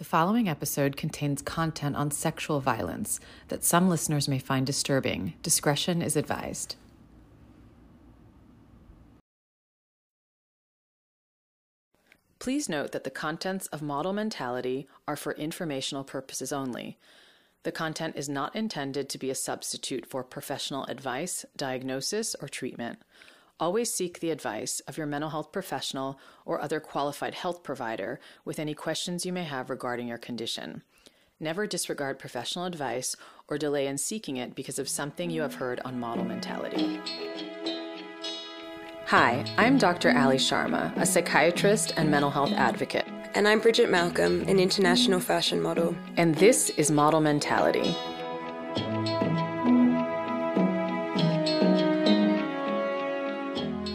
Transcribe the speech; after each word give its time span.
The 0.00 0.06
following 0.06 0.48
episode 0.48 0.96
contains 0.96 1.42
content 1.42 1.94
on 1.94 2.10
sexual 2.10 2.60
violence 2.60 3.20
that 3.48 3.62
some 3.62 3.90
listeners 3.90 4.28
may 4.28 4.38
find 4.38 4.66
disturbing. 4.66 5.34
Discretion 5.42 6.00
is 6.00 6.16
advised. 6.16 6.76
Please 12.38 12.66
note 12.66 12.92
that 12.92 13.04
the 13.04 13.10
contents 13.10 13.66
of 13.66 13.82
Model 13.82 14.14
Mentality 14.14 14.88
are 15.06 15.16
for 15.16 15.32
informational 15.32 16.02
purposes 16.02 16.50
only. 16.50 16.96
The 17.64 17.70
content 17.70 18.16
is 18.16 18.26
not 18.26 18.56
intended 18.56 19.10
to 19.10 19.18
be 19.18 19.28
a 19.28 19.34
substitute 19.34 20.06
for 20.06 20.24
professional 20.24 20.86
advice, 20.86 21.44
diagnosis, 21.58 22.34
or 22.40 22.48
treatment. 22.48 23.00
Always 23.60 23.92
seek 23.92 24.20
the 24.20 24.30
advice 24.30 24.80
of 24.88 24.96
your 24.96 25.06
mental 25.06 25.28
health 25.28 25.52
professional 25.52 26.18
or 26.46 26.62
other 26.62 26.80
qualified 26.80 27.34
health 27.34 27.62
provider 27.62 28.18
with 28.42 28.58
any 28.58 28.72
questions 28.72 29.26
you 29.26 29.34
may 29.34 29.44
have 29.44 29.68
regarding 29.68 30.08
your 30.08 30.16
condition. 30.16 30.82
Never 31.38 31.66
disregard 31.66 32.18
professional 32.18 32.64
advice 32.64 33.16
or 33.48 33.58
delay 33.58 33.86
in 33.86 33.98
seeking 33.98 34.38
it 34.38 34.54
because 34.54 34.78
of 34.78 34.88
something 34.88 35.28
you 35.28 35.42
have 35.42 35.56
heard 35.56 35.78
on 35.84 36.00
model 36.00 36.24
mentality. 36.24 37.00
Hi, 39.08 39.44
I'm 39.58 39.76
Dr. 39.76 40.16
Ali 40.16 40.38
Sharma, 40.38 40.96
a 40.96 41.04
psychiatrist 41.04 41.92
and 41.98 42.10
mental 42.10 42.30
health 42.30 42.52
advocate. 42.52 43.06
And 43.34 43.46
I'm 43.46 43.60
Bridget 43.60 43.90
Malcolm, 43.90 44.40
an 44.48 44.58
international 44.58 45.20
fashion 45.20 45.60
model. 45.60 45.94
And 46.16 46.34
this 46.36 46.70
is 46.70 46.90
Model 46.90 47.20
Mentality. 47.20 47.94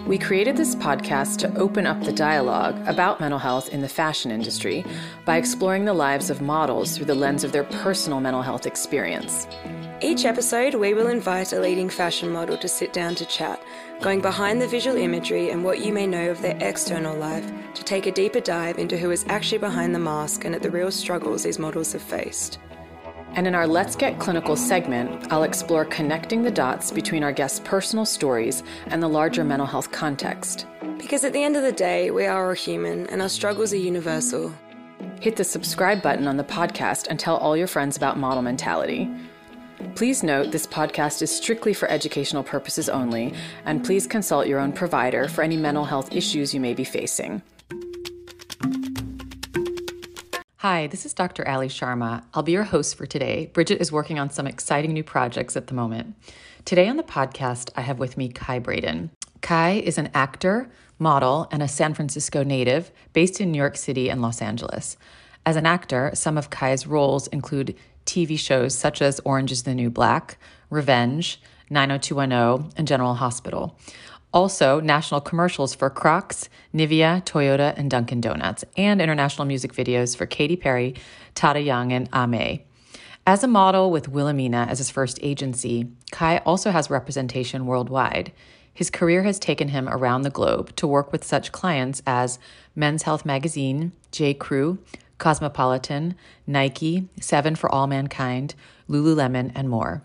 We 0.05 0.19
created 0.19 0.55
this 0.55 0.75
podcast 0.75 1.37
to 1.39 1.57
open 1.57 1.87
up 1.87 2.03
the 2.03 2.13
dialogue 2.13 2.79
about 2.87 3.19
mental 3.19 3.39
health 3.39 3.69
in 3.69 3.81
the 3.81 3.89
fashion 3.89 4.29
industry 4.29 4.85
by 5.25 5.37
exploring 5.37 5.85
the 5.85 5.93
lives 5.93 6.29
of 6.29 6.43
models 6.43 6.95
through 6.95 7.07
the 7.07 7.15
lens 7.15 7.43
of 7.43 7.51
their 7.51 7.63
personal 7.63 8.19
mental 8.19 8.43
health 8.43 8.67
experience. 8.67 9.47
Each 10.01 10.23
episode, 10.25 10.75
we 10.75 10.93
will 10.93 11.07
invite 11.07 11.53
a 11.53 11.59
leading 11.59 11.89
fashion 11.89 12.29
model 12.29 12.55
to 12.55 12.67
sit 12.67 12.93
down 12.93 13.15
to 13.15 13.25
chat, 13.25 13.59
going 13.99 14.21
behind 14.21 14.61
the 14.61 14.67
visual 14.67 14.95
imagery 14.95 15.49
and 15.49 15.63
what 15.63 15.79
you 15.79 15.91
may 15.91 16.05
know 16.05 16.29
of 16.29 16.39
their 16.39 16.57
external 16.61 17.17
life 17.17 17.51
to 17.73 17.83
take 17.83 18.05
a 18.05 18.11
deeper 18.11 18.39
dive 18.39 18.77
into 18.77 18.97
who 18.97 19.09
is 19.09 19.25
actually 19.27 19.57
behind 19.57 19.95
the 19.95 19.99
mask 19.99 20.45
and 20.45 20.53
at 20.53 20.61
the 20.61 20.69
real 20.69 20.91
struggles 20.91 21.41
these 21.41 21.57
models 21.57 21.93
have 21.93 22.03
faced. 22.03 22.59
And 23.35 23.47
in 23.47 23.53
our 23.53 23.67
Let's 23.67 23.97
Get 23.97 24.17
Clinical 24.17 24.55
segment, 24.55 25.31
I'll 25.31 25.43
explore 25.43 25.83
connecting 25.83 26.41
the 26.41 26.51
dots 26.51 26.89
between 26.89 27.21
our 27.21 27.33
guests' 27.33 27.59
personal 27.65 28.05
stories 28.05 28.63
and 28.87 29.03
the 29.03 29.09
larger 29.09 29.43
mental 29.43 29.67
health 29.67 29.91
context. 29.91 30.65
Because 30.97 31.25
at 31.25 31.33
the 31.33 31.43
end 31.43 31.57
of 31.57 31.63
the 31.63 31.73
day, 31.73 32.11
we 32.11 32.25
are 32.25 32.47
all 32.47 32.53
human 32.53 33.07
and 33.07 33.21
our 33.21 33.27
struggles 33.27 33.73
are 33.73 33.77
universal. 33.77 34.53
Hit 35.19 35.35
the 35.35 35.43
subscribe 35.43 36.01
button 36.01 36.29
on 36.29 36.37
the 36.37 36.45
podcast 36.45 37.07
and 37.09 37.19
tell 37.19 37.35
all 37.35 37.57
your 37.57 37.67
friends 37.67 37.97
about 37.97 38.17
model 38.17 38.41
mentality. 38.41 39.11
Please 39.95 40.23
note 40.23 40.51
this 40.51 40.65
podcast 40.65 41.21
is 41.21 41.35
strictly 41.35 41.73
for 41.73 41.91
educational 41.91 42.41
purposes 42.41 42.87
only, 42.87 43.33
and 43.65 43.83
please 43.83 44.07
consult 44.07 44.47
your 44.47 44.59
own 44.59 44.71
provider 44.71 45.27
for 45.27 45.43
any 45.43 45.57
mental 45.57 45.83
health 45.83 46.15
issues 46.15 46.53
you 46.53 46.61
may 46.61 46.73
be 46.73 46.85
facing. 46.85 47.41
Hi, 50.67 50.87
this 50.87 51.05
is 51.05 51.13
Dr. 51.13 51.47
Ali 51.47 51.67
Sharma. 51.67 52.23
I'll 52.33 52.41
be 52.41 52.53
your 52.53 52.63
host 52.63 52.95
for 52.95 53.05
today. 53.05 53.51
Bridget 53.53 53.79
is 53.79 53.91
working 53.91 54.17
on 54.17 54.31
some 54.31 54.47
exciting 54.47 54.93
new 54.93 55.03
projects 55.03 55.55
at 55.55 55.67
the 55.67 55.75
moment. 55.75 56.15
Today 56.65 56.87
on 56.87 56.97
the 56.97 57.03
podcast, 57.03 57.69
I 57.75 57.81
have 57.81 57.99
with 57.99 58.17
me 58.17 58.29
Kai 58.29 58.57
Braden. 58.57 59.11
Kai 59.41 59.73
is 59.73 59.99
an 59.99 60.09
actor, 60.15 60.71
model, 60.97 61.47
and 61.51 61.61
a 61.61 61.67
San 61.67 61.93
Francisco 61.93 62.43
native 62.43 62.91
based 63.13 63.39
in 63.39 63.51
New 63.51 63.59
York 63.59 63.77
City 63.77 64.09
and 64.09 64.23
Los 64.23 64.41
Angeles. 64.41 64.97
As 65.45 65.55
an 65.55 65.67
actor, 65.67 66.09
some 66.15 66.35
of 66.35 66.49
Kai's 66.49 66.87
roles 66.87 67.27
include 67.27 67.75
TV 68.07 68.35
shows 68.35 68.75
such 68.75 69.03
as 69.03 69.19
Orange 69.19 69.51
is 69.51 69.61
the 69.61 69.75
New 69.75 69.91
Black, 69.91 70.39
Revenge, 70.71 71.39
90210, 71.69 72.71
and 72.75 72.87
General 72.87 73.13
Hospital. 73.13 73.77
Also, 74.35 74.81
national 74.81 75.21
commercials 75.21 75.73
for 75.73 75.89
Crocs, 75.89 76.49
Nivea, 76.73 77.23
Toyota, 77.23 77.73
and 77.77 77.89
Dunkin' 77.89 78.19
Donuts, 78.19 78.65
and 78.75 79.01
international 79.01 79.45
music 79.45 79.71
videos 79.71 80.13
for 80.13 80.25
Katy 80.25 80.57
Perry, 80.57 80.93
Tata 81.35 81.61
Young, 81.61 81.93
and 81.93 82.09
Ame. 82.13 82.59
As 83.25 83.45
a 83.45 83.47
model 83.47 83.89
with 83.89 84.09
Wilhelmina 84.09 84.67
as 84.69 84.79
his 84.79 84.89
first 84.89 85.19
agency, 85.21 85.87
Kai 86.11 86.39
also 86.39 86.71
has 86.71 86.89
representation 86.89 87.65
worldwide. 87.65 88.33
His 88.73 88.89
career 88.89 89.23
has 89.23 89.39
taken 89.39 89.69
him 89.69 89.87
around 89.87 90.23
the 90.23 90.29
globe 90.29 90.75
to 90.75 90.85
work 90.85 91.13
with 91.13 91.23
such 91.23 91.53
clients 91.53 92.03
as 92.05 92.37
Men's 92.75 93.03
Health 93.03 93.25
Magazine, 93.25 93.93
J. 94.11 94.33
Crew, 94.33 94.79
Cosmopolitan, 95.17 96.13
Nike, 96.45 97.07
Seven 97.21 97.55
for 97.55 97.71
All 97.71 97.87
Mankind, 97.87 98.53
Lululemon, 98.89 99.53
and 99.55 99.69
more. 99.69 100.03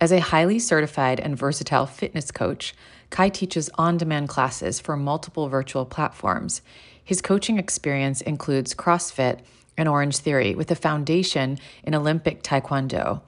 As 0.00 0.12
a 0.12 0.20
highly 0.20 0.60
certified 0.60 1.18
and 1.18 1.36
versatile 1.36 1.86
fitness 1.86 2.30
coach, 2.30 2.72
Kai 3.14 3.28
teaches 3.28 3.70
on 3.76 3.96
demand 3.96 4.28
classes 4.28 4.80
for 4.80 4.96
multiple 4.96 5.48
virtual 5.48 5.84
platforms. 5.84 6.62
His 7.04 7.22
coaching 7.22 7.60
experience 7.60 8.20
includes 8.20 8.74
CrossFit 8.74 9.38
and 9.76 9.88
Orange 9.88 10.16
Theory 10.16 10.56
with 10.56 10.68
a 10.72 10.74
foundation 10.74 11.60
in 11.84 11.94
Olympic 11.94 12.42
Taekwondo. 12.42 13.20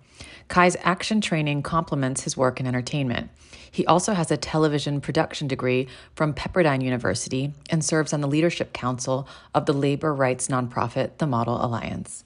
Kai's 0.48 0.76
action 0.82 1.20
training 1.20 1.62
complements 1.62 2.24
his 2.24 2.36
work 2.36 2.58
in 2.58 2.66
entertainment. 2.66 3.30
He 3.70 3.86
also 3.86 4.12
has 4.12 4.32
a 4.32 4.36
television 4.36 5.00
production 5.00 5.46
degree 5.46 5.86
from 6.16 6.34
Pepperdine 6.34 6.82
University 6.82 7.52
and 7.70 7.84
serves 7.84 8.12
on 8.12 8.22
the 8.22 8.26
leadership 8.26 8.72
council 8.72 9.28
of 9.54 9.66
the 9.66 9.72
labor 9.72 10.12
rights 10.12 10.48
nonprofit, 10.48 11.18
the 11.18 11.28
Model 11.28 11.64
Alliance. 11.64 12.24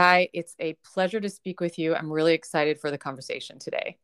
Kai, 0.00 0.30
it's 0.32 0.54
a 0.58 0.78
pleasure 0.82 1.20
to 1.20 1.28
speak 1.28 1.60
with 1.60 1.78
you. 1.78 1.94
I'm 1.94 2.10
really 2.10 2.32
excited 2.32 2.80
for 2.80 2.90
the 2.90 2.96
conversation 2.96 3.58
today. 3.58 3.98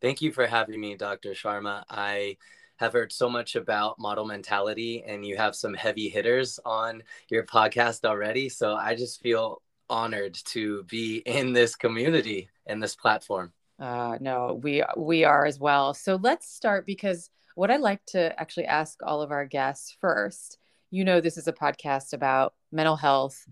Thank 0.00 0.22
you 0.22 0.32
for 0.32 0.46
having 0.46 0.80
me, 0.80 0.96
Dr. 0.96 1.32
Sharma. 1.32 1.84
I 1.90 2.38
have 2.76 2.94
heard 2.94 3.12
so 3.12 3.28
much 3.28 3.54
about 3.54 3.98
model 3.98 4.24
mentality, 4.24 5.04
and 5.06 5.26
you 5.26 5.36
have 5.36 5.54
some 5.54 5.74
heavy 5.74 6.08
hitters 6.08 6.58
on 6.64 7.02
your 7.28 7.44
podcast 7.44 8.06
already. 8.06 8.48
So 8.48 8.74
I 8.74 8.94
just 8.94 9.20
feel 9.20 9.60
honored 9.90 10.32
to 10.46 10.84
be 10.84 11.18
in 11.26 11.52
this 11.52 11.76
community 11.76 12.48
and 12.64 12.82
this 12.82 12.96
platform. 12.96 13.52
Uh, 13.78 14.16
no, 14.22 14.58
we 14.62 14.82
we 14.96 15.24
are 15.24 15.44
as 15.44 15.60
well. 15.60 15.92
So 15.92 16.18
let's 16.22 16.50
start 16.50 16.86
because 16.86 17.28
what 17.54 17.70
I 17.70 17.76
like 17.76 18.02
to 18.06 18.32
actually 18.40 18.64
ask 18.64 18.98
all 19.02 19.20
of 19.20 19.30
our 19.30 19.44
guests 19.44 19.94
first. 20.00 20.56
You 20.90 21.04
know, 21.04 21.20
this 21.20 21.36
is 21.36 21.48
a 21.48 21.52
podcast 21.52 22.14
about 22.14 22.54
mental 22.72 22.96
health, 22.96 23.46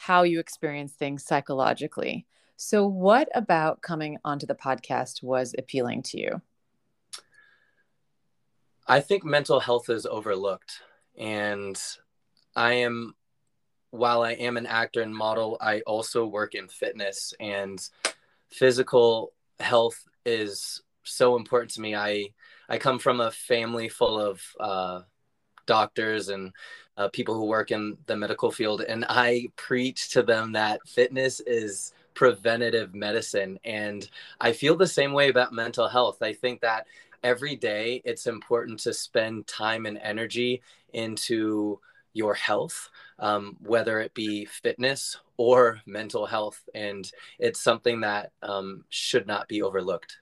how 0.00 0.22
you 0.22 0.40
experience 0.40 0.94
things 0.94 1.22
psychologically. 1.22 2.24
So, 2.56 2.86
what 2.86 3.28
about 3.34 3.82
coming 3.82 4.16
onto 4.24 4.46
the 4.46 4.54
podcast 4.54 5.22
was 5.22 5.54
appealing 5.58 6.02
to 6.04 6.18
you? 6.18 6.40
I 8.86 9.00
think 9.00 9.24
mental 9.26 9.60
health 9.60 9.90
is 9.90 10.06
overlooked. 10.06 10.80
And 11.18 11.78
I 12.56 12.72
am, 12.72 13.14
while 13.90 14.22
I 14.22 14.32
am 14.32 14.56
an 14.56 14.64
actor 14.64 15.02
and 15.02 15.14
model, 15.14 15.58
I 15.60 15.80
also 15.82 16.24
work 16.24 16.54
in 16.54 16.68
fitness 16.68 17.34
and 17.38 17.78
physical 18.48 19.34
health 19.58 20.02
is 20.24 20.80
so 21.02 21.36
important 21.36 21.72
to 21.72 21.82
me. 21.82 21.94
I, 21.94 22.30
I 22.70 22.78
come 22.78 22.98
from 22.98 23.20
a 23.20 23.30
family 23.30 23.90
full 23.90 24.18
of 24.18 24.40
uh, 24.58 25.02
doctors 25.66 26.30
and 26.30 26.52
uh, 27.00 27.08
people 27.08 27.34
who 27.34 27.46
work 27.46 27.70
in 27.70 27.96
the 28.04 28.14
medical 28.14 28.50
field, 28.50 28.82
and 28.82 29.06
I 29.08 29.46
preach 29.56 30.10
to 30.10 30.22
them 30.22 30.52
that 30.52 30.86
fitness 30.86 31.40
is 31.40 31.94
preventative 32.12 32.94
medicine. 32.94 33.58
And 33.64 34.06
I 34.38 34.52
feel 34.52 34.76
the 34.76 34.86
same 34.86 35.14
way 35.14 35.30
about 35.30 35.54
mental 35.54 35.88
health. 35.88 36.20
I 36.20 36.34
think 36.34 36.60
that 36.60 36.86
every 37.22 37.56
day 37.56 38.02
it's 38.04 38.26
important 38.26 38.80
to 38.80 38.92
spend 38.92 39.46
time 39.46 39.86
and 39.86 39.96
energy 39.96 40.60
into 40.92 41.80
your 42.12 42.34
health, 42.34 42.90
um, 43.18 43.56
whether 43.62 44.00
it 44.00 44.12
be 44.12 44.44
fitness 44.44 45.16
or 45.38 45.80
mental 45.86 46.26
health. 46.26 46.60
And 46.74 47.10
it's 47.38 47.62
something 47.62 48.02
that 48.02 48.32
um, 48.42 48.84
should 48.90 49.26
not 49.26 49.48
be 49.48 49.62
overlooked 49.62 50.18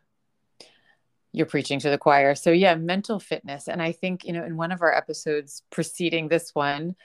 you're 1.33 1.47
preaching 1.47 1.79
to 1.81 1.91
the 1.91 1.99
choir. 1.99 2.35
So 2.35 2.51
yeah, 2.51 2.75
mental 2.75 3.21
fitness. 3.21 3.69
And 3.69 3.83
I 3.83 3.93
think, 3.93 4.25
you 4.25 4.33
know, 4.33 4.45
in 4.45 4.57
one 4.57 4.73
of 4.73 4.83
our 4.83 4.95
episodes 4.95 5.63
preceding 5.71 6.29
this 6.29 6.55
one, 6.55 6.97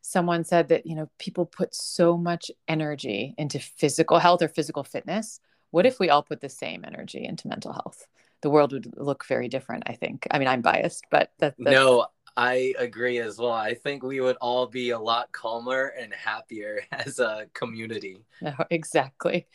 someone 0.00 0.44
said 0.44 0.68
that, 0.68 0.86
you 0.86 0.94
know, 0.94 1.10
people 1.18 1.46
put 1.46 1.74
so 1.74 2.16
much 2.16 2.50
energy 2.68 3.34
into 3.38 3.58
physical 3.58 4.18
health 4.18 4.42
or 4.42 4.48
physical 4.48 4.84
fitness. 4.84 5.40
What 5.70 5.86
if 5.86 5.98
we 5.98 6.10
all 6.10 6.22
put 6.22 6.40
the 6.40 6.48
same 6.48 6.84
energy 6.86 7.24
into 7.24 7.48
mental 7.48 7.72
health? 7.72 8.06
The 8.42 8.50
world 8.50 8.72
would 8.72 8.94
look 8.96 9.26
very 9.26 9.48
different, 9.48 9.84
I 9.86 9.94
think. 9.94 10.26
I 10.30 10.38
mean, 10.38 10.48
I'm 10.48 10.62
biased, 10.62 11.06
but 11.10 11.32
that, 11.38 11.54
that's... 11.58 11.74
No, 11.74 12.06
I 12.36 12.74
agree 12.78 13.18
as 13.18 13.38
well. 13.38 13.52
I 13.52 13.74
think 13.74 14.02
we 14.02 14.20
would 14.20 14.36
all 14.40 14.66
be 14.66 14.90
a 14.90 14.98
lot 14.98 15.32
calmer 15.32 15.94
and 15.98 16.12
happier 16.12 16.82
as 16.92 17.18
a 17.18 17.46
community. 17.54 18.18
No, 18.40 18.54
exactly. 18.70 19.46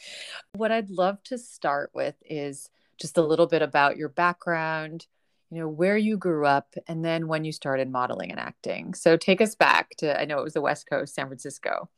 What 0.54 0.72
I'd 0.72 0.90
love 0.90 1.22
to 1.26 1.38
start 1.38 1.92
with 1.94 2.16
is 2.26 2.70
just 3.02 3.18
a 3.18 3.22
little 3.24 3.48
bit 3.48 3.62
about 3.62 3.98
your 3.98 4.10
background, 4.10 5.08
you 5.50 5.60
know, 5.60 5.68
where 5.68 5.98
you 5.98 6.16
grew 6.16 6.46
up 6.46 6.76
and 6.88 7.04
then 7.04 7.28
when 7.28 7.44
you 7.44 7.52
started 7.52 7.92
modeling 7.92 8.32
and 8.32 8.40
acting. 8.40 8.94
So 8.94 9.18
take 9.18 9.42
us 9.42 9.56
back 9.56 9.96
to, 9.98 10.20
I 10.20 10.26
know 10.26 10.40
it 10.40 10.44
was 10.44 10.54
the 10.54 10.62
West 10.62 10.88
Coast, 10.88 11.16
San 11.16 11.28
Francisco. 11.28 11.90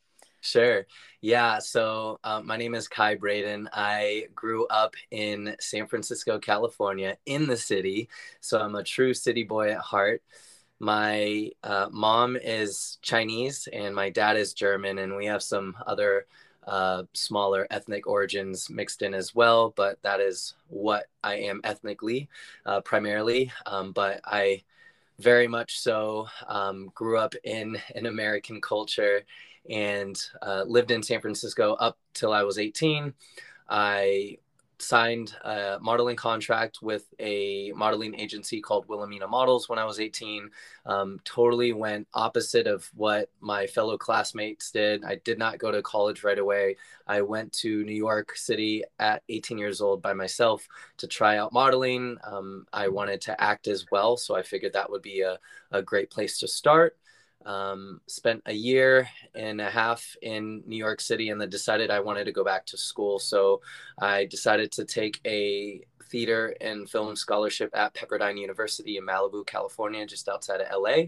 Sure. 0.42 0.86
Yeah. 1.22 1.60
So 1.60 2.20
um, 2.24 2.46
my 2.46 2.58
name 2.58 2.76
is 2.76 2.88
Kai 2.88 3.16
Braden. 3.16 3.70
I 3.72 4.28
grew 4.36 4.66
up 4.68 4.96
in 5.12 5.56
San 5.60 5.88
Francisco, 5.88 6.40
California, 6.40 7.18
in 7.26 7.48
the 7.48 7.56
city. 7.56 8.10
So 8.42 8.60
I'm 8.60 8.76
a 8.76 8.84
true 8.84 9.14
city 9.14 9.44
boy 9.44 9.72
at 9.72 9.78
heart. 9.78 10.22
My 10.80 11.50
uh, 11.64 11.88
mom 11.92 12.36
is 12.36 12.98
Chinese 13.02 13.70
and 13.72 13.96
my 13.96 14.10
dad 14.10 14.36
is 14.36 14.54
German, 14.54 14.98
and 14.98 15.16
we 15.16 15.28
have 15.28 15.42
some 15.42 15.78
other 15.88 16.26
uh, 16.68 17.04
smaller 17.14 17.68
ethnic 17.70 18.08
origins 18.08 18.70
mixed 18.70 19.02
in 19.02 19.14
as 19.14 19.36
well. 19.36 19.74
But 19.76 20.02
that 20.02 20.20
is 20.20 20.56
what 20.68 21.06
I 21.24 21.36
am 21.36 21.62
ethnically, 21.64 22.30
uh, 22.66 22.82
primarily. 22.82 23.52
Um, 23.66 23.92
but 23.92 24.22
I 24.26 24.64
very 25.20 25.48
much 25.48 25.80
so 25.80 26.28
um, 26.48 26.92
grew 26.96 27.18
up 27.18 27.36
in 27.44 27.78
an 27.96 28.06
American 28.06 28.62
culture 28.62 29.22
and 29.70 30.22
uh, 30.42 30.64
lived 30.68 30.92
in 30.92 31.04
San 31.04 31.22
Francisco 31.22 31.74
up 31.76 31.98
till 32.14 32.34
I 32.34 32.44
was 32.44 32.58
18. 32.58 33.14
I 33.70 34.38
signed 34.84 35.36
a 35.44 35.78
modeling 35.82 36.16
contract 36.16 36.80
with 36.82 37.06
a 37.20 37.72
modeling 37.76 38.14
agency 38.20 38.62
called 38.62 38.88
Wilhelmina 38.88 39.28
Models 39.28 39.70
when 39.70 39.80
I 39.80 39.86
was 39.86 40.00
18. 40.00 40.50
Um, 40.86 41.20
totally 41.24 41.74
went 41.74 42.08
opposite 42.14 42.68
of 42.68 42.90
what 42.94 43.30
my 43.40 43.66
fellow 43.68 43.98
classmates 43.98 44.72
did. 44.72 45.04
I 45.04 45.16
did 45.24 45.40
not 45.40 45.58
go 45.58 45.72
to 45.72 45.82
college 45.82 46.24
right 46.24 46.38
away. 46.38 46.78
I 47.08 47.22
went 47.22 47.54
to 47.54 47.84
New 47.84 47.94
York 47.94 48.36
City 48.36 48.84
at 49.00 49.24
18 49.30 49.58
years 49.58 49.82
old 49.82 50.02
by 50.02 50.14
myself 50.14 50.68
to 50.98 51.08
try 51.08 51.38
out 51.38 51.54
modeling. 51.54 52.18
Um, 52.24 52.66
I 52.74 52.88
wanted 52.90 53.22
to 53.22 53.42
act 53.42 53.68
as 53.68 53.86
well, 53.92 54.18
so 54.18 54.36
I 54.36 54.42
figured 54.42 54.74
that 54.74 54.90
would 54.90 55.02
be 55.02 55.22
a, 55.22 55.40
a 55.72 55.82
great 55.82 56.10
place 56.10 56.40
to 56.40 56.48
start. 56.48 56.98
Um, 57.46 58.02
spent 58.08 58.42
a 58.46 58.54
year 58.54 59.08
and 59.36 59.60
a 59.60 59.70
half 59.70 60.16
in 60.22 60.64
New 60.66 60.78
York 60.78 61.02
City 61.02 61.30
and 61.30 61.40
then 61.40 61.50
decided 61.50 61.92
I 61.92 62.00
wanted 62.00 62.26
to 62.26 62.32
go 62.32 62.44
back 62.44 62.66
to 62.68 62.78
school. 62.78 63.20
So 63.20 63.62
I 64.00 64.26
decided 64.26 64.72
to 64.74 64.86
take 64.86 65.20
a 65.26 65.86
theater 66.14 66.56
and 66.62 66.88
film 66.88 67.16
scholarship 67.16 67.72
at 67.74 67.96
Pepperdine 67.96 68.40
University 68.40 68.98
in 68.98 69.06
Malibu, 69.06 69.46
California, 69.46 70.06
just 70.06 70.30
outside 70.30 70.62
of 70.62 70.68
LA, 70.72 71.06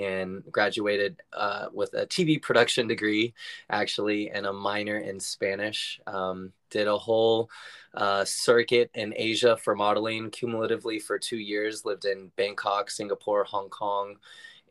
and 0.00 0.44
graduated 0.52 1.20
uh, 1.32 1.66
with 1.72 1.92
a 1.94 2.06
TV 2.06 2.40
production 2.40 2.86
degree, 2.86 3.34
actually, 3.70 4.30
and 4.30 4.46
a 4.46 4.52
minor 4.52 4.98
in 4.98 5.18
Spanish. 5.18 6.00
Um, 6.06 6.52
did 6.70 6.86
a 6.86 6.96
whole 6.96 7.50
uh, 7.94 8.24
circuit 8.24 8.88
in 8.94 9.12
Asia 9.16 9.56
for 9.56 9.74
modeling 9.74 10.30
cumulatively 10.30 11.00
for 11.00 11.18
two 11.18 11.38
years, 11.38 11.84
lived 11.84 12.04
in 12.04 12.30
Bangkok, 12.36 12.88
Singapore, 12.88 13.42
Hong 13.44 13.68
Kong 13.68 14.16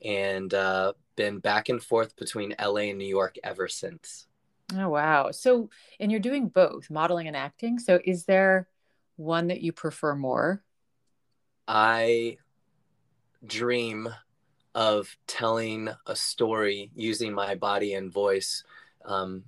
and 0.03 0.53
uh, 0.53 0.93
been 1.15 1.39
back 1.39 1.69
and 1.69 1.81
forth 1.81 2.15
between 2.15 2.55
LA 2.59 2.89
and 2.89 2.97
New 2.97 3.07
York 3.07 3.35
ever 3.43 3.67
since. 3.67 4.27
Oh, 4.75 4.89
wow. 4.89 5.31
So, 5.31 5.69
and 5.99 6.11
you're 6.11 6.19
doing 6.19 6.47
both 6.47 6.89
modeling 6.89 7.27
and 7.27 7.35
acting. 7.35 7.79
So, 7.79 7.99
is 8.03 8.25
there 8.25 8.67
one 9.15 9.47
that 9.47 9.61
you 9.61 9.71
prefer 9.71 10.15
more? 10.15 10.63
I 11.67 12.37
dream 13.45 14.09
of 14.73 15.15
telling 15.27 15.89
a 16.05 16.15
story 16.15 16.91
using 16.95 17.33
my 17.33 17.55
body 17.55 17.93
and 17.93 18.11
voice 18.11 18.63
um, 19.05 19.43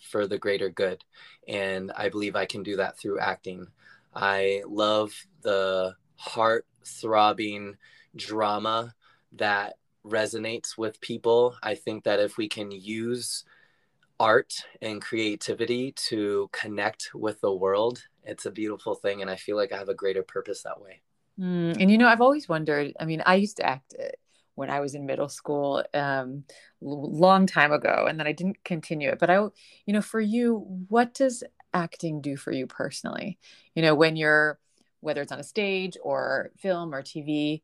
for 0.00 0.26
the 0.26 0.38
greater 0.38 0.70
good. 0.70 1.04
And 1.46 1.92
I 1.96 2.08
believe 2.08 2.34
I 2.34 2.46
can 2.46 2.62
do 2.62 2.76
that 2.76 2.98
through 2.98 3.20
acting. 3.20 3.68
I 4.14 4.62
love 4.66 5.14
the 5.42 5.96
heart 6.16 6.66
throbbing 6.84 7.76
drama 8.16 8.94
that 9.32 9.76
resonates 10.04 10.76
with 10.76 11.00
people. 11.00 11.56
I 11.62 11.74
think 11.74 12.04
that 12.04 12.20
if 12.20 12.36
we 12.36 12.48
can 12.48 12.70
use 12.70 13.44
art 14.18 14.54
and 14.80 15.00
creativity 15.02 15.92
to 15.92 16.48
connect 16.52 17.10
with 17.14 17.40
the 17.40 17.52
world, 17.52 18.02
it's 18.24 18.46
a 18.46 18.50
beautiful 18.50 18.94
thing. 18.94 19.20
And 19.20 19.30
I 19.30 19.36
feel 19.36 19.56
like 19.56 19.72
I 19.72 19.78
have 19.78 19.88
a 19.88 19.94
greater 19.94 20.22
purpose 20.22 20.62
that 20.62 20.80
way. 20.80 21.02
Mm, 21.40 21.80
and 21.80 21.90
you 21.90 21.98
know, 21.98 22.08
I've 22.08 22.20
always 22.20 22.48
wondered. 22.48 22.92
I 23.00 23.04
mean, 23.04 23.22
I 23.24 23.36
used 23.36 23.56
to 23.56 23.66
act 23.66 23.94
uh, 23.98 24.08
when 24.54 24.70
I 24.70 24.80
was 24.80 24.94
in 24.94 25.06
middle 25.06 25.28
school, 25.28 25.82
um, 25.94 26.44
long 26.80 27.46
time 27.46 27.72
ago, 27.72 28.06
and 28.08 28.18
then 28.18 28.26
I 28.26 28.32
didn't 28.32 28.62
continue 28.64 29.10
it. 29.10 29.18
But 29.18 29.30
I, 29.30 29.36
you 29.36 29.92
know, 29.92 30.02
for 30.02 30.20
you, 30.20 30.84
what 30.88 31.14
does 31.14 31.42
acting 31.72 32.20
do 32.20 32.36
for 32.36 32.52
you 32.52 32.66
personally? 32.66 33.38
You 33.74 33.82
know, 33.82 33.94
when 33.94 34.16
you're 34.16 34.58
whether 35.00 35.20
it's 35.20 35.32
on 35.32 35.40
a 35.40 35.44
stage 35.44 35.96
or 36.02 36.52
film 36.58 36.94
or 36.94 37.02
TV, 37.02 37.62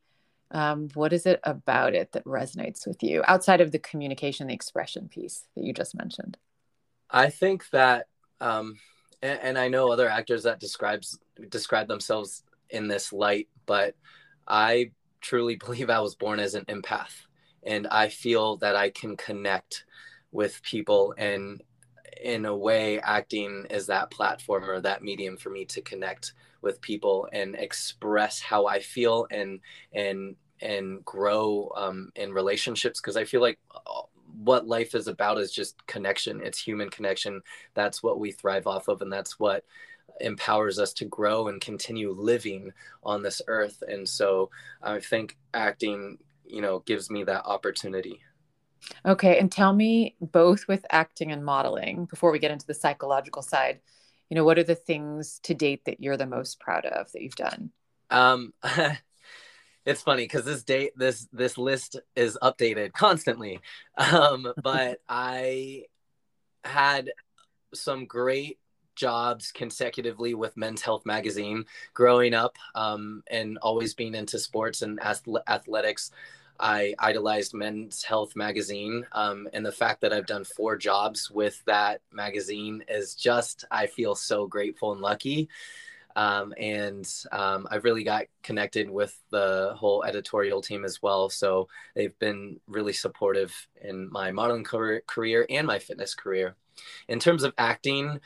um, 0.50 0.88
what 0.94 1.12
is 1.12 1.26
it 1.26 1.40
about 1.44 1.94
it 1.94 2.12
that 2.12 2.24
resonates 2.24 2.86
with 2.86 3.02
you 3.02 3.22
outside 3.26 3.60
of 3.60 3.72
the 3.72 3.78
communication 3.78 4.46
the 4.46 4.54
expression 4.54 5.08
piece 5.08 5.46
that 5.54 5.64
you 5.64 5.72
just 5.72 5.94
mentioned? 5.94 6.36
I 7.10 7.30
think 7.30 7.68
that 7.70 8.06
um, 8.40 8.78
and, 9.22 9.40
and, 9.42 9.58
i 9.58 9.68
know 9.68 9.90
other 9.90 10.08
actors 10.08 10.44
that 10.44 10.60
describes 10.60 11.18
describe 11.48 11.88
themselves 11.88 12.42
in 12.70 12.88
this 12.88 13.12
light 13.12 13.48
but 13.66 13.94
i 14.46 14.90
truly 15.20 15.56
believe 15.64 15.90
i 15.90 16.00
was 16.00 16.14
born 16.14 16.40
as 16.40 16.54
an 16.54 16.64
empath 16.66 17.26
and 17.62 17.86
i 17.88 18.08
feel 18.08 18.56
that 18.58 18.76
i 18.76 18.90
can 18.90 19.16
connect 19.16 19.84
with 20.30 20.62
people 20.62 21.14
and 21.18 21.62
in 22.22 22.44
a 22.46 22.56
way 22.56 23.00
acting 23.00 23.64
is 23.70 23.86
that 23.86 24.10
platform 24.10 24.68
or 24.68 24.80
that 24.80 25.02
medium 25.02 25.36
for 25.36 25.50
me 25.50 25.64
to 25.64 25.80
connect 25.80 26.34
with 26.62 26.80
people 26.80 27.28
and 27.32 27.54
express 27.54 28.40
how 28.40 28.66
I 28.66 28.80
feel 28.80 29.26
and 29.30 29.60
and 29.92 30.36
and 30.60 31.04
grow 31.04 31.70
um, 31.76 32.10
in 32.16 32.32
relationships 32.32 33.00
because 33.00 33.16
I 33.16 33.24
feel 33.24 33.40
like 33.40 33.58
uh, 33.74 34.02
what 34.42 34.66
life 34.66 34.94
is 34.94 35.08
about 35.08 35.38
is 35.38 35.52
just 35.52 35.84
connection. 35.86 36.40
It's 36.42 36.60
human 36.60 36.90
connection. 36.90 37.42
That's 37.74 38.02
what 38.02 38.18
we 38.18 38.32
thrive 38.32 38.66
off 38.66 38.88
of, 38.88 39.02
and 39.02 39.12
that's 39.12 39.38
what 39.38 39.64
empowers 40.20 40.78
us 40.78 40.92
to 40.94 41.04
grow 41.04 41.48
and 41.48 41.60
continue 41.60 42.12
living 42.12 42.72
on 43.04 43.22
this 43.22 43.40
earth. 43.46 43.82
And 43.86 44.08
so 44.08 44.50
I 44.82 44.98
think 45.00 45.36
acting, 45.54 46.18
you 46.44 46.60
know, 46.60 46.80
gives 46.80 47.10
me 47.10 47.24
that 47.24 47.46
opportunity. 47.46 48.20
Okay, 49.04 49.38
and 49.38 49.50
tell 49.50 49.72
me 49.72 50.14
both 50.20 50.66
with 50.68 50.84
acting 50.90 51.32
and 51.32 51.44
modeling 51.44 52.06
before 52.06 52.30
we 52.30 52.38
get 52.38 52.50
into 52.50 52.66
the 52.66 52.74
psychological 52.74 53.42
side 53.42 53.80
you 54.30 54.34
know 54.34 54.44
what 54.44 54.58
are 54.58 54.64
the 54.64 54.74
things 54.74 55.40
to 55.44 55.54
date 55.54 55.84
that 55.86 56.00
you're 56.00 56.16
the 56.16 56.26
most 56.26 56.60
proud 56.60 56.86
of 56.86 57.10
that 57.12 57.22
you've 57.22 57.36
done? 57.36 57.70
Um 58.10 58.52
it's 59.84 60.02
funny 60.02 60.24
because 60.24 60.44
this 60.44 60.64
date 60.64 60.92
this 60.96 61.28
this 61.32 61.58
list 61.58 61.96
is 62.16 62.38
updated 62.42 62.92
constantly. 62.92 63.60
Um 63.98 64.52
but 64.62 65.00
i 65.08 65.84
had 66.64 67.10
some 67.74 68.06
great 68.06 68.58
jobs 68.98 69.52
consecutively 69.52 70.34
with 70.34 70.56
men's 70.56 70.82
health 70.82 71.06
magazine 71.06 71.64
growing 71.94 72.34
up 72.34 72.56
um, 72.74 73.22
and 73.30 73.56
always 73.58 73.94
being 73.94 74.14
into 74.14 74.40
sports 74.40 74.82
and 74.82 75.00
athletics 75.00 76.10
I 76.60 76.94
idolized 76.98 77.54
Men's 77.54 78.02
Health 78.02 78.34
magazine, 78.34 79.06
um, 79.12 79.48
and 79.52 79.64
the 79.64 79.72
fact 79.72 80.00
that 80.00 80.12
I've 80.12 80.26
done 80.26 80.44
four 80.44 80.76
jobs 80.76 81.30
with 81.30 81.62
that 81.66 82.00
magazine 82.12 82.84
is 82.88 83.14
just 83.14 83.64
I 83.70 83.86
feel 83.86 84.14
so 84.14 84.46
grateful 84.46 84.92
and 84.92 85.00
lucky. 85.00 85.48
Um, 86.16 86.52
and 86.58 87.08
um, 87.30 87.68
I've 87.70 87.84
really 87.84 88.02
got 88.02 88.24
connected 88.42 88.90
with 88.90 89.16
the 89.30 89.74
whole 89.76 90.02
editorial 90.02 90.60
team 90.60 90.84
as 90.84 91.00
well. 91.00 91.28
So 91.30 91.68
they've 91.94 92.18
been 92.18 92.58
really 92.66 92.92
supportive 92.92 93.54
in 93.80 94.10
my 94.10 94.32
modeling 94.32 94.64
career, 94.64 95.46
and 95.48 95.66
my 95.66 95.78
fitness 95.78 96.16
career. 96.16 96.56
In 97.06 97.20
terms 97.20 97.44
of 97.44 97.54
acting, 97.56 98.18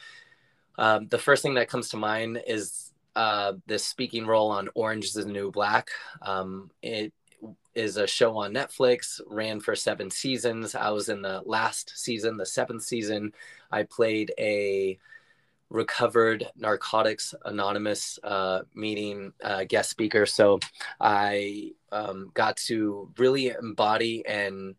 um, 0.78 1.08
the 1.08 1.18
first 1.18 1.42
thing 1.42 1.54
that 1.54 1.68
comes 1.68 1.90
to 1.90 1.98
mind 1.98 2.42
is 2.46 2.92
uh, 3.14 3.52
this 3.66 3.84
speaking 3.84 4.26
role 4.26 4.50
on 4.50 4.70
Orange 4.74 5.04
is 5.04 5.12
the 5.12 5.26
New 5.26 5.50
Black. 5.50 5.90
Um, 6.22 6.70
it 6.82 7.12
is 7.74 7.96
a 7.96 8.06
show 8.06 8.36
on 8.36 8.52
Netflix, 8.52 9.20
ran 9.26 9.60
for 9.60 9.74
seven 9.74 10.10
seasons. 10.10 10.74
I 10.74 10.90
was 10.90 11.08
in 11.08 11.22
the 11.22 11.42
last 11.44 11.92
season, 11.96 12.36
the 12.36 12.46
seventh 12.46 12.82
season. 12.82 13.32
I 13.70 13.84
played 13.84 14.32
a 14.38 14.98
recovered 15.72 16.46
narcotics 16.54 17.34
anonymous 17.46 18.18
uh, 18.22 18.60
meeting 18.74 19.32
uh, 19.42 19.64
guest 19.64 19.88
speaker 19.88 20.26
so 20.26 20.60
i 21.00 21.70
um, 21.90 22.30
got 22.34 22.56
to 22.58 23.10
really 23.16 23.48
embody 23.48 24.24
and 24.26 24.74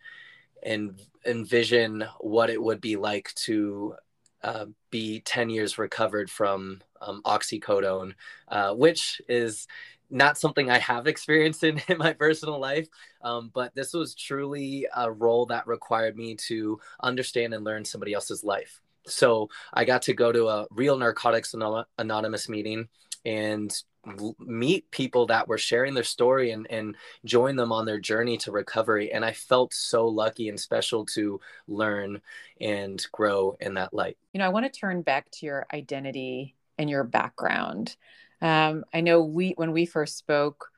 and 0.61 0.99
envision 1.25 2.05
what 2.19 2.49
it 2.49 2.61
would 2.61 2.79
be 2.79 2.95
like 2.95 3.33
to 3.33 3.95
uh, 4.43 4.65
be 4.91 5.19
10 5.21 5.49
years 5.49 5.77
recovered 5.77 6.29
from 6.29 6.79
um, 7.01 7.21
oxycodone 7.25 8.13
uh, 8.49 8.73
which 8.73 9.19
is 9.27 9.67
not 10.13 10.37
something 10.37 10.69
I 10.69 10.77
have 10.77 11.07
experienced 11.07 11.63
in, 11.63 11.81
in 11.87 11.97
my 11.97 12.13
personal 12.13 12.59
life, 12.59 12.87
um, 13.23 13.51
but 13.53 13.73
this 13.75 13.93
was 13.93 14.15
truly 14.15 14.87
a 14.95 15.11
role 15.11 15.47
that 15.47 15.67
required 15.67 16.15
me 16.15 16.35
to 16.47 16.79
understand 17.01 17.53
and 17.53 17.63
learn 17.63 17.83
somebody 17.83 18.13
else's 18.13 18.43
life. 18.43 18.81
So 19.05 19.49
I 19.73 19.83
got 19.83 20.03
to 20.03 20.13
go 20.13 20.31
to 20.31 20.47
a 20.47 20.67
real 20.71 20.97
Narcotics 20.97 21.53
Anonymous 21.97 22.47
meeting 22.47 22.87
and 23.25 23.73
meet 24.39 24.89
people 24.91 25.25
that 25.27 25.47
were 25.47 25.57
sharing 25.57 25.93
their 25.93 26.03
story 26.03 26.51
and, 26.51 26.67
and 26.69 26.95
join 27.25 27.55
them 27.55 27.71
on 27.71 27.85
their 27.85 27.99
journey 27.99 28.37
to 28.37 28.51
recovery. 28.51 29.11
And 29.11 29.23
I 29.23 29.31
felt 29.31 29.73
so 29.73 30.07
lucky 30.07 30.49
and 30.49 30.59
special 30.59 31.05
to 31.07 31.39
learn 31.67 32.21
and 32.59 33.05
grow 33.11 33.55
in 33.59 33.73
that 33.75 33.93
light. 33.93 34.17
You 34.33 34.39
know, 34.39 34.45
I 34.45 34.49
want 34.49 34.71
to 34.71 34.79
turn 34.79 35.01
back 35.01 35.31
to 35.31 35.45
your 35.45 35.65
identity 35.73 36.55
and 36.77 36.89
your 36.89 37.03
background. 37.03 37.95
Um, 38.43 38.83
I 38.93 39.01
know 39.01 39.23
we, 39.23 39.53
when 39.55 39.71
we 39.71 39.85
first 39.85 40.17
spoke, 40.17 40.69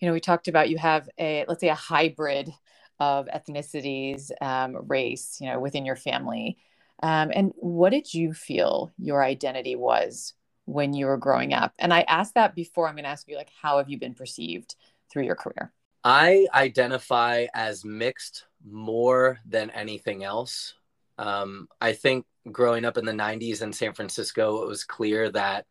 you 0.00 0.08
know, 0.08 0.14
we 0.14 0.20
talked 0.20 0.48
about 0.48 0.70
you 0.70 0.78
have 0.78 1.08
a, 1.18 1.44
let's 1.46 1.60
say, 1.60 1.68
a 1.68 1.74
hybrid 1.74 2.50
of 2.98 3.26
ethnicities, 3.26 4.30
um, 4.40 4.76
race, 4.88 5.38
you 5.40 5.48
know, 5.48 5.60
within 5.60 5.84
your 5.84 5.96
family. 5.96 6.56
Um, 7.02 7.30
and 7.32 7.52
what 7.56 7.90
did 7.90 8.12
you 8.12 8.32
feel 8.32 8.90
your 8.98 9.22
identity 9.22 9.76
was 9.76 10.34
when 10.64 10.94
you 10.94 11.06
were 11.06 11.16
growing 11.16 11.52
up? 11.52 11.74
And 11.78 11.92
I 11.92 12.00
asked 12.02 12.34
that 12.34 12.54
before. 12.54 12.88
I'm 12.88 12.94
going 12.94 13.04
to 13.04 13.10
ask 13.10 13.28
you, 13.28 13.36
like, 13.36 13.50
how 13.60 13.78
have 13.78 13.88
you 13.88 13.98
been 13.98 14.14
perceived 14.14 14.74
through 15.10 15.24
your 15.24 15.36
career? 15.36 15.72
I 16.02 16.46
identify 16.54 17.46
as 17.54 17.84
mixed 17.84 18.46
more 18.66 19.38
than 19.46 19.70
anything 19.70 20.24
else. 20.24 20.74
Um, 21.18 21.68
I 21.80 21.92
think 21.92 22.24
growing 22.50 22.84
up 22.84 22.96
in 22.96 23.04
the 23.04 23.12
90s 23.12 23.62
in 23.62 23.72
San 23.72 23.92
Francisco, 23.92 24.62
it 24.62 24.68
was 24.68 24.84
clear 24.84 25.30
that, 25.30 25.66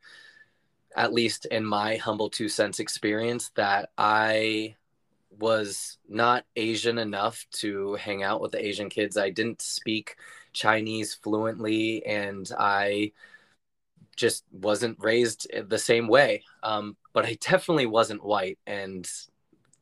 at 0.97 1.13
least 1.13 1.45
in 1.45 1.63
my 1.63 1.95
humble 1.95 2.29
two 2.29 2.49
cents 2.49 2.79
experience, 2.79 3.51
that 3.55 3.91
I 3.97 4.75
was 5.29 5.99
not 6.09 6.43
Asian 6.55 6.97
enough 6.97 7.45
to 7.51 7.93
hang 7.95 8.23
out 8.23 8.41
with 8.41 8.51
the 8.51 8.65
Asian 8.65 8.89
kids. 8.89 9.15
I 9.15 9.29
didn't 9.29 9.61
speak 9.61 10.15
Chinese 10.53 11.13
fluently, 11.13 12.03
and 12.05 12.49
I 12.57 13.11
just 14.15 14.43
wasn't 14.51 14.97
raised 14.99 15.47
the 15.69 15.77
same 15.77 16.07
way. 16.07 16.43
Um, 16.63 16.97
but 17.13 17.25
I 17.25 17.37
definitely 17.39 17.85
wasn't 17.85 18.25
white, 18.25 18.57
and 18.65 19.07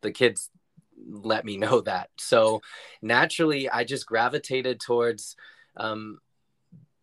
the 0.01 0.11
kids 0.11 0.49
let 1.07 1.45
me 1.45 1.55
know 1.55 1.81
that. 1.81 2.09
So 2.17 2.61
naturally, 3.01 3.69
I 3.69 3.85
just 3.85 4.05
gravitated 4.05 4.81
towards 4.81 5.37
um, 5.77 6.19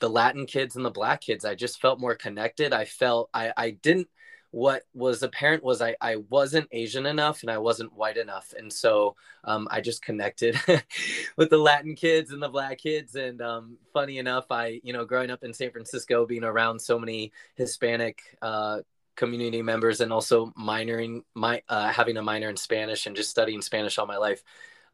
the 0.03 0.11
Latin 0.11 0.47
kids 0.47 0.75
and 0.75 0.85
the 0.85 0.91
black 0.91 1.21
kids. 1.21 1.45
I 1.45 1.55
just 1.55 1.81
felt 1.81 2.01
more 2.01 2.17
connected. 2.17 2.73
I 2.73 2.85
felt 2.85 3.31
I, 3.33 3.53
I 3.57 3.71
didn't 3.71 4.09
what 4.51 4.83
was 4.93 5.23
apparent 5.23 5.63
was 5.63 5.81
I, 5.81 5.95
I 6.01 6.17
wasn't 6.29 6.69
Asian 6.73 7.07
enough 7.07 7.43
and 7.43 7.51
I 7.51 7.57
wasn't 7.57 7.95
white 7.95 8.19
enough. 8.19 8.53
And 8.59 8.71
so 8.71 9.17
um, 9.45 9.67
I 9.71 9.81
just 9.81 10.05
connected 10.05 10.61
with 11.37 11.51
the 11.51 11.57
Latin 11.57 11.95
kids 11.95 12.33
and 12.33 12.43
the 12.43 12.51
black 12.51 12.79
kids. 12.79 13.15
And 13.15 13.41
um, 13.41 13.79
funny 13.95 14.19
enough, 14.19 14.47
I, 14.51 14.81
you 14.83 14.93
know, 14.93 15.07
growing 15.07 15.31
up 15.31 15.45
in 15.45 15.55
San 15.55 15.71
Francisco, 15.71 16.27
being 16.27 16.45
around 16.45 16.81
so 16.81 16.99
many 16.99 17.33
Hispanic 17.55 18.19
uh, 18.43 18.81
community 19.15 19.63
members 19.63 20.03
and 20.03 20.13
also 20.13 20.53
minoring, 20.59 21.23
my, 21.35 21.63
uh, 21.69 21.91
having 21.91 22.19
a 22.19 22.23
minor 22.23 22.51
in 22.51 22.57
Spanish 22.57 23.07
and 23.07 23.17
just 23.17 23.31
studying 23.31 23.63
Spanish 23.63 23.97
all 23.97 24.07
my 24.07 24.19
life, 24.19 24.43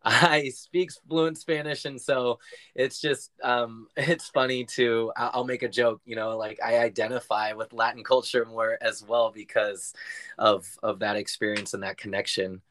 I 0.04 0.50
speak 0.50 0.90
fluent 1.08 1.38
Spanish, 1.38 1.84
and 1.84 2.00
so 2.00 2.38
it's 2.74 3.00
just 3.00 3.32
um, 3.42 3.88
it's 3.96 4.28
funny 4.28 4.64
to 4.76 5.12
I'll 5.16 5.44
make 5.44 5.62
a 5.62 5.68
joke, 5.68 6.00
you 6.04 6.16
know, 6.16 6.36
like 6.36 6.60
I 6.64 6.78
identify 6.78 7.52
with 7.52 7.72
Latin 7.72 8.04
culture 8.04 8.44
more 8.44 8.78
as 8.80 9.02
well 9.02 9.30
because 9.30 9.94
of 10.38 10.66
of 10.82 11.00
that 11.00 11.16
experience 11.16 11.74
and 11.74 11.82
that 11.82 11.98
connection. 11.98 12.62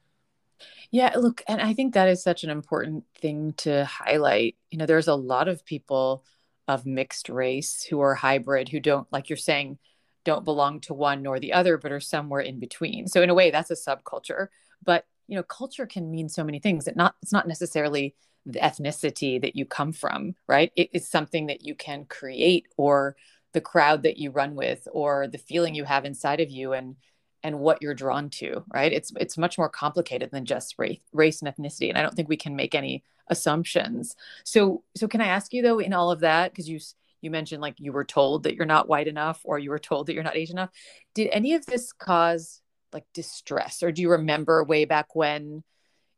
Yeah, 0.89 1.13
look, 1.17 1.43
and 1.47 1.61
I 1.61 1.73
think 1.73 1.93
that 1.93 2.07
is 2.07 2.23
such 2.23 2.43
an 2.43 2.49
important 2.49 3.03
thing 3.15 3.53
to 3.57 3.85
highlight. 3.85 4.55
You 4.71 4.77
know, 4.77 4.85
there's 4.85 5.09
a 5.09 5.15
lot 5.15 5.47
of 5.47 5.65
people 5.65 6.23
of 6.67 6.85
mixed 6.85 7.29
race 7.29 7.83
who 7.83 7.99
are 7.99 8.15
hybrid 8.15 8.69
who 8.69 8.79
don't, 8.79 9.07
like 9.11 9.29
you're 9.29 9.37
saying, 9.37 9.77
don't 10.23 10.45
belong 10.45 10.81
to 10.81 10.93
one 10.93 11.21
nor 11.23 11.39
the 11.39 11.53
other, 11.53 11.77
but 11.77 11.91
are 11.91 11.99
somewhere 11.99 12.41
in 12.41 12.59
between. 12.59 13.07
So 13.07 13.21
in 13.21 13.29
a 13.29 13.33
way, 13.33 13.51
that's 13.51 13.71
a 13.71 13.75
subculture. 13.75 14.47
But 14.83 15.05
you 15.27 15.35
know 15.35 15.43
culture 15.43 15.85
can 15.85 16.09
mean 16.09 16.29
so 16.29 16.43
many 16.43 16.59
things. 16.59 16.87
It 16.87 16.95
not 16.95 17.15
it's 17.21 17.33
not 17.33 17.47
necessarily 17.47 18.15
the 18.45 18.59
ethnicity 18.59 19.41
that 19.41 19.55
you 19.55 19.65
come 19.65 19.91
from 19.91 20.35
right? 20.47 20.71
It 20.75 20.89
is 20.93 21.07
something 21.07 21.47
that 21.47 21.65
you 21.65 21.75
can 21.75 22.05
create 22.05 22.67
or 22.77 23.15
the 23.53 23.61
crowd 23.61 24.03
that 24.03 24.17
you 24.17 24.31
run 24.31 24.55
with 24.55 24.87
or 24.91 25.27
the 25.27 25.37
feeling 25.37 25.75
you 25.75 25.83
have 25.83 26.05
inside 26.05 26.39
of 26.39 26.49
you 26.49 26.73
and 26.73 26.95
and 27.43 27.59
what 27.59 27.81
you're 27.81 27.93
drawn 27.93 28.29
to 28.29 28.63
right? 28.73 28.91
It's 28.91 29.11
it's 29.19 29.37
much 29.37 29.57
more 29.57 29.69
complicated 29.69 30.31
than 30.31 30.45
just 30.45 30.75
race 30.77 30.99
race 31.13 31.41
and 31.41 31.53
ethnicity 31.53 31.89
and 31.89 31.97
i 31.97 32.01
don't 32.01 32.15
think 32.15 32.29
we 32.29 32.37
can 32.37 32.55
make 32.55 32.73
any 32.73 33.03
assumptions. 33.27 34.15
So 34.45 34.83
so 34.95 35.07
can 35.07 35.21
i 35.21 35.27
ask 35.27 35.53
you 35.53 35.61
though 35.61 35.79
in 35.79 35.93
all 35.93 36.11
of 36.11 36.21
that 36.21 36.51
because 36.51 36.69
you 36.69 36.79
you 37.21 37.31
mentioned 37.31 37.61
like 37.61 37.75
you 37.77 37.91
were 37.91 38.05
told 38.05 38.43
that 38.43 38.55
you're 38.55 38.65
not 38.65 38.87
white 38.87 39.07
enough 39.07 39.41
or 39.43 39.59
you 39.59 39.69
were 39.69 39.79
told 39.79 40.07
that 40.07 40.13
you're 40.13 40.23
not 40.23 40.37
asian 40.37 40.57
enough. 40.57 40.69
Did 41.13 41.29
any 41.31 41.53
of 41.55 41.65
this 41.65 41.91
cause 41.91 42.61
like 42.93 43.05
distress 43.13 43.83
or 43.83 43.91
do 43.91 44.01
you 44.01 44.11
remember 44.11 44.63
way 44.63 44.85
back 44.85 45.15
when 45.15 45.63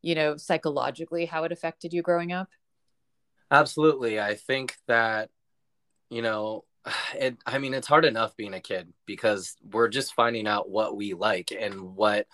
you 0.02 0.16
know 0.16 0.38
psychologically 0.38 1.26
how 1.26 1.44
it 1.44 1.52
affected 1.52 1.94
you 1.94 2.02
growing 2.02 2.32
up? 2.32 2.50
Absolutely. 3.52 4.20
I 4.20 4.36
think 4.36 4.76
that 4.88 5.30
you 6.10 6.22
know 6.22 6.64
it 7.18 7.38
i 7.46 7.58
mean 7.58 7.74
it's 7.74 7.88
hard 7.88 8.06
enough 8.06 8.36
being 8.36 8.54
a 8.54 8.60
kid 8.60 8.92
because 9.06 9.56
we're 9.72 9.88
just 9.88 10.14
finding 10.14 10.48
out 10.48 10.70
what 10.70 10.96
we 10.96 11.14
like 11.14 11.52
and 11.58 11.96
what 11.96 12.28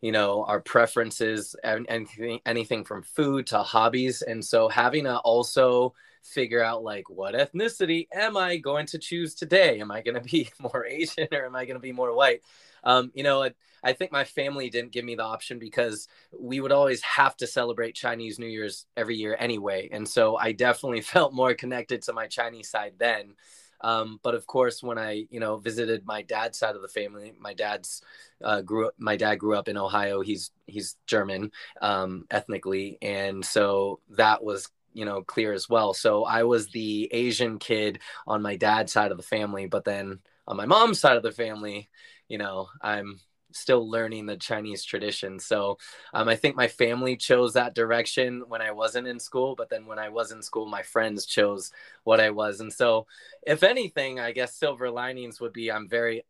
you 0.00 0.12
know 0.12 0.44
our 0.44 0.60
preferences 0.60 1.56
and 1.64 1.86
anything 1.88 2.40
anything 2.46 2.84
from 2.84 3.02
food 3.02 3.46
to 3.46 3.58
hobbies 3.58 4.22
and 4.22 4.44
so 4.44 4.68
having 4.68 5.04
to 5.04 5.16
also 5.18 5.92
figure 6.22 6.62
out 6.62 6.82
like 6.82 7.08
what 7.08 7.34
ethnicity 7.34 8.06
am 8.12 8.36
i 8.36 8.56
going 8.56 8.86
to 8.86 8.98
choose 8.98 9.34
today 9.34 9.80
am 9.80 9.90
i 9.90 10.00
going 10.02 10.14
to 10.20 10.20
be 10.20 10.48
more 10.60 10.86
asian 10.86 11.26
or 11.32 11.46
am 11.46 11.56
i 11.56 11.64
going 11.64 11.76
to 11.76 11.80
be 11.80 11.92
more 11.92 12.14
white 12.14 12.42
um, 12.84 13.10
you 13.14 13.22
know, 13.22 13.42
I, 13.42 13.52
I 13.82 13.92
think 13.92 14.12
my 14.12 14.24
family 14.24 14.70
didn't 14.70 14.92
give 14.92 15.04
me 15.04 15.14
the 15.14 15.24
option 15.24 15.58
because 15.58 16.08
we 16.38 16.60
would 16.60 16.72
always 16.72 17.02
have 17.02 17.36
to 17.38 17.46
celebrate 17.46 17.94
Chinese 17.94 18.38
New 18.38 18.46
Year's 18.46 18.86
every 18.96 19.16
year 19.16 19.36
anyway. 19.38 19.88
And 19.92 20.08
so 20.08 20.36
I 20.36 20.52
definitely 20.52 21.00
felt 21.02 21.32
more 21.32 21.54
connected 21.54 22.02
to 22.02 22.12
my 22.12 22.26
Chinese 22.26 22.68
side 22.70 22.94
then. 22.98 23.34
Um, 23.80 24.20
but 24.22 24.34
of 24.34 24.46
course, 24.46 24.82
when 24.82 24.98
I, 24.98 25.26
you 25.30 25.40
know, 25.40 25.56
visited 25.56 26.04
my 26.06 26.22
dad's 26.22 26.58
side 26.58 26.76
of 26.76 26.82
the 26.82 26.88
family, 26.88 27.32
my 27.38 27.54
dad's 27.54 28.02
uh, 28.42 28.62
grew. 28.62 28.90
My 28.98 29.16
dad 29.16 29.36
grew 29.36 29.56
up 29.56 29.68
in 29.68 29.76
Ohio. 29.76 30.20
He's 30.20 30.50
he's 30.66 30.96
German 31.06 31.52
um, 31.80 32.24
ethnically, 32.30 32.98
and 33.02 33.44
so 33.44 34.00
that 34.10 34.42
was 34.42 34.68
you 34.92 35.04
know 35.04 35.22
clear 35.22 35.52
as 35.52 35.68
well. 35.68 35.94
So 35.94 36.24
I 36.24 36.44
was 36.44 36.68
the 36.70 37.08
Asian 37.12 37.58
kid 37.58 38.00
on 38.26 38.42
my 38.42 38.56
dad's 38.56 38.92
side 38.92 39.10
of 39.10 39.16
the 39.16 39.22
family, 39.22 39.66
but 39.66 39.84
then 39.84 40.20
on 40.46 40.56
my 40.56 40.66
mom's 40.66 41.00
side 41.00 41.16
of 41.16 41.22
the 41.22 41.32
family, 41.32 41.88
you 42.28 42.38
know, 42.38 42.68
I'm 42.82 43.20
still 43.58 43.88
learning 43.88 44.26
the 44.26 44.36
Chinese 44.36 44.84
tradition. 44.84 45.38
So 45.38 45.78
um, 46.14 46.28
I 46.28 46.36
think 46.36 46.56
my 46.56 46.68
family 46.68 47.16
chose 47.16 47.52
that 47.54 47.74
direction 47.74 48.44
when 48.48 48.62
I 48.62 48.70
wasn't 48.70 49.06
in 49.06 49.18
school, 49.18 49.54
but 49.56 49.68
then 49.68 49.86
when 49.86 49.98
I 49.98 50.08
was 50.08 50.32
in 50.32 50.42
school, 50.42 50.66
my 50.66 50.82
friends 50.82 51.26
chose 51.26 51.72
what 52.04 52.20
I 52.20 52.30
was. 52.30 52.60
And 52.60 52.72
so, 52.72 53.06
if 53.46 53.62
anything, 53.62 54.20
I 54.20 54.32
guess 54.32 54.54
silver 54.54 54.90
linings 54.90 55.40
would 55.40 55.52
be 55.52 55.70
I'm 55.70 55.88
very 55.88 56.22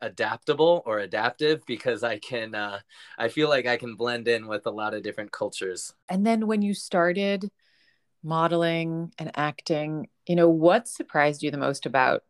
adaptable 0.00 0.82
or 0.84 0.98
adaptive 0.98 1.64
because 1.66 2.02
I 2.02 2.18
can, 2.18 2.54
uh, 2.54 2.80
I 3.18 3.28
feel 3.28 3.48
like 3.48 3.66
I 3.66 3.76
can 3.76 3.94
blend 3.94 4.28
in 4.28 4.46
with 4.46 4.66
a 4.66 4.70
lot 4.70 4.94
of 4.94 5.02
different 5.02 5.32
cultures. 5.32 5.94
And 6.08 6.26
then 6.26 6.46
when 6.46 6.60
you 6.60 6.74
started 6.74 7.50
modeling 8.22 9.12
and 9.18 9.30
acting, 9.34 10.08
you 10.26 10.36
know, 10.36 10.48
what 10.48 10.88
surprised 10.88 11.42
you 11.42 11.50
the 11.50 11.58
most 11.58 11.86
about 11.86 12.22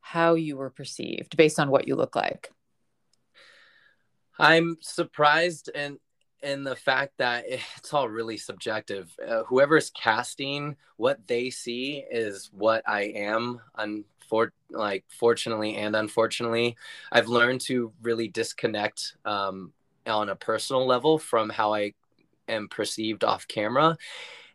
how 0.00 0.34
you 0.34 0.56
were 0.56 0.70
perceived 0.70 1.36
based 1.36 1.60
on 1.60 1.70
what 1.70 1.86
you 1.86 1.94
look 1.94 2.16
like? 2.16 2.50
I'm 4.40 4.78
surprised 4.80 5.68
in 5.74 5.98
in 6.42 6.64
the 6.64 6.74
fact 6.74 7.12
that 7.18 7.44
it's 7.76 7.92
all 7.92 8.08
really 8.08 8.38
subjective. 8.38 9.14
Uh, 9.26 9.44
whoever's 9.44 9.90
casting, 9.90 10.76
what 10.96 11.26
they 11.26 11.50
see 11.50 12.04
is 12.10 12.50
what 12.52 12.82
I 12.88 13.02
am. 13.02 13.60
Unfor- 13.78 14.50
like 14.70 15.04
fortunately 15.08 15.76
and 15.76 15.94
unfortunately, 15.94 16.76
I've 17.12 17.28
learned 17.28 17.60
to 17.62 17.92
really 18.02 18.28
disconnect 18.28 19.16
um, 19.24 19.72
on 20.06 20.30
a 20.30 20.36
personal 20.36 20.86
level 20.86 21.18
from 21.18 21.50
how 21.50 21.74
I 21.74 21.92
am 22.48 22.68
perceived 22.68 23.22
off 23.24 23.46
camera, 23.46 23.96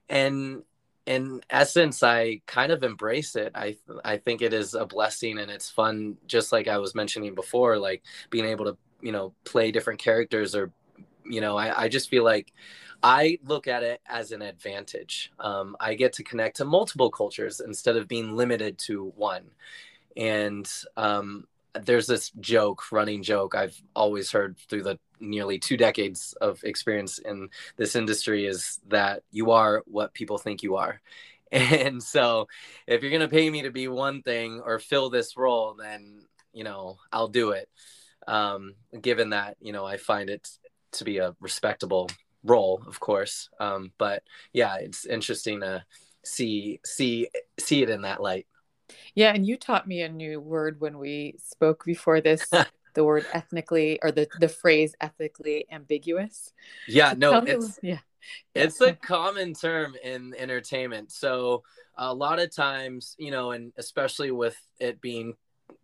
and 0.09 0.63
in 1.07 1.39
essence 1.51 2.01
i 2.01 2.41
kind 2.47 2.71
of 2.71 2.81
embrace 2.83 3.35
it 3.35 3.51
i 3.53 3.77
i 4.03 4.17
think 4.17 4.41
it 4.41 4.53
is 4.53 4.73
a 4.73 4.87
blessing 4.87 5.37
and 5.37 5.51
it's 5.51 5.69
fun 5.69 6.17
just 6.25 6.51
like 6.51 6.67
i 6.67 6.79
was 6.79 6.95
mentioning 6.95 7.35
before 7.35 7.77
like 7.77 8.01
being 8.31 8.45
able 8.45 8.65
to 8.65 8.75
you 9.05 9.11
know 9.11 9.33
play 9.43 9.71
different 9.71 9.99
characters 9.99 10.55
or 10.55 10.71
you 11.25 11.41
know 11.41 11.57
i, 11.57 11.83
I 11.83 11.87
just 11.89 12.09
feel 12.09 12.23
like 12.23 12.51
i 13.03 13.39
look 13.45 13.67
at 13.67 13.83
it 13.83 14.01
as 14.07 14.31
an 14.31 14.41
advantage 14.41 15.31
um, 15.39 15.75
i 15.79 15.93
get 15.93 16.13
to 16.13 16.23
connect 16.23 16.57
to 16.57 16.65
multiple 16.65 17.11
cultures 17.11 17.59
instead 17.59 17.95
of 17.97 18.07
being 18.07 18.35
limited 18.35 18.77
to 18.87 19.13
one 19.15 19.43
and 20.17 20.69
um, 20.97 21.45
there's 21.73 22.07
this 22.07 22.31
joke 22.39 22.91
running 22.91 23.23
joke 23.23 23.55
i've 23.55 23.81
always 23.95 24.31
heard 24.31 24.57
through 24.69 24.83
the 24.83 24.99
nearly 25.19 25.59
two 25.59 25.77
decades 25.77 26.33
of 26.41 26.63
experience 26.63 27.19
in 27.19 27.49
this 27.77 27.95
industry 27.95 28.45
is 28.45 28.79
that 28.87 29.23
you 29.31 29.51
are 29.51 29.83
what 29.85 30.13
people 30.13 30.37
think 30.37 30.63
you 30.63 30.75
are. 30.75 31.01
And 31.51 32.03
so 32.03 32.47
if 32.85 33.01
you're 33.01 33.11
going 33.11 33.21
to 33.21 33.29
pay 33.29 33.49
me 33.49 33.61
to 33.61 33.69
be 33.69 33.87
one 33.87 34.23
thing 34.23 34.61
or 34.65 34.77
fill 34.79 35.09
this 35.09 35.37
role, 35.37 35.75
then, 35.75 36.23
you 36.51 36.65
know, 36.65 36.97
I'll 37.13 37.29
do 37.29 37.51
it. 37.51 37.69
Um, 38.27 38.75
given 39.01 39.31
that 39.31 39.57
you 39.59 39.71
know 39.73 39.85
I 39.85 39.97
find 39.97 40.29
it 40.29 40.47
to 40.93 41.03
be 41.03 41.17
a 41.17 41.35
respectable 41.39 42.09
role, 42.43 42.81
of 42.87 42.99
course. 42.99 43.49
Um, 43.59 43.91
but 43.97 44.23
yeah, 44.53 44.77
it's 44.77 45.05
interesting 45.05 45.61
to 45.61 45.83
see 46.23 46.79
see 46.85 47.29
see 47.59 47.83
it 47.83 47.89
in 47.89 48.01
that 48.03 48.21
light. 48.21 48.47
Yeah, 49.13 49.33
and 49.33 49.45
you 49.45 49.57
taught 49.57 49.87
me 49.87 50.01
a 50.01 50.09
new 50.09 50.39
word 50.39 50.79
when 50.79 50.97
we 50.99 51.35
spoke 51.43 51.83
before 51.85 52.21
this. 52.21 52.49
the 52.93 53.03
word 53.03 53.25
ethnically 53.33 53.99
or 54.01 54.11
the 54.11 54.27
the 54.39 54.47
phrase 54.47 54.95
ethically 55.01 55.65
ambiguous. 55.71 56.53
Yeah, 56.87 57.13
no, 57.15 57.43
it's 57.45 57.79
yeah. 57.83 57.99
It's 58.55 58.81
a 58.81 58.93
common 58.93 59.53
term 59.53 59.95
in 60.03 60.33
entertainment. 60.35 61.11
So 61.11 61.61
a 61.95 62.11
lot 62.11 62.39
of 62.39 62.55
times, 62.55 63.15
you 63.19 63.29
know, 63.29 63.51
and 63.51 63.71
especially 63.77 64.31
with 64.31 64.57
it 64.79 64.99
being 64.99 65.35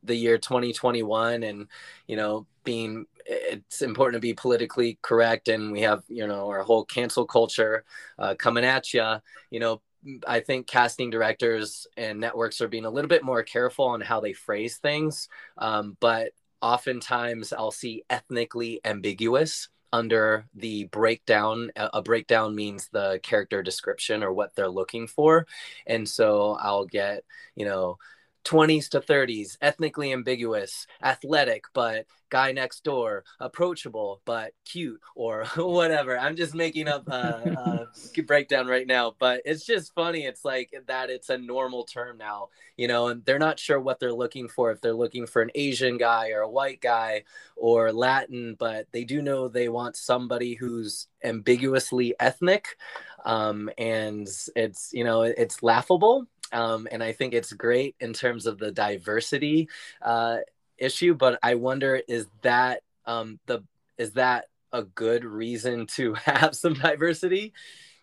the 0.04 0.16
year 0.16 0.38
2021 0.38 1.44
and 1.44 1.68
you 2.08 2.16
know 2.16 2.46
being 2.64 3.06
it's 3.26 3.82
important 3.82 4.16
to 4.16 4.26
be 4.26 4.34
politically 4.34 4.98
correct 5.02 5.48
and 5.48 5.72
we 5.72 5.82
have 5.82 6.04
you 6.08 6.26
know 6.28 6.48
our 6.50 6.64
whole 6.64 6.84
cancel 6.86 7.26
culture 7.26 7.84
uh, 8.20 8.36
coming 8.36 8.66
at 8.66 8.94
you 8.94 9.16
you 9.50 9.60
know 9.60 9.82
i 10.28 10.40
think 10.40 10.68
casting 10.68 11.10
directors 11.10 11.88
and 11.98 12.20
networks 12.20 12.62
are 12.62 12.68
being 12.68 12.86
a 12.86 12.90
little 12.90 13.10
bit 13.10 13.24
more 13.24 13.44
careful 13.44 13.86
on 13.86 14.02
how 14.02 14.20
they 14.20 14.34
phrase 14.34 14.78
things 14.78 15.30
um, 15.60 15.96
but 16.00 16.32
oftentimes 16.62 17.54
i'll 17.54 17.72
see 17.72 18.04
ethnically 18.10 18.80
ambiguous 18.86 19.70
under 19.94 20.46
the 20.56 20.86
breakdown 20.86 21.70
a 21.76 22.02
breakdown 22.02 22.56
means 22.56 22.88
the 22.90 23.20
character 23.24 23.62
description 23.62 24.24
or 24.24 24.32
what 24.32 24.56
they're 24.56 24.70
looking 24.70 25.08
for. 25.08 25.46
And 25.86 26.08
so 26.08 26.58
i'll 26.62 26.86
get 26.86 27.24
you 27.56 27.66
know 27.66 27.98
20s 28.44 28.90
to 28.90 29.02
30s, 29.02 29.58
ethnically 29.62 30.12
ambiguous, 30.12 30.88
athletic, 31.04 31.66
but 31.74 32.06
guy 32.30 32.52
next 32.52 32.84
door, 32.84 33.24
approachable, 33.40 34.22
but 34.26 34.54
cute, 34.66 35.00
or 35.16 35.46
whatever. 35.56 36.18
I'm 36.18 36.36
just 36.36 36.56
making 36.56 36.88
up 36.88 37.08
a, 37.08 37.88
a 38.18 38.22
breakdown 38.24 38.68
right 38.68 38.88
now, 38.88 39.16
but 39.20 39.42
it's 39.46 39.66
just 39.66 39.94
funny. 39.94 40.26
It's 40.26 40.44
like 40.44 40.74
that 40.88 41.10
it's 41.10 41.30
a 41.30 41.38
normal 41.38 41.84
term 41.84 42.18
now, 42.18 42.48
you 42.78 42.88
know, 42.88 43.10
and 43.10 43.24
they're 43.26 43.38
not 43.38 43.60
sure 43.60 43.80
what 43.80 44.00
they're 44.00 44.14
looking 44.14 44.48
for, 44.48 44.72
if 44.72 44.82
they're 44.82 44.94
looking 44.94 45.28
for 45.28 45.42
an 45.42 45.52
Asian 45.54 45.98
guy 45.98 46.32
or 46.32 46.42
a 46.42 46.50
white 46.50 46.82
guy 46.82 47.24
or 47.56 47.92
Latin, 47.92 48.56
but 48.58 48.88
they 48.92 49.04
do 49.04 49.22
know 49.22 49.48
they 49.48 49.70
want 49.70 49.96
somebody 49.96 50.56
who's 50.56 51.08
ambiguously 51.24 52.16
ethnic. 52.20 52.78
Um, 53.24 53.70
and 53.78 54.28
it's, 54.56 54.90
you 54.94 55.04
know, 55.04 55.22
it's 55.22 55.62
laughable 55.62 56.28
um, 56.52 56.88
and 56.92 57.04
I 57.04 57.12
think 57.14 57.34
it's 57.34 57.54
great 57.54 57.96
in 58.00 58.14
terms 58.14 58.46
of 58.46 58.58
the 58.58 58.72
diversity 58.72 59.70
uh, 60.02 60.38
issue. 60.78 61.14
But 61.14 61.40
I 61.44 61.56
wonder, 61.56 62.02
is 62.08 62.28
that 62.42 62.82
um, 63.06 63.40
the 63.46 63.64
is 63.98 64.14
that 64.14 64.46
a 64.72 64.84
good 64.84 65.26
reason 65.26 65.88
to 65.96 66.14
have 66.26 66.56
some 66.56 66.74
diversity, 66.74 67.54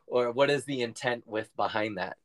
or 0.07 0.31
what 0.33 0.50
is 0.50 0.64
the 0.64 0.83
intent 0.83 1.26
with 1.26 1.55
behind 1.57 1.99
that? 1.99 2.17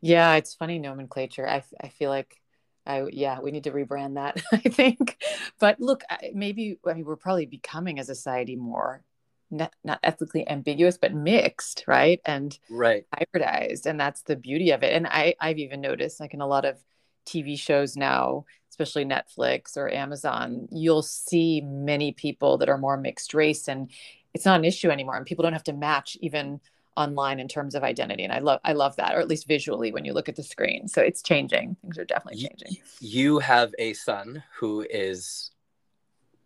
Yeah, 0.00 0.34
it's 0.34 0.54
funny 0.54 0.78
nomenclature. 0.78 1.48
I 1.48 1.62
I 1.80 1.88
feel 1.88 2.10
like. 2.10 2.36
I, 2.84 3.06
yeah, 3.12 3.38
we 3.38 3.52
need 3.52 3.62
to 3.62 3.70
rebrand 3.70 4.14
that, 4.14 4.42
I 4.52 4.58
think. 4.58 5.22
But 5.60 5.78
look, 5.78 6.02
maybe 6.34 6.78
I 6.84 6.94
mean, 6.94 7.04
we're 7.04 7.14
probably 7.14 7.46
becoming 7.46 8.00
a 8.00 8.04
society 8.04 8.56
more 8.56 9.04
not, 9.52 9.72
not 9.84 10.00
ethically 10.02 10.48
ambiguous 10.48 10.98
but 10.98 11.14
mixed 11.14 11.84
right? 11.86 12.20
And 12.24 12.58
right. 12.70 13.04
hybridized 13.14 13.86
and 13.86 14.00
that's 14.00 14.22
the 14.22 14.36
beauty 14.36 14.70
of 14.70 14.82
it. 14.82 14.92
And 14.94 15.06
i 15.06 15.34
i've 15.40 15.58
even 15.58 15.80
noticed 15.80 16.18
like 16.20 16.34
in 16.34 16.40
a 16.40 16.46
lot 16.46 16.64
of 16.64 16.78
tv 17.26 17.58
shows 17.58 17.96
now 17.96 18.44
especially 18.70 19.04
netflix 19.04 19.76
or 19.76 19.88
amazon 19.88 20.66
you'll 20.72 21.02
see 21.02 21.60
many 21.60 22.10
people 22.12 22.58
that 22.58 22.68
are 22.68 22.78
more 22.78 22.96
mixed 22.96 23.32
race 23.32 23.68
and 23.68 23.90
it's 24.34 24.44
not 24.44 24.58
an 24.58 24.64
issue 24.64 24.90
anymore 24.90 25.16
and 25.16 25.24
people 25.26 25.44
don't 25.44 25.52
have 25.52 25.62
to 25.62 25.72
match 25.72 26.16
even 26.20 26.60
online 26.96 27.38
in 27.38 27.48
terms 27.48 27.74
of 27.74 27.84
identity 27.84 28.24
and 28.24 28.32
i 28.32 28.38
love 28.38 28.60
i 28.64 28.72
love 28.72 28.96
that 28.96 29.14
or 29.14 29.20
at 29.20 29.28
least 29.28 29.46
visually 29.46 29.92
when 29.92 30.04
you 30.04 30.12
look 30.12 30.28
at 30.28 30.36
the 30.36 30.42
screen. 30.42 30.88
So 30.88 31.00
it's 31.00 31.22
changing. 31.22 31.76
Things 31.80 31.98
are 31.98 32.04
definitely 32.04 32.42
changing. 32.42 32.76
you 33.00 33.38
have 33.38 33.74
a 33.78 33.94
son 33.94 34.42
who 34.58 34.86
is 34.90 35.50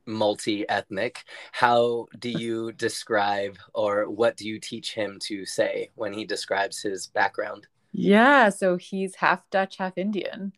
multi-ethnic 0.07 1.25
how 1.53 2.07
do 2.19 2.31
you 2.31 2.73
describe 2.73 3.59
or 3.75 4.09
what 4.09 4.37
do 4.37 4.47
you 4.47 4.59
teach 4.59 4.95
him 4.95 5.19
to 5.21 5.45
say 5.45 5.90
when 5.95 6.12
he 6.12 6.25
describes 6.25 6.81
his 6.81 7.07
background 7.09 7.66
yeah 7.92 8.49
so 8.49 8.77
he's 8.77 9.14
half 9.16 9.49
dutch 9.51 9.77
half 9.77 9.97
indian 9.99 10.53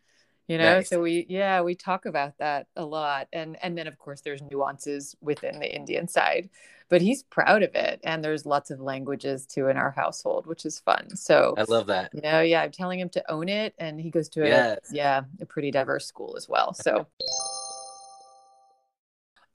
you 0.49 0.59
know 0.59 0.77
nice. 0.77 0.89
so 0.89 1.01
we 1.01 1.27
yeah 1.29 1.61
we 1.61 1.75
talk 1.75 2.07
about 2.07 2.37
that 2.39 2.67
a 2.77 2.85
lot 2.85 3.29
and 3.33 3.57
and 3.63 3.77
then 3.77 3.87
of 3.87 3.99
course 3.99 4.23
there's 4.23 4.43
nuances 4.51 5.15
within 5.21 5.59
the 5.61 5.75
indian 5.75 6.09
side 6.09 6.49
but 6.89 7.03
he's 7.03 7.23
proud 7.25 7.63
of 7.63 7.75
it 7.75 8.01
and 8.03 8.25
there's 8.25 8.47
lots 8.47 8.71
of 8.71 8.81
languages 8.81 9.47
too 9.47 9.69
in 9.69 9.77
our 9.77 9.91
household 9.91 10.47
which 10.47 10.65
is 10.65 10.81
fun 10.81 11.15
so 11.15 11.55
i 11.59 11.65
love 11.69 11.87
that 11.87 12.11
you 12.15 12.21
know 12.23 12.41
yeah 12.41 12.63
i'm 12.63 12.73
telling 12.73 12.99
him 12.99 13.09
to 13.09 13.31
own 13.31 13.49
it 13.49 13.75
and 13.79 14.01
he 14.01 14.11
goes 14.11 14.29
to 14.29 14.43
a 14.43 14.49
yes. 14.49 14.79
yeah 14.91 15.23
a 15.41 15.47
pretty 15.47 15.71
diverse 15.71 16.07
school 16.07 16.35
as 16.37 16.49
well 16.49 16.73
so 16.73 17.07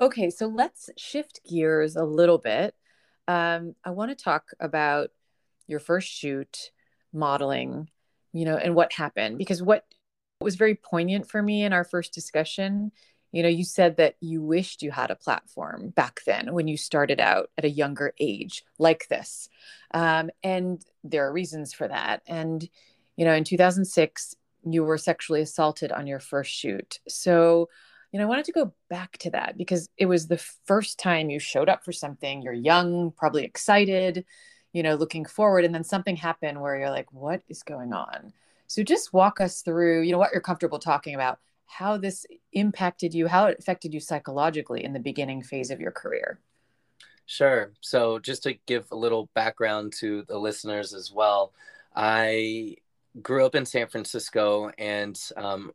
Okay, 0.04 0.30
so 0.32 0.48
let's 0.48 0.90
shift 0.98 1.40
gears 1.50 1.96
a 1.96 2.04
little 2.04 2.38
bit. 2.38 2.76
Um, 3.30 3.74
I 3.86 3.92
want 3.92 4.12
to 4.12 4.22
talk 4.22 4.50
about 4.60 5.12
your 5.66 5.80
first 5.80 6.10
shoot, 6.10 6.72
modeling, 7.14 7.90
you 8.34 8.44
know, 8.44 8.58
and 8.58 8.76
what 8.76 8.92
happened 8.92 9.38
because 9.38 9.64
what 9.64 9.86
was 10.42 10.58
very 10.58 10.76
poignant 10.76 11.30
for 11.30 11.42
me 11.42 11.64
in 11.64 11.72
our 11.72 11.86
first 11.86 12.14
discussion, 12.14 12.92
you 13.32 13.44
know, 13.44 13.48
you 13.48 13.64
said 13.64 13.96
that 13.96 14.18
you 14.20 14.42
wished 14.42 14.82
you 14.82 14.92
had 14.92 15.10
a 15.10 15.16
platform 15.16 15.92
back 15.92 16.20
then 16.26 16.54
when 16.54 16.68
you 16.68 16.76
started 16.76 17.22
out 17.22 17.50
at 17.58 17.64
a 17.64 17.70
younger 17.70 18.14
age 18.20 18.66
like 18.78 19.08
this. 19.08 19.48
Um, 19.94 20.32
and 20.44 20.84
there 21.06 21.26
are 21.26 21.32
reasons 21.32 21.72
for 21.72 21.88
that. 21.88 22.24
And, 22.28 22.68
you 23.16 23.24
know, 23.24 23.34
in 23.34 23.46
2006, 23.46 24.36
you 24.70 24.84
were 24.84 24.98
sexually 24.98 25.40
assaulted 25.40 25.94
on 25.94 26.08
your 26.08 26.20
first 26.20 26.52
shoot. 26.52 27.00
So, 27.08 27.70
you 28.14 28.20
know, 28.20 28.26
I 28.26 28.30
wanted 28.30 28.46
to 28.46 28.52
go 28.52 28.72
back 28.92 29.18
to 29.20 29.32
that 29.32 29.58
because 29.58 29.90
it 29.98 30.06
was 30.06 30.28
the 30.28 30.38
first 30.38 31.00
time 31.00 31.32
you 31.32 31.40
showed 31.40 31.68
up 31.68 31.84
for 31.84 31.92
something. 31.92 32.44
You're 32.44 32.54
young, 32.54 33.12
probably 33.12 33.44
excited, 33.44 34.24
you 34.72 34.84
know, 34.84 34.94
looking 34.94 35.26
forward. 35.26 35.66
And 35.66 35.74
then 35.74 35.84
something 35.84 36.16
happened 36.16 36.62
where 36.62 36.78
you're 36.78 36.92
like, 36.92 37.12
what 37.12 37.42
is 37.50 37.64
going 37.64 37.92
on? 37.92 38.32
So 38.68 38.84
just 38.84 39.14
walk 39.14 39.42
us 39.42 39.64
through, 39.64 40.04
you 40.04 40.12
know, 40.12 40.20
what 40.20 40.32
you're 40.32 40.42
comfortable 40.42 40.78
talking 40.78 41.16
about, 41.16 41.40
how 41.66 41.98
this 41.98 42.28
impacted 42.52 43.16
you, 43.16 43.28
how 43.28 43.48
it 43.48 43.58
affected 43.58 43.96
you 43.96 44.00
psychologically 44.00 44.84
in 44.84 44.94
the 44.94 45.00
beginning 45.00 45.42
phase 45.42 45.72
of 45.72 45.82
your 45.82 45.92
career. 45.92 46.40
Sure. 47.26 47.72
So 47.82 48.20
just 48.20 48.44
to 48.44 48.54
give 48.68 48.86
a 48.92 48.96
little 48.96 49.28
background 49.34 49.94
to 50.02 50.24
the 50.28 50.38
listeners 50.38 50.94
as 50.94 51.12
well, 51.12 51.52
I 51.96 52.76
grew 53.20 53.44
up 53.44 53.56
in 53.56 53.66
San 53.66 53.88
Francisco 53.88 54.70
and 54.78 55.20
um, 55.36 55.72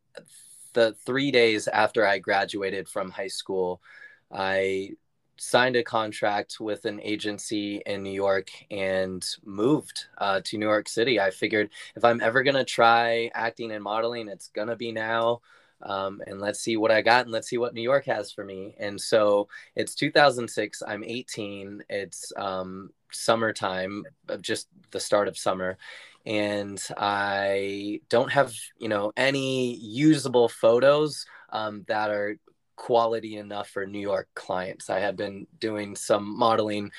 the 0.78 0.94
three 1.04 1.32
days 1.32 1.66
after 1.66 2.06
I 2.06 2.20
graduated 2.20 2.88
from 2.88 3.10
high 3.10 3.26
school, 3.26 3.82
I 4.30 4.92
signed 5.36 5.74
a 5.74 5.82
contract 5.82 6.60
with 6.60 6.84
an 6.84 7.00
agency 7.02 7.82
in 7.84 8.04
New 8.04 8.12
York 8.12 8.48
and 8.70 9.26
moved 9.44 10.06
uh, 10.18 10.40
to 10.44 10.56
New 10.56 10.66
York 10.66 10.88
City. 10.88 11.18
I 11.18 11.30
figured 11.30 11.70
if 11.96 12.04
I'm 12.04 12.20
ever 12.20 12.44
going 12.44 12.54
to 12.54 12.64
try 12.64 13.28
acting 13.34 13.72
and 13.72 13.82
modeling, 13.82 14.28
it's 14.28 14.50
going 14.50 14.68
to 14.68 14.76
be 14.76 14.92
now. 14.92 15.40
Um, 15.82 16.20
and 16.26 16.40
let's 16.40 16.60
see 16.60 16.76
what 16.76 16.90
I 16.90 17.02
got 17.02 17.24
and 17.24 17.32
let's 17.32 17.48
see 17.48 17.58
what 17.58 17.74
New 17.74 17.82
York 17.82 18.06
has 18.06 18.32
for 18.32 18.44
me. 18.44 18.74
And 18.78 19.00
so 19.00 19.48
it's 19.76 19.94
2006. 19.94 20.82
I'm 20.86 21.04
18. 21.04 21.84
It's 21.88 22.32
um, 22.36 22.90
summertime, 23.12 24.04
just 24.40 24.68
the 24.90 25.00
start 25.00 25.28
of 25.28 25.38
summer 25.38 25.78
and 26.26 26.82
I 26.96 28.00
don't 28.10 28.30
have 28.30 28.52
you 28.76 28.88
know 28.88 29.12
any 29.16 29.76
usable 29.76 30.48
photos 30.48 31.24
um, 31.50 31.84
that 31.88 32.10
are 32.10 32.38
quality 32.76 33.36
enough 33.36 33.68
for 33.68 33.86
New 33.86 33.98
York 33.98 34.28
clients. 34.34 34.88
I 34.88 35.00
had 35.00 35.16
been 35.16 35.46
doing 35.58 35.96
some 35.96 36.38
modeling 36.38 36.92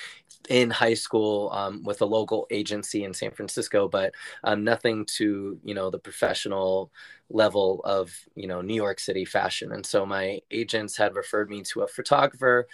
in 0.47 0.69
high 0.69 0.93
school 0.93 1.49
um, 1.53 1.83
with 1.83 2.01
a 2.01 2.05
local 2.05 2.47
agency 2.49 3.03
in 3.03 3.13
San 3.13 3.31
Francisco, 3.31 3.87
but 3.87 4.13
um, 4.43 4.63
nothing 4.63 5.05
to 5.17 5.59
you 5.63 5.73
know 5.73 5.89
the 5.89 5.99
professional 5.99 6.91
level 7.29 7.81
of 7.83 8.11
you 8.35 8.47
know 8.47 8.61
New 8.61 8.73
York 8.75 8.99
City 8.99 9.25
fashion. 9.25 9.71
And 9.71 9.85
so 9.85 10.05
my 10.05 10.39
agents 10.51 10.97
had 10.97 11.15
referred 11.15 11.49
me 11.49 11.61
to 11.73 11.81
a 11.81 11.87
photographer 11.87 12.67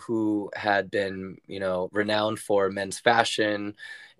who 0.00 0.50
had 0.54 0.90
been 0.90 1.36
you 1.46 1.60
know 1.60 1.88
renowned 1.92 2.38
for 2.38 2.70
men's 2.70 2.98
fashion 2.98 3.74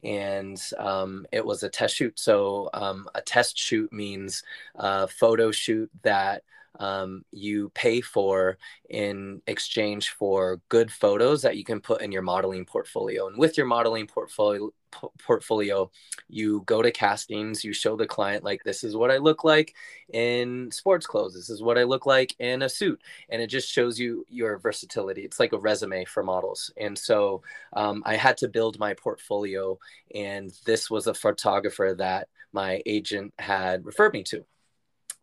and 0.05 0.61
um, 0.79 1.27
it 1.33 1.45
was 1.47 1.62
a 1.62 1.68
test 1.68 1.95
shoot. 1.97 2.18
So 2.18 2.71
um, 2.75 3.09
a 3.14 3.21
test 3.23 3.57
shoot 3.57 3.92
means 3.92 4.42
a 4.75 5.07
photo 5.07 5.53
shoot 5.53 5.90
that 6.03 6.42
um, 6.78 7.24
you 7.30 7.70
pay 7.70 8.00
for 8.00 8.58
in 8.88 9.42
exchange 9.46 10.11
for 10.11 10.61
good 10.68 10.90
photos 10.90 11.42
that 11.42 11.56
you 11.56 11.64
can 11.64 11.80
put 11.80 12.02
in 12.02 12.12
your 12.12 12.22
modeling 12.22 12.64
portfolio. 12.64 13.28
And 13.28 13.38
with 13.38 13.56
your 13.56 13.66
modeling 13.66 14.06
portfolio 14.06 14.70
portfolio 15.18 15.90
you 16.28 16.62
go 16.66 16.82
to 16.82 16.90
castings 16.90 17.64
you 17.64 17.72
show 17.72 17.96
the 17.96 18.06
client 18.06 18.44
like 18.44 18.62
this 18.62 18.85
is 18.85 18.94
what 18.94 19.11
i 19.11 19.16
look 19.16 19.42
like 19.42 19.74
in 20.12 20.70
sports 20.70 21.06
clothes. 21.06 21.35
This 21.35 21.48
is 21.48 21.62
what 21.62 21.78
i 21.78 21.82
look 21.82 22.04
like 22.04 22.35
in 22.38 22.62
a 22.62 22.68
suit. 22.68 23.00
And 23.30 23.40
it 23.40 23.46
just 23.46 23.70
shows 23.70 23.98
you 23.98 24.26
your 24.28 24.58
versatility. 24.58 25.22
It's 25.22 25.40
like 25.40 25.52
a 25.54 25.58
resume 25.58 26.04
for 26.04 26.22
models. 26.22 26.70
And 26.76 26.98
so 26.98 27.42
um, 27.72 28.02
i 28.04 28.16
had 28.16 28.37
to 28.38 28.48
build 28.48 28.78
my 28.78 28.94
portfolio 28.94 29.78
and 30.14 30.52
this 30.66 30.90
was 30.90 31.06
a 31.06 31.14
photographer 31.14 31.94
that 31.98 32.28
my 32.52 32.82
agent 32.85 33.32
had 33.38 33.87
referred 33.87 34.12
me 34.12 34.22
to. 34.24 34.44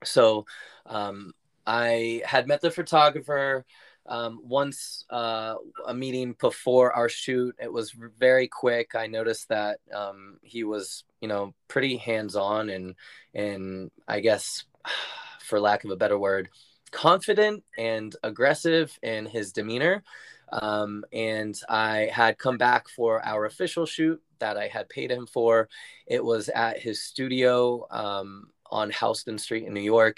So 0.03 0.45
um, 0.85 1.33
i 1.69 2.21
had 2.25 2.47
met 2.47 2.62
the 2.62 2.71
photographer 2.71 3.65
um, 4.10 4.41
once 4.43 5.05
uh, 5.12 5.53
a 5.86 5.93
meeting 5.93 6.36
before 6.39 6.91
our 6.93 7.08
shoot. 7.08 7.55
It 7.62 7.71
was 7.71 7.91
very 7.91 8.47
quick. 8.47 8.95
I 8.95 9.05
noticed 9.05 9.49
that 9.49 9.79
um, 9.93 10.39
he 10.41 10.63
was 10.63 11.03
you 11.21 11.27
know 11.27 11.53
pretty 11.67 11.97
hands-on 11.97 12.69
and 12.69 12.95
and 13.34 13.91
i 14.08 14.19
guess 14.19 14.63
for 15.41 15.60
lack 15.60 15.84
of 15.84 15.91
a 15.91 15.95
better 15.95 16.17
word 16.17 16.49
confident 16.91 17.63
and 17.77 18.15
aggressive 18.23 18.97
in 19.03 19.25
his 19.25 19.51
demeanor. 19.51 20.03
Um, 20.51 21.05
and 21.13 21.55
i 21.69 22.10
had 22.12 22.39
come 22.39 22.58
back 22.58 22.89
for 22.89 23.23
our 23.23 23.45
official 23.45 23.86
shoot 23.86 24.19
that 24.39 24.58
i 24.58 24.67
had 24.67 24.89
paid 24.89 25.12
him 25.12 25.27
for. 25.27 25.69
It 26.08 26.23
was 26.23 26.49
at 26.49 26.79
his 26.79 27.03
studio 27.03 27.86
um, 27.91 28.47
on 28.71 28.91
houston 28.91 29.38
street 29.38 29.65
in 29.65 29.73
new 29.73 29.82
york 29.82 30.17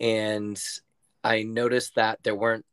and 0.00 0.62
i 1.24 1.42
noticed 1.42 1.94
that 1.94 2.22
there 2.22 2.34
weren't 2.34 2.64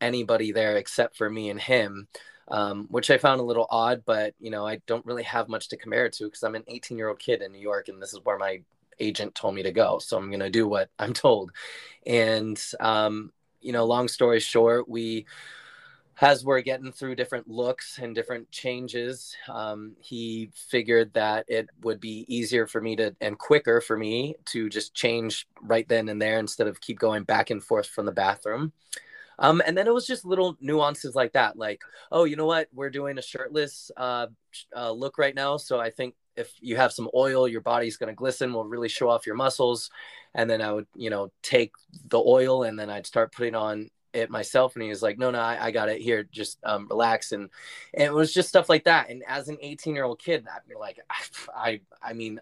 anybody 0.00 0.52
there 0.52 0.76
except 0.76 1.16
for 1.16 1.28
me 1.28 1.50
and 1.50 1.60
him, 1.60 2.08
um, 2.48 2.86
which 2.90 3.10
I 3.10 3.18
found 3.18 3.40
a 3.40 3.44
little 3.44 3.66
odd. 3.70 4.02
But 4.04 4.34
you 4.38 4.50
know, 4.50 4.66
I 4.66 4.80
don't 4.86 5.06
really 5.06 5.22
have 5.24 5.48
much 5.48 5.68
to 5.68 5.76
compare 5.76 6.06
it 6.06 6.12
to 6.14 6.24
because 6.24 6.42
I'm 6.42 6.54
an 6.54 6.64
18 6.66 6.96
year 6.96 7.08
old 7.08 7.18
kid 7.18 7.42
in 7.42 7.52
New 7.52 7.60
York, 7.60 7.88
and 7.88 8.00
this 8.00 8.12
is 8.12 8.20
where 8.24 8.38
my 8.38 8.62
agent 9.00 9.34
told 9.34 9.54
me 9.54 9.62
to 9.62 9.72
go. 9.72 9.98
So 9.98 10.16
I'm 10.16 10.30
gonna 10.30 10.50
do 10.50 10.68
what 10.68 10.90
I'm 10.98 11.12
told. 11.12 11.52
And 12.06 12.60
um, 12.80 13.32
you 13.60 13.72
know, 13.72 13.84
long 13.84 14.08
story 14.08 14.40
short, 14.40 14.88
we 14.88 15.26
as 16.20 16.44
we're 16.44 16.60
getting 16.60 16.90
through 16.90 17.14
different 17.14 17.48
looks 17.48 17.98
and 17.98 18.14
different 18.14 18.50
changes, 18.50 19.36
um, 19.48 19.94
he 20.00 20.50
figured 20.54 21.12
that 21.14 21.44
it 21.48 21.68
would 21.82 22.00
be 22.00 22.24
easier 22.28 22.66
for 22.66 22.80
me 22.80 22.96
to 22.96 23.14
and 23.20 23.38
quicker 23.38 23.80
for 23.80 23.96
me 23.96 24.34
to 24.46 24.68
just 24.68 24.94
change 24.94 25.46
right 25.62 25.88
then 25.88 26.08
and 26.08 26.20
there 26.20 26.38
instead 26.38 26.66
of 26.66 26.80
keep 26.80 26.98
going 26.98 27.22
back 27.22 27.50
and 27.50 27.62
forth 27.62 27.86
from 27.86 28.06
the 28.06 28.12
bathroom. 28.12 28.72
Um, 29.38 29.62
and 29.64 29.78
then 29.78 29.86
it 29.86 29.94
was 29.94 30.06
just 30.06 30.24
little 30.24 30.56
nuances 30.60 31.14
like 31.14 31.34
that, 31.34 31.56
like, 31.56 31.82
oh, 32.10 32.24
you 32.24 32.34
know 32.34 32.46
what, 32.46 32.68
we're 32.74 32.90
doing 32.90 33.18
a 33.18 33.22
shirtless 33.22 33.92
uh, 33.96 34.26
uh, 34.74 34.90
look 34.90 35.16
right 35.16 35.34
now, 35.34 35.56
so 35.56 35.78
I 35.78 35.90
think 35.90 36.16
if 36.38 36.52
you 36.60 36.76
have 36.76 36.92
some 36.92 37.08
oil, 37.14 37.46
your 37.46 37.60
body's 37.60 37.96
going 37.96 38.08
to 38.08 38.14
glisten, 38.14 38.52
will 38.52 38.64
really 38.64 38.88
show 38.88 39.08
off 39.08 39.26
your 39.26 39.34
muscles. 39.34 39.90
And 40.34 40.48
then 40.48 40.62
I 40.62 40.72
would, 40.72 40.86
you 40.94 41.10
know, 41.10 41.32
take 41.42 41.72
the 42.06 42.18
oil 42.20 42.62
and 42.62 42.78
then 42.78 42.90
I'd 42.90 43.06
start 43.06 43.32
putting 43.32 43.56
on 43.56 43.90
it 44.12 44.30
myself. 44.30 44.74
And 44.74 44.82
he 44.82 44.88
was 44.88 45.02
like, 45.02 45.18
no, 45.18 45.30
no, 45.30 45.40
I, 45.40 45.66
I 45.66 45.70
got 45.70 45.88
it 45.88 46.00
here. 46.00 46.24
Just 46.24 46.58
um, 46.64 46.86
relax. 46.88 47.32
And, 47.32 47.50
and, 47.94 48.04
it 48.04 48.12
was 48.12 48.32
just 48.32 48.48
stuff 48.48 48.68
like 48.68 48.84
that. 48.84 49.10
And 49.10 49.22
as 49.26 49.48
an 49.48 49.58
18 49.60 49.94
year 49.94 50.04
old 50.04 50.18
kid, 50.18 50.46
I'm 50.48 50.78
like, 50.78 50.98
I, 51.54 51.80
I 52.02 52.12
mean, 52.12 52.40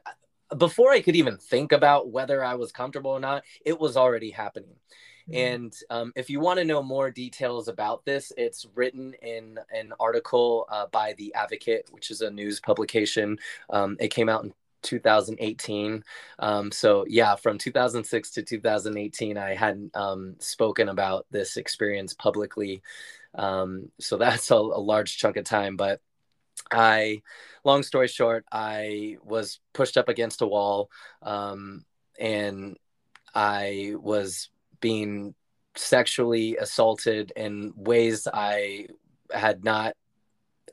before 0.56 0.92
I 0.92 1.00
could 1.00 1.16
even 1.16 1.36
think 1.36 1.72
about 1.72 2.10
whether 2.10 2.44
I 2.44 2.54
was 2.54 2.72
comfortable 2.72 3.10
or 3.10 3.20
not, 3.20 3.44
it 3.64 3.78
was 3.78 3.96
already 3.96 4.30
happening. 4.30 4.76
Mm-hmm. 5.28 5.34
And 5.36 5.76
um, 5.90 6.12
if 6.14 6.30
you 6.30 6.40
want 6.40 6.58
to 6.58 6.64
know 6.64 6.82
more 6.82 7.10
details 7.10 7.68
about 7.68 8.04
this, 8.04 8.32
it's 8.36 8.66
written 8.74 9.14
in 9.22 9.58
an 9.74 9.92
article 9.98 10.66
uh, 10.70 10.86
by 10.92 11.14
The 11.14 11.34
Advocate, 11.34 11.88
which 11.90 12.10
is 12.10 12.20
a 12.20 12.30
news 12.30 12.60
publication. 12.60 13.38
Um, 13.70 13.96
it 13.98 14.08
came 14.08 14.28
out 14.28 14.44
in 14.44 14.52
2018. 14.86 16.02
Um, 16.38 16.72
so 16.72 17.04
yeah, 17.08 17.36
from 17.36 17.58
2006 17.58 18.30
to 18.32 18.42
2018, 18.42 19.36
I 19.36 19.54
hadn't 19.54 19.94
um, 19.96 20.36
spoken 20.38 20.88
about 20.88 21.26
this 21.30 21.56
experience 21.56 22.14
publicly. 22.14 22.82
Um, 23.34 23.90
so 24.00 24.16
that's 24.18 24.50
a, 24.50 24.54
a, 24.54 24.80
large 24.80 25.18
chunk 25.18 25.36
of 25.36 25.44
time. 25.44 25.76
But 25.76 26.00
I, 26.70 27.22
long 27.64 27.82
story 27.82 28.08
short, 28.08 28.44
I 28.50 29.18
was 29.24 29.60
pushed 29.74 29.96
up 29.96 30.08
against 30.08 30.42
a 30.42 30.46
wall, 30.46 30.90
um, 31.22 31.84
and 32.18 32.76
I 33.34 33.94
was 33.98 34.48
being 34.80 35.34
sexually 35.74 36.56
assaulted 36.56 37.32
in 37.36 37.72
ways 37.76 38.26
I 38.32 38.86
had 39.30 39.64
not 39.64 39.94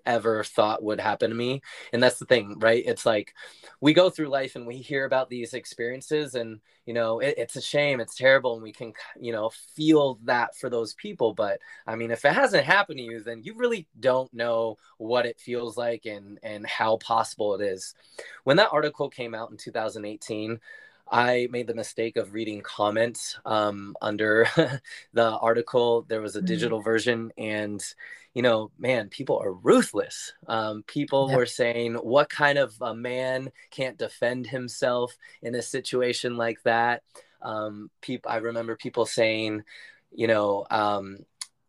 ever 0.05 0.43
thought 0.43 0.83
would 0.83 0.99
happen 0.99 1.29
to 1.29 1.35
me. 1.35 1.61
And 1.91 2.01
that's 2.01 2.19
the 2.19 2.25
thing, 2.25 2.59
right? 2.59 2.83
It's 2.85 3.05
like 3.05 3.33
we 3.81 3.93
go 3.93 4.09
through 4.09 4.27
life 4.27 4.55
and 4.55 4.65
we 4.65 4.77
hear 4.77 5.05
about 5.05 5.29
these 5.29 5.53
experiences, 5.53 6.35
and 6.35 6.59
you 6.85 6.93
know, 6.93 7.19
it, 7.19 7.35
it's 7.37 7.55
a 7.55 7.61
shame, 7.61 7.99
it's 7.99 8.15
terrible, 8.15 8.53
and 8.53 8.63
we 8.63 8.71
can, 8.71 8.93
you 9.19 9.31
know, 9.31 9.49
feel 9.75 10.19
that 10.23 10.55
for 10.55 10.69
those 10.69 10.93
people. 10.95 11.33
But 11.33 11.59
I 11.87 11.95
mean, 11.95 12.11
if 12.11 12.25
it 12.25 12.33
hasn't 12.33 12.65
happened 12.65 12.97
to 12.99 13.03
you, 13.03 13.21
then 13.21 13.41
you 13.43 13.55
really 13.55 13.87
don't 13.99 14.33
know 14.33 14.77
what 14.97 15.25
it 15.25 15.39
feels 15.39 15.77
like 15.77 16.05
and 16.05 16.39
and 16.43 16.65
how 16.65 16.97
possible 16.97 17.55
it 17.55 17.61
is. 17.61 17.95
When 18.43 18.57
that 18.57 18.73
article 18.73 19.09
came 19.09 19.33
out 19.33 19.51
in 19.51 19.57
2018, 19.57 20.59
I 21.11 21.47
made 21.51 21.67
the 21.67 21.75
mistake 21.75 22.17
of 22.17 22.33
reading 22.33 22.61
comments 22.61 23.37
um, 23.45 23.95
under 24.01 24.47
the 25.13 25.29
article. 25.29 26.03
There 26.07 26.21
was 26.21 26.35
a 26.35 26.41
mm. 26.41 26.45
digital 26.45 26.79
mm-hmm. 26.79 26.85
version, 26.85 27.31
and 27.37 27.83
you 28.33 28.41
know, 28.41 28.71
man, 28.79 29.09
people 29.09 29.39
are 29.39 29.53
ruthless. 29.53 30.33
Um, 30.47 30.83
people 30.87 31.29
yep. 31.29 31.37
were 31.37 31.45
saying, 31.45 31.95
"What 31.95 32.29
kind 32.29 32.57
of 32.57 32.73
a 32.81 32.95
man 32.95 33.51
can't 33.69 33.97
defend 33.97 34.47
himself 34.47 35.15
in 35.41 35.55
a 35.55 35.61
situation 35.61 36.35
like 36.37 36.61
that?" 36.63 37.03
Um, 37.41 37.91
people, 38.01 38.31
I 38.31 38.37
remember 38.37 38.75
people 38.75 39.05
saying, 39.05 39.63
you 40.11 40.27
know, 40.27 40.65
um, 40.71 41.17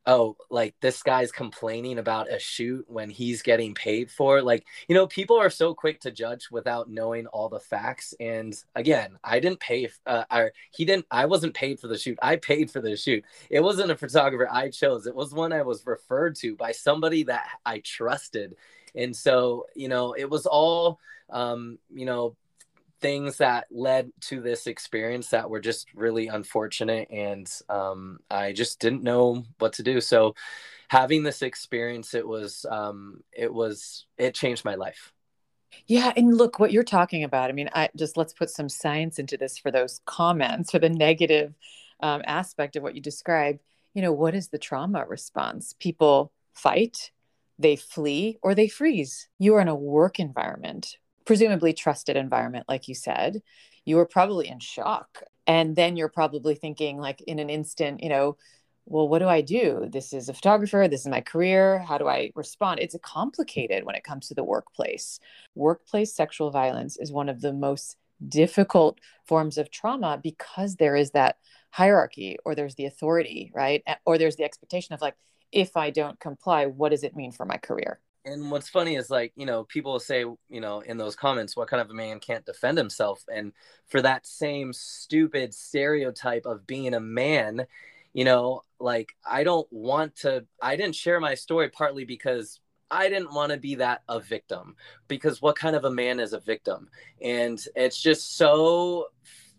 oh 0.06 0.36
like 0.50 0.74
this 0.80 1.02
guy's 1.02 1.32
complaining 1.32 1.98
about 1.98 2.30
a 2.30 2.38
shoot 2.38 2.84
when 2.88 3.08
he's 3.08 3.42
getting 3.42 3.74
paid 3.74 4.10
for 4.10 4.42
like 4.42 4.64
you 4.88 4.94
know 4.94 5.06
people 5.06 5.38
are 5.38 5.50
so 5.50 5.74
quick 5.74 6.00
to 6.00 6.10
judge 6.10 6.48
without 6.50 6.90
knowing 6.90 7.26
all 7.28 7.48
the 7.48 7.60
facts 7.60 8.12
and 8.20 8.64
again 8.74 9.16
i 9.24 9.40
didn't 9.40 9.60
pay 9.60 9.88
uh, 10.06 10.24
or 10.30 10.52
he 10.72 10.84
didn't 10.84 11.06
i 11.10 11.24
wasn't 11.24 11.54
paid 11.54 11.80
for 11.80 11.88
the 11.88 11.98
shoot 11.98 12.18
i 12.22 12.36
paid 12.36 12.70
for 12.70 12.80
the 12.80 12.96
shoot. 12.96 13.24
It 13.50 13.60
wasn't 13.60 13.90
a 13.90 13.96
photographer 13.96 14.48
i 14.52 14.68
chose 14.68 15.06
it 15.06 15.14
was 15.14 15.32
one 15.32 15.52
i 15.52 15.62
was 15.62 15.86
referred 15.86 16.36
to 16.36 16.54
by 16.54 16.72
somebody 16.72 17.22
that 17.24 17.46
i 17.64 17.78
trusted 17.80 18.56
and 18.94 19.14
so 19.14 19.66
you 19.74 19.88
know 19.88 20.12
it 20.12 20.28
was 20.28 20.46
all 20.46 21.00
um 21.30 21.78
you 21.92 22.04
know 22.04 22.36
things 23.04 23.36
that 23.36 23.66
led 23.70 24.10
to 24.18 24.40
this 24.40 24.66
experience 24.66 25.28
that 25.28 25.50
were 25.50 25.60
just 25.60 25.88
really 25.94 26.28
unfortunate 26.28 27.06
and 27.10 27.60
um, 27.68 28.18
i 28.30 28.50
just 28.50 28.80
didn't 28.80 29.02
know 29.02 29.44
what 29.58 29.74
to 29.74 29.82
do. 29.82 30.00
So 30.00 30.34
having 30.88 31.22
this 31.22 31.42
experience 31.42 32.14
it 32.14 32.26
was 32.26 32.64
um, 32.70 33.22
it 33.30 33.52
was 33.52 34.06
it 34.16 34.34
changed 34.34 34.64
my 34.64 34.76
life. 34.76 35.12
Yeah 35.86 36.14
and 36.16 36.34
look 36.34 36.58
what 36.58 36.72
you're 36.72 36.82
talking 36.82 37.24
about. 37.24 37.50
I 37.50 37.52
mean 37.52 37.68
i 37.74 37.90
just 37.94 38.16
let's 38.16 38.32
put 38.32 38.48
some 38.48 38.70
science 38.70 39.18
into 39.18 39.36
this 39.36 39.58
for 39.58 39.70
those 39.70 40.00
comments 40.06 40.70
for 40.70 40.78
the 40.78 40.88
negative 40.88 41.52
um, 42.00 42.22
aspect 42.26 42.74
of 42.74 42.82
what 42.82 42.94
you 42.94 43.02
described. 43.02 43.60
You 43.92 44.00
know 44.00 44.12
what 44.12 44.34
is 44.34 44.48
the 44.48 44.58
trauma 44.58 45.04
response? 45.04 45.74
People 45.78 46.32
fight 46.54 47.10
they 47.58 47.76
flee 47.76 48.38
or 48.42 48.54
they 48.54 48.66
freeze. 48.66 49.28
You 49.38 49.56
are 49.56 49.60
in 49.60 49.68
a 49.68 49.74
work 49.74 50.18
environment 50.18 50.96
presumably 51.24 51.72
trusted 51.72 52.16
environment 52.16 52.66
like 52.68 52.88
you 52.88 52.94
said 52.94 53.42
you 53.84 53.96
were 53.96 54.06
probably 54.06 54.48
in 54.48 54.60
shock. 54.60 55.22
And 55.46 55.76
then 55.76 55.96
you're 55.96 56.08
probably 56.08 56.54
thinking 56.54 56.98
like 56.98 57.20
in 57.22 57.38
an 57.38 57.50
instant 57.50 58.02
you 58.02 58.08
know 58.08 58.37
well 58.87 59.08
what 59.08 59.20
do 59.20 59.28
i 59.28 59.40
do? 59.40 59.88
This 59.90 60.12
is 60.12 60.28
a 60.28 60.34
photographer. 60.34 60.88
This 60.88 61.02
is 61.02 61.08
my 61.08 61.20
career. 61.20 61.78
How 61.80 61.98
do 61.98 62.08
i 62.08 62.30
respond? 62.34 62.80
It's 62.80 62.96
complicated 63.02 63.84
when 63.84 63.94
it 63.94 64.04
comes 64.04 64.28
to 64.28 64.34
the 64.34 64.44
workplace. 64.44 65.20
Workplace 65.54 66.14
sexual 66.14 66.50
violence 66.50 66.96
is 66.96 67.12
one 67.12 67.28
of 67.28 67.40
the 67.40 67.52
most 67.52 67.96
difficult 68.26 69.00
forms 69.26 69.58
of 69.58 69.70
trauma 69.70 70.18
because 70.22 70.76
there 70.76 70.96
is 70.96 71.10
that 71.10 71.37
hierarchy 71.70 72.38
or 72.44 72.54
there's 72.54 72.76
the 72.76 72.87
authority 72.87 73.50
right? 73.54 73.82
Or 74.06 74.16
there's 74.18 74.37
the 74.37 74.44
expectation 74.44 74.94
of 74.94 75.02
like 75.02 75.16
if 75.52 75.76
i 75.76 75.90
don't 75.90 76.18
comply 76.18 76.66
what 76.66 76.88
does 76.88 77.04
it 77.04 77.14
mean 77.14 77.30
for 77.30 77.46
my 77.46 77.56
career 77.56 78.00
and 78.24 78.50
what's 78.50 78.68
funny 78.68 78.96
is 78.96 79.10
like 79.10 79.32
you 79.37 79.46
know 79.46 79.64
people 79.64 79.98
say 80.00 80.20
you 80.20 80.60
know 80.60 80.80
in 80.80 80.96
those 80.96 81.16
comments 81.16 81.56
what 81.56 81.68
kind 81.68 81.80
of 81.80 81.90
a 81.90 81.94
man 81.94 82.20
can't 82.20 82.46
defend 82.46 82.78
himself? 82.78 83.24
And 83.32 83.52
for 83.88 84.02
that 84.02 84.26
same 84.26 84.72
stupid 84.72 85.54
stereotype 85.54 86.46
of 86.46 86.66
being 86.66 86.94
a 86.94 87.00
man 87.00 87.66
you 88.12 88.24
know 88.24 88.62
like 88.80 89.14
i 89.26 89.42
don't 89.44 89.66
want 89.70 90.14
to 90.16 90.44
i 90.62 90.76
didn't 90.76 90.94
share 90.94 91.20
my 91.20 91.34
story 91.34 91.68
partly 91.68 92.04
because 92.04 92.60
i 92.90 93.08
didn't 93.08 93.34
want 93.34 93.50
to 93.52 93.58
be 93.58 93.74
that 93.74 94.02
a 94.08 94.20
victim 94.20 94.76
because 95.08 95.42
what 95.42 95.56
kind 95.56 95.76
of 95.76 95.84
a 95.84 95.90
man 95.90 96.20
is 96.20 96.32
a 96.32 96.40
victim? 96.40 96.88
And 97.20 97.62
it's 97.74 98.00
just 98.00 98.37
so 98.37 99.06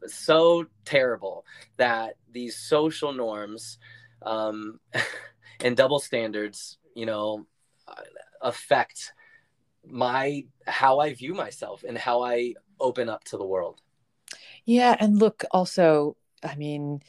so 0.08 0.65
terrible 0.86 1.45
that 1.78 2.15
these 2.32 2.58
social 2.58 3.12
norms 3.12 3.78
um 4.21 4.80
and 5.62 5.75
double 5.75 5.99
standards 5.99 6.78
you 6.95 7.06
know 7.06 7.45
affect 8.41 9.13
my 9.88 10.45
how 10.65 11.00
I 11.00 11.13
view 11.13 11.34
myself 11.34 11.84
and 11.88 11.98
how 11.98 12.24
I 12.24 12.56
open 12.80 13.10
up 13.10 13.24
to 13.26 13.38
the 13.38 13.45
world. 13.45 13.82
Yeah, 14.65 14.95
and 15.00 15.19
look 15.19 15.43
also, 15.52 16.17
I 16.43 16.56
mean, 16.56 17.02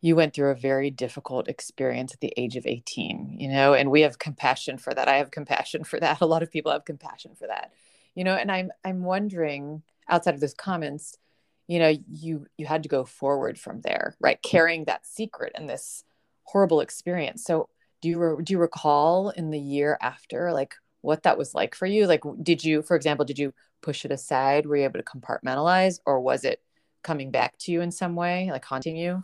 you 0.00 0.16
went 0.16 0.34
through 0.34 0.50
a 0.50 0.54
very 0.54 0.90
difficult 0.90 1.48
experience 1.48 2.12
at 2.14 2.20
the 2.20 2.32
age 2.36 2.56
of 2.56 2.66
18, 2.66 3.36
you 3.38 3.48
know, 3.48 3.74
and 3.74 3.90
we 3.90 4.02
have 4.02 4.18
compassion 4.18 4.78
for 4.78 4.94
that. 4.94 5.08
I 5.08 5.16
have 5.16 5.30
compassion 5.30 5.84
for 5.84 6.00
that. 6.00 6.20
A 6.22 6.26
lot 6.26 6.42
of 6.42 6.50
people 6.50 6.72
have 6.72 6.84
compassion 6.84 7.34
for 7.34 7.46
that. 7.46 7.72
You 8.14 8.24
know, 8.24 8.34
and 8.34 8.50
I'm 8.50 8.70
I'm 8.84 9.04
wondering 9.04 9.82
outside 10.08 10.34
of 10.34 10.40
those 10.40 10.54
comments, 10.54 11.18
you 11.66 11.78
know, 11.78 11.94
you 12.08 12.46
you 12.56 12.66
had 12.66 12.82
to 12.84 12.88
go 12.88 13.04
forward 13.04 13.58
from 13.58 13.80
there, 13.82 14.16
right? 14.20 14.40
Carrying 14.42 14.84
that 14.84 15.06
secret 15.06 15.52
and 15.54 15.68
this 15.68 16.04
horrible 16.44 16.80
experience. 16.80 17.44
So, 17.44 17.68
do 18.00 18.08
you 18.08 18.18
re- 18.18 18.42
do 18.42 18.52
you 18.52 18.58
recall 18.58 19.30
in 19.30 19.50
the 19.50 19.58
year 19.58 19.98
after 20.00 20.52
like 20.52 20.74
what 21.00 21.22
that 21.22 21.38
was 21.38 21.54
like 21.54 21.74
for 21.74 21.86
you? 21.86 22.06
Like 22.06 22.22
did 22.42 22.64
you 22.64 22.82
for 22.82 22.96
example, 22.96 23.24
did 23.24 23.38
you 23.38 23.52
push 23.82 24.04
it 24.04 24.10
aside? 24.10 24.66
Were 24.66 24.76
you 24.76 24.84
able 24.84 25.00
to 25.00 25.04
compartmentalize 25.04 26.00
or 26.06 26.20
was 26.20 26.44
it 26.44 26.60
coming 27.02 27.30
back 27.30 27.56
to 27.58 27.72
you 27.72 27.80
in 27.80 27.90
some 27.90 28.16
way, 28.16 28.50
like 28.50 28.64
haunting 28.64 28.96
you? 28.96 29.22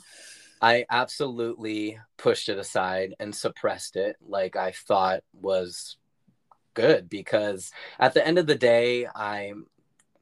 I 0.61 0.87
absolutely 0.89 1.99
pushed 2.17 2.49
it 2.49 2.59
aside 2.59 3.15
and 3.19 3.35
suppressed 3.35 3.97
it 3.97 4.17
like 4.21 4.55
I 4.55 4.71
thought 4.71 5.25
was 5.33 5.97
good 6.75 7.09
because 7.09 7.73
at 7.99 8.15
the 8.15 8.25
end 8.27 8.39
of 8.39 8.47
the 8.47 8.55
day, 8.55 9.07
I 9.07 9.53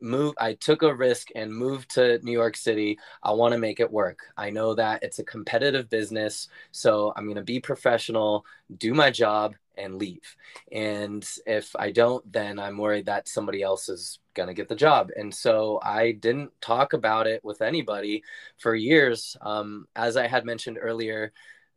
moved 0.01 0.37
I 0.41 0.55
took 0.55 0.83
a 0.83 0.95
risk 0.95 1.29
and 1.35 1.55
moved 1.55 1.91
to 1.95 2.19
New 2.23 2.33
York 2.33 2.57
City. 2.57 2.99
I 3.23 3.33
want 3.33 3.53
to 3.53 3.59
make 3.59 3.81
it 3.81 3.91
work. 3.91 4.21
I 4.37 4.51
know 4.51 4.75
that 4.75 5.03
it's 5.03 5.19
a 5.19 5.25
competitive 5.25 5.89
business, 5.91 6.49
so 6.73 7.13
I'm 7.17 7.25
going 7.25 7.37
to 7.37 7.43
be 7.43 7.61
professional, 7.61 8.45
do 8.79 8.95
my 8.95 9.11
job 9.11 9.55
and 9.77 9.97
leave. 9.97 10.37
And 10.71 11.27
if 11.47 11.75
I 11.77 11.91
don't, 11.91 12.31
then 12.31 12.59
I'm 12.59 12.77
worried 12.77 13.07
that 13.07 13.29
somebody 13.29 13.63
else 13.63 13.89
is 13.89 14.19
going 14.35 14.49
to 14.49 14.55
get 14.55 14.69
the 14.69 14.77
job. 14.77 15.11
And 15.17 15.35
so 15.35 15.81
I 15.83 16.13
didn't 16.13 16.53
talk 16.61 16.93
about 16.93 17.27
it 17.27 17.45
with 17.45 17.63
anybody 17.63 18.23
for 18.59 18.75
years. 18.75 19.37
Um, 19.41 19.87
as 19.97 20.17
I 20.17 20.27
had 20.27 20.45
mentioned 20.45 20.79
earlier, 20.81 21.33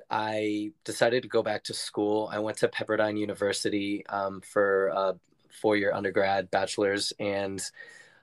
I 0.10 0.72
decided 0.84 1.24
to 1.24 1.30
go 1.30 1.42
back 1.42 1.64
to 1.66 1.74
school. 1.74 2.30
I 2.32 2.40
went 2.40 2.58
to 2.58 2.68
Pepperdine 2.68 3.18
University 3.18 4.06
um, 4.08 4.42
for 4.42 4.88
a 4.88 5.16
four 5.50 5.76
year 5.78 5.94
undergrad, 5.94 6.52
bachelor's, 6.52 7.14
and 7.20 7.64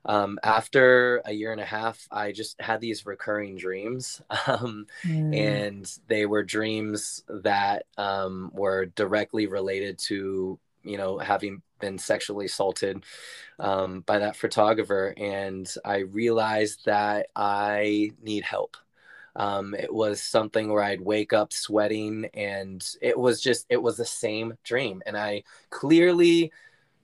um, 0.05 0.39
after 0.43 1.23
a 1.25 1.33
year 1.33 1.53
and 1.53 1.61
a 1.61 1.67
half, 1.67 2.07
I 2.11 2.33
just 2.33 2.61
had 2.61 2.81
these 2.81 3.07
recurring 3.07 3.57
dreams. 3.57 4.21
Um, 4.47 4.87
mm. 5.05 5.37
And 5.37 5.99
they 6.09 6.27
were 6.27 6.43
dreams 6.43 7.23
that 7.29 7.85
um, 7.99 8.51
were 8.53 8.87
directly 8.87 9.47
related 9.47 9.99
to, 10.07 10.59
you 10.83 10.97
know, 10.97 11.19
having 11.19 11.63
been 11.79 11.99
sexually 11.99 12.47
assaulted 12.47 13.05
um, 13.59 14.01
by 14.01 14.19
that 14.19 14.37
photographer. 14.37 15.15
And 15.17 15.73
I 15.85 15.99
realized 15.99 16.87
that 16.87 17.29
I 17.37 18.13
need 18.23 18.45
help. 18.45 18.77
Um, 19.37 19.75
it 19.75 19.93
was 19.93 20.23
something 20.23 20.73
where 20.73 20.83
I'd 20.83 21.01
wake 21.01 21.33
up 21.33 21.53
sweating, 21.53 22.29
and 22.35 22.85
it 23.01 23.19
was 23.19 23.41
just, 23.41 23.67
it 23.69 23.81
was 23.81 23.97
the 23.97 24.05
same 24.05 24.55
dream. 24.65 25.03
And 25.07 25.17
I 25.17 25.45
clearly, 25.71 26.53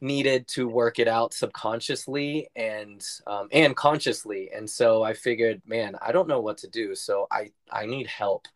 needed 0.00 0.46
to 0.48 0.68
work 0.68 0.98
it 0.98 1.09
out 1.09 1.32
subconsciously 1.32 2.48
and 2.54 3.06
um, 3.26 3.48
and 3.52 3.74
consciously. 3.76 4.50
And 4.54 4.68
so 4.68 5.02
i 5.02 5.14
figured 5.14 5.62
man 5.66 5.96
i 6.02 6.12
don't 6.12 6.28
know 6.28 6.40
what 6.40 6.59
to 6.59 6.68
do. 6.68 6.94
So 6.94 7.26
i 7.30 7.50
i 7.70 7.87
need 7.87 8.06
help. 8.06 8.46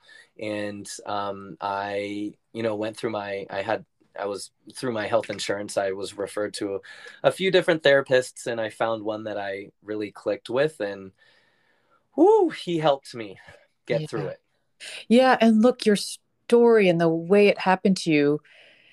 And 0.41 0.91
um, 1.07 1.57
i 1.61 2.35
you 2.53 2.63
know 2.63 2.77
went 2.77 2.97
through 2.97 3.11
my 3.11 3.47
i 3.51 3.63
had 3.63 3.85
i 4.19 4.27
was 4.27 4.51
through 4.75 4.93
my 4.93 5.07
health 5.07 5.31
insurance 5.31 5.77
i 5.77 5.93
was 5.93 6.19
referred 6.19 6.53
to 6.55 6.81
a, 7.23 7.31
few 7.31 7.51
different 7.51 7.83
therapists 7.83 8.47
and 8.47 8.61
i 8.61 8.69
found 8.69 9.03
one 9.03 9.25
that 9.25 9.39
i 9.39 9.71
really 9.83 10.11
clicked 10.11 10.51
with 10.51 10.81
and 10.81 11.13
whoo 12.17 12.51
he 12.51 12.79
helped 12.79 13.15
me 13.15 13.39
get 13.87 14.03
yeah. 14.03 14.07
through 14.07 14.27
it. 14.27 14.41
Yeah 15.09 15.37
and 15.41 15.63
look 15.63 15.87
your 15.87 15.97
story 15.97 16.89
and 16.89 17.01
the 17.01 17.09
way 17.09 17.49
it 17.49 17.59
happened 17.59 17.97
to 17.99 18.11
you 18.11 18.41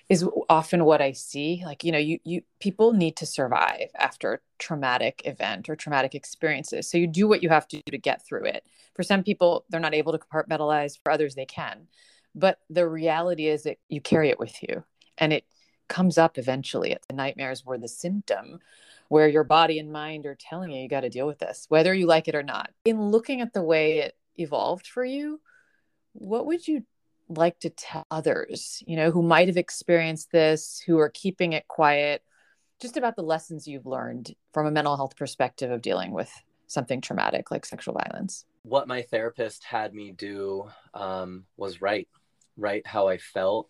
is 0.09 0.25
often 0.47 0.85
what 0.85 1.01
I 1.01 1.11
see. 1.11 1.63
Like, 1.65 1.83
you 1.83 1.91
know, 1.91 1.97
you 1.97 2.19
you 2.23 2.41
people 2.59 2.93
need 2.93 3.17
to 3.17 3.25
survive 3.25 3.89
after 3.95 4.33
a 4.33 4.39
traumatic 4.57 5.21
event 5.25 5.69
or 5.69 5.75
traumatic 5.75 6.15
experiences. 6.15 6.89
So 6.89 6.97
you 6.97 7.07
do 7.07 7.27
what 7.27 7.43
you 7.43 7.49
have 7.49 7.67
to 7.69 7.77
do 7.77 7.91
to 7.91 7.97
get 7.97 8.25
through 8.25 8.45
it. 8.45 8.63
For 8.95 9.03
some 9.03 9.23
people, 9.23 9.65
they're 9.69 9.79
not 9.79 9.93
able 9.93 10.13
to 10.13 10.19
compartmentalize. 10.19 10.97
For 11.03 11.11
others, 11.11 11.35
they 11.35 11.45
can. 11.45 11.87
But 12.33 12.59
the 12.69 12.87
reality 12.87 13.47
is 13.47 13.63
that 13.63 13.77
you 13.89 13.99
carry 13.99 14.29
it 14.29 14.39
with 14.39 14.61
you, 14.63 14.83
and 15.17 15.33
it 15.33 15.45
comes 15.87 16.17
up 16.17 16.37
eventually. 16.37 16.95
The 17.07 17.15
nightmares 17.15 17.65
were 17.65 17.77
the 17.77 17.87
symptom 17.87 18.59
where 19.09 19.27
your 19.27 19.43
body 19.43 19.79
and 19.79 19.91
mind 19.91 20.25
are 20.25 20.35
telling 20.35 20.71
you 20.71 20.81
you 20.81 20.89
got 20.89 21.01
to 21.01 21.09
deal 21.09 21.27
with 21.27 21.39
this, 21.39 21.65
whether 21.69 21.93
you 21.93 22.05
like 22.05 22.27
it 22.27 22.35
or 22.35 22.43
not. 22.43 22.71
In 22.85 23.09
looking 23.09 23.41
at 23.41 23.53
the 23.53 23.61
way 23.61 23.99
it 23.99 24.17
evolved 24.35 24.87
for 24.87 25.03
you, 25.03 25.39
what 26.13 26.45
would 26.45 26.67
you 26.67 26.83
like 27.29 27.59
to 27.59 27.69
tell 27.69 28.05
others, 28.09 28.83
you 28.85 28.95
know, 28.95 29.11
who 29.11 29.21
might 29.21 29.47
have 29.47 29.57
experienced 29.57 30.31
this, 30.31 30.81
who 30.85 30.97
are 30.99 31.09
keeping 31.09 31.53
it 31.53 31.67
quiet, 31.67 32.23
just 32.81 32.97
about 32.97 33.15
the 33.15 33.23
lessons 33.23 33.67
you've 33.67 33.85
learned 33.85 34.35
from 34.53 34.65
a 34.65 34.71
mental 34.71 34.95
health 34.95 35.15
perspective 35.15 35.71
of 35.71 35.81
dealing 35.81 36.11
with 36.11 36.31
something 36.67 37.01
traumatic 37.01 37.49
like 37.51 37.65
sexual 37.65 37.95
violence? 37.95 38.45
What 38.63 38.87
my 38.87 39.01
therapist 39.01 39.63
had 39.63 39.93
me 39.93 40.11
do 40.11 40.69
um, 40.93 41.45
was 41.55 41.81
write, 41.81 42.09
write 42.57 42.85
how 42.85 43.07
I 43.07 43.17
felt, 43.17 43.69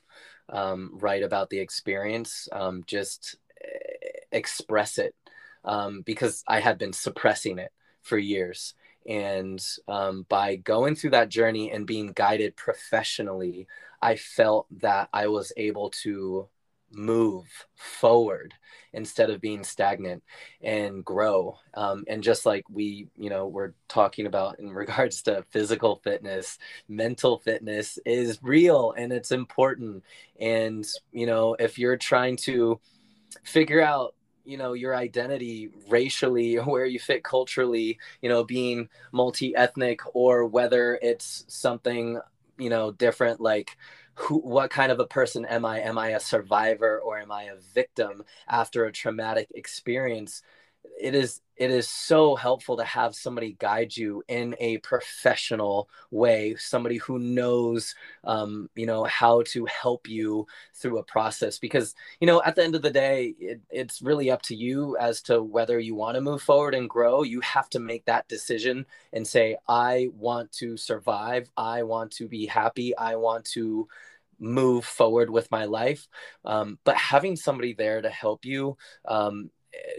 um, 0.50 0.91
write 0.93 1.24
about 1.24 1.50
the 1.50 1.60
experience, 1.60 2.50
um, 2.52 2.84
just 2.86 3.38
eh, 3.63 4.20
express 4.32 4.98
it 4.98 5.15
um, 5.63 6.02
because 6.02 6.43
I 6.48 6.60
had 6.60 6.78
been 6.78 6.93
suppressing 6.93 7.60
it 7.60 7.72
for 8.02 8.17
years. 8.17 8.74
And 9.08 9.63
um, 9.88 10.26
by 10.30 10.58
going 10.58 10.96
through 10.96 11.12
that 11.12 11.30
journey 11.30 11.72
and 11.72 11.88
being 11.88 12.12
guided 12.13 12.56
professionally, 12.56 13.67
I 14.02 14.15
felt 14.15 14.67
that 14.82 15.10
I 15.13 15.28
was 15.28 15.54
able 15.58 15.89
to 16.04 16.48
move 16.91 17.46
forward 17.76 18.54
instead 18.93 19.30
of 19.30 19.41
being 19.41 19.63
stagnant 19.63 20.24
and 20.62 21.04
grow. 21.04 21.58
Um, 21.74 22.06
and 22.08 22.24
just 22.24 22.46
like 22.46 22.63
we 22.70 23.08
you 23.17 23.30
know 23.30 23.48
we're 23.48 23.74
talking 23.88 24.26
about 24.26 24.60
in 24.60 24.70
regards 24.74 25.22
to 25.24 25.43
physical 25.50 25.98
fitness 26.04 26.58
mental 26.88 27.39
fitness 27.39 28.00
is 28.06 28.39
real 28.41 28.93
and 28.98 29.12
it's 29.12 29.32
important. 29.32 30.04
And 30.39 30.86
you 31.12 31.26
know 31.26 31.56
if 31.60 31.78
you're 31.78 31.98
trying 31.98 32.38
to 32.38 32.80
figure 33.43 33.82
out 33.82 34.15
you 34.48 34.58
know 34.58 34.74
your 34.74 34.96
identity 34.96 35.70
racially 35.90 36.56
where 36.56 36.86
you 36.86 37.00
fit 37.00 37.24
culturally 37.24 38.00
you 38.22 38.30
know 38.30 38.44
being 38.44 38.90
multi-ethnic 39.12 40.02
or 40.16 40.46
whether 40.46 40.98
it's 41.02 41.46
something 41.48 42.20
you 42.58 42.70
know 42.70 42.92
different 42.92 43.40
like 43.42 43.78
who 44.16 44.40
what 44.40 44.72
kind 44.72 44.92
of 44.92 45.00
a 45.00 45.06
person 45.06 45.46
am 45.46 45.64
i? 45.66 45.80
Am 45.80 45.98
i 45.98 46.10
a 46.10 46.20
survivor 46.20 47.00
or 47.00 47.20
am 47.20 47.32
i 47.32 47.44
a 47.44 47.56
victim 47.74 48.24
after 48.48 48.86
a 48.86 48.92
traumatic 48.92 49.48
experience 49.54 50.42
it 51.00 51.15
is 51.15 51.41
it 51.58 51.71
is 51.71 51.88
so 51.88 52.36
helpful 52.36 52.78
to 52.78 52.84
have 52.84 53.15
somebody 53.15 53.56
guide 53.60 53.95
you 53.95 54.23
in 54.28 54.56
a 54.60 54.78
professional 54.80 55.89
way 56.12 56.56
somebody 56.56 56.97
who 56.97 57.17
knows 57.17 57.95
um, 58.23 58.69
you 58.76 58.86
know 58.86 59.04
how 59.06 59.41
to 59.43 59.65
help 59.65 60.08
you 60.08 60.45
through 60.76 61.00
a 61.00 61.04
process. 61.04 61.60
Because 61.60 61.95
you 62.19 62.28
know 62.28 62.41
at 62.43 62.56
the 62.56 62.63
end 62.63 62.76
of 62.76 62.82
the 62.82 62.91
day 62.91 63.34
it, 63.39 63.62
it's 63.69 64.02
really 64.02 64.30
up 64.30 64.41
to 64.43 64.56
you 64.56 64.97
as 64.97 65.21
to 65.23 65.41
whether 65.41 65.80
you 65.80 65.95
want 65.95 66.15
to 66.15 66.21
move 66.21 66.41
forward 66.41 66.76
and 66.76 66.89
grow. 66.89 67.23
You 67.23 67.41
have 67.41 67.69
to 67.71 67.80
make 67.80 68.06
that 68.06 68.28
decision 68.28 68.86
and 69.13 69.26
say 69.26 69.58
i 69.67 70.10
want 70.15 70.52
to 70.54 70.78
survive. 70.78 71.50
I 71.58 71.84
want 71.84 72.12
to 72.13 72.28
be 72.28 72.45
happy. 72.45 72.95
I 72.97 73.15
want 73.15 73.45
to 73.45 73.88
move 74.39 74.86
forward 74.86 75.30
with 75.30 75.50
my 75.52 75.65
life. 75.65 76.08
Um, 76.45 76.78
but 76.84 76.95
having 76.95 77.36
somebody 77.36 77.73
there 77.73 78.02
to 78.02 78.10
help 78.10 78.45
you 78.45 78.78
um, 79.08 79.50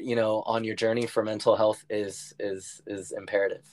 you 0.00 0.16
know 0.16 0.42
on 0.46 0.64
your 0.64 0.74
journey 0.74 1.06
for 1.06 1.22
mental 1.22 1.56
health 1.56 1.84
is 1.90 2.34
is 2.38 2.82
is 2.86 3.12
imperative. 3.12 3.64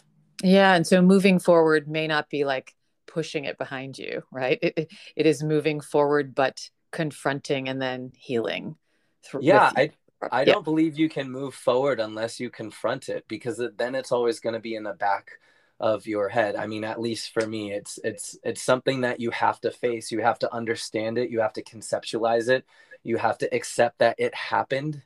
Yeah 0.43 0.75
and 0.75 0.85
so 0.85 1.01
moving 1.01 1.39
forward 1.39 1.87
may 1.87 2.07
not 2.07 2.29
be 2.29 2.45
like 2.45 2.75
pushing 3.07 3.45
it 3.45 3.57
behind 3.57 3.97
you 3.97 4.23
right? 4.31 4.59
It, 4.61 4.91
it 5.15 5.25
is 5.25 5.43
moving 5.43 5.79
forward 5.79 6.35
but 6.35 6.69
confronting 6.91 7.69
and 7.69 7.81
then 7.81 8.11
healing 8.15 8.75
through, 9.21 9.41
yeah 9.43 9.69
i 9.75 9.91
i 10.31 10.41
yeah. 10.41 10.53
don't 10.53 10.63
believe 10.63 10.97
you 10.97 11.09
can 11.09 11.29
move 11.29 11.53
forward 11.53 11.99
unless 11.99 12.39
you 12.39 12.49
confront 12.49 13.09
it 13.09 13.25
because 13.27 13.59
it, 13.59 13.77
then 13.77 13.95
it's 13.95 14.13
always 14.13 14.39
going 14.39 14.53
to 14.53 14.61
be 14.61 14.75
in 14.75 14.83
the 14.83 14.93
back 14.93 15.31
of 15.79 16.07
your 16.07 16.29
head. 16.29 16.55
I 16.55 16.67
mean 16.67 16.83
at 16.83 17.01
least 17.01 17.33
for 17.33 17.45
me 17.45 17.73
it's 17.73 17.99
it's 18.03 18.37
it's 18.43 18.61
something 18.61 19.01
that 19.01 19.19
you 19.19 19.31
have 19.31 19.59
to 19.61 19.71
face. 19.71 20.11
You 20.11 20.21
have 20.21 20.39
to 20.39 20.53
understand 20.53 21.17
it. 21.17 21.29
You 21.29 21.41
have 21.41 21.53
to 21.53 21.63
conceptualize 21.63 22.49
it. 22.49 22.65
You 23.03 23.17
have 23.17 23.37
to 23.39 23.53
accept 23.53 23.99
that 23.99 24.15
it 24.17 24.33
happened 24.33 25.01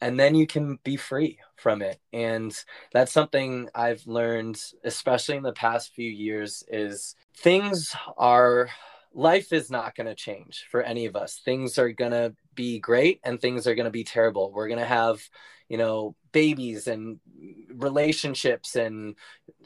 and 0.00 0.18
then 0.18 0.34
you 0.34 0.46
can 0.46 0.78
be 0.84 0.96
free 0.96 1.38
from 1.56 1.82
it 1.82 1.98
and 2.12 2.64
that's 2.92 3.12
something 3.12 3.68
i've 3.74 4.06
learned 4.06 4.60
especially 4.84 5.36
in 5.36 5.42
the 5.42 5.52
past 5.52 5.94
few 5.94 6.10
years 6.10 6.62
is 6.68 7.14
things 7.36 7.94
are 8.16 8.68
life 9.14 9.52
is 9.52 9.70
not 9.70 9.94
going 9.94 10.06
to 10.06 10.14
change 10.14 10.66
for 10.70 10.82
any 10.82 11.06
of 11.06 11.16
us 11.16 11.40
things 11.44 11.78
are 11.78 11.92
going 11.92 12.10
to 12.12 12.34
be 12.56 12.80
great 12.80 13.20
and 13.22 13.40
things 13.40 13.68
are 13.68 13.76
going 13.76 13.84
to 13.84 13.90
be 13.90 14.02
terrible. 14.02 14.50
We're 14.50 14.66
going 14.66 14.80
to 14.80 14.86
have, 14.86 15.20
you 15.68 15.76
know, 15.76 16.16
babies 16.32 16.88
and 16.88 17.20
relationships 17.68 18.74
and 18.74 19.14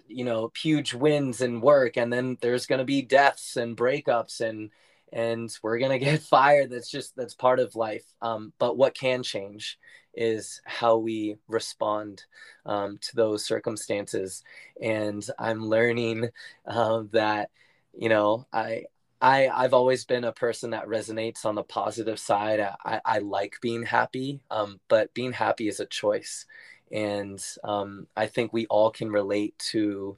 you 0.07 0.25
know 0.25 0.51
huge 0.61 0.93
wins 0.93 1.41
and 1.41 1.63
work 1.63 1.97
and 1.97 2.13
then 2.13 2.37
there's 2.41 2.67
going 2.67 2.81
to 2.81 2.85
be 2.85 3.01
deaths 3.01 3.57
and 3.57 3.77
breakups 3.77 4.41
and 4.41 4.71
and 5.13 5.57
we're 5.63 5.79
going 5.79 5.91
to 5.91 6.05
get 6.05 6.23
fired 6.23 6.71
that's 6.71 6.91
just 6.91 7.15
that's 7.17 7.35
part 7.35 7.61
of 7.61 7.77
life 7.77 8.05
um, 8.23 8.53
but 8.59 8.77
what 8.77 8.95
can 8.95 9.23
change 9.23 9.79
is 10.15 10.61
how 10.65 10.97
we 10.97 11.37
respond 11.49 12.25
um, 12.67 12.99
to 13.01 13.15
those 13.15 13.45
circumstances 13.45 14.43
and 14.83 15.29
i'm 15.39 15.65
learning 15.67 16.29
uh, 16.67 17.03
that 17.13 17.51
you 17.97 18.09
know 18.09 18.47
i 18.53 18.85
I, 19.21 19.49
I've 19.49 19.75
always 19.75 20.05
been 20.05 20.25
a 20.25 20.33
person 20.33 20.71
that 20.71 20.87
resonates 20.87 21.45
on 21.45 21.55
the 21.55 21.63
positive 21.63 22.19
side. 22.19 22.59
I, 22.85 23.01
I 23.05 23.19
like 23.19 23.59
being 23.61 23.83
happy, 23.83 24.41
um, 24.51 24.81
but 24.89 25.13
being 25.13 25.33
happy 25.33 25.69
is 25.69 25.79
a 25.79 25.87
choice. 25.87 26.47
And 26.91 27.39
um, 27.63 28.07
I 28.17 28.27
think 28.27 28.53
we 28.53 28.67
all 28.67 28.91
can 28.91 29.11
relate 29.11 29.59
to 29.73 30.17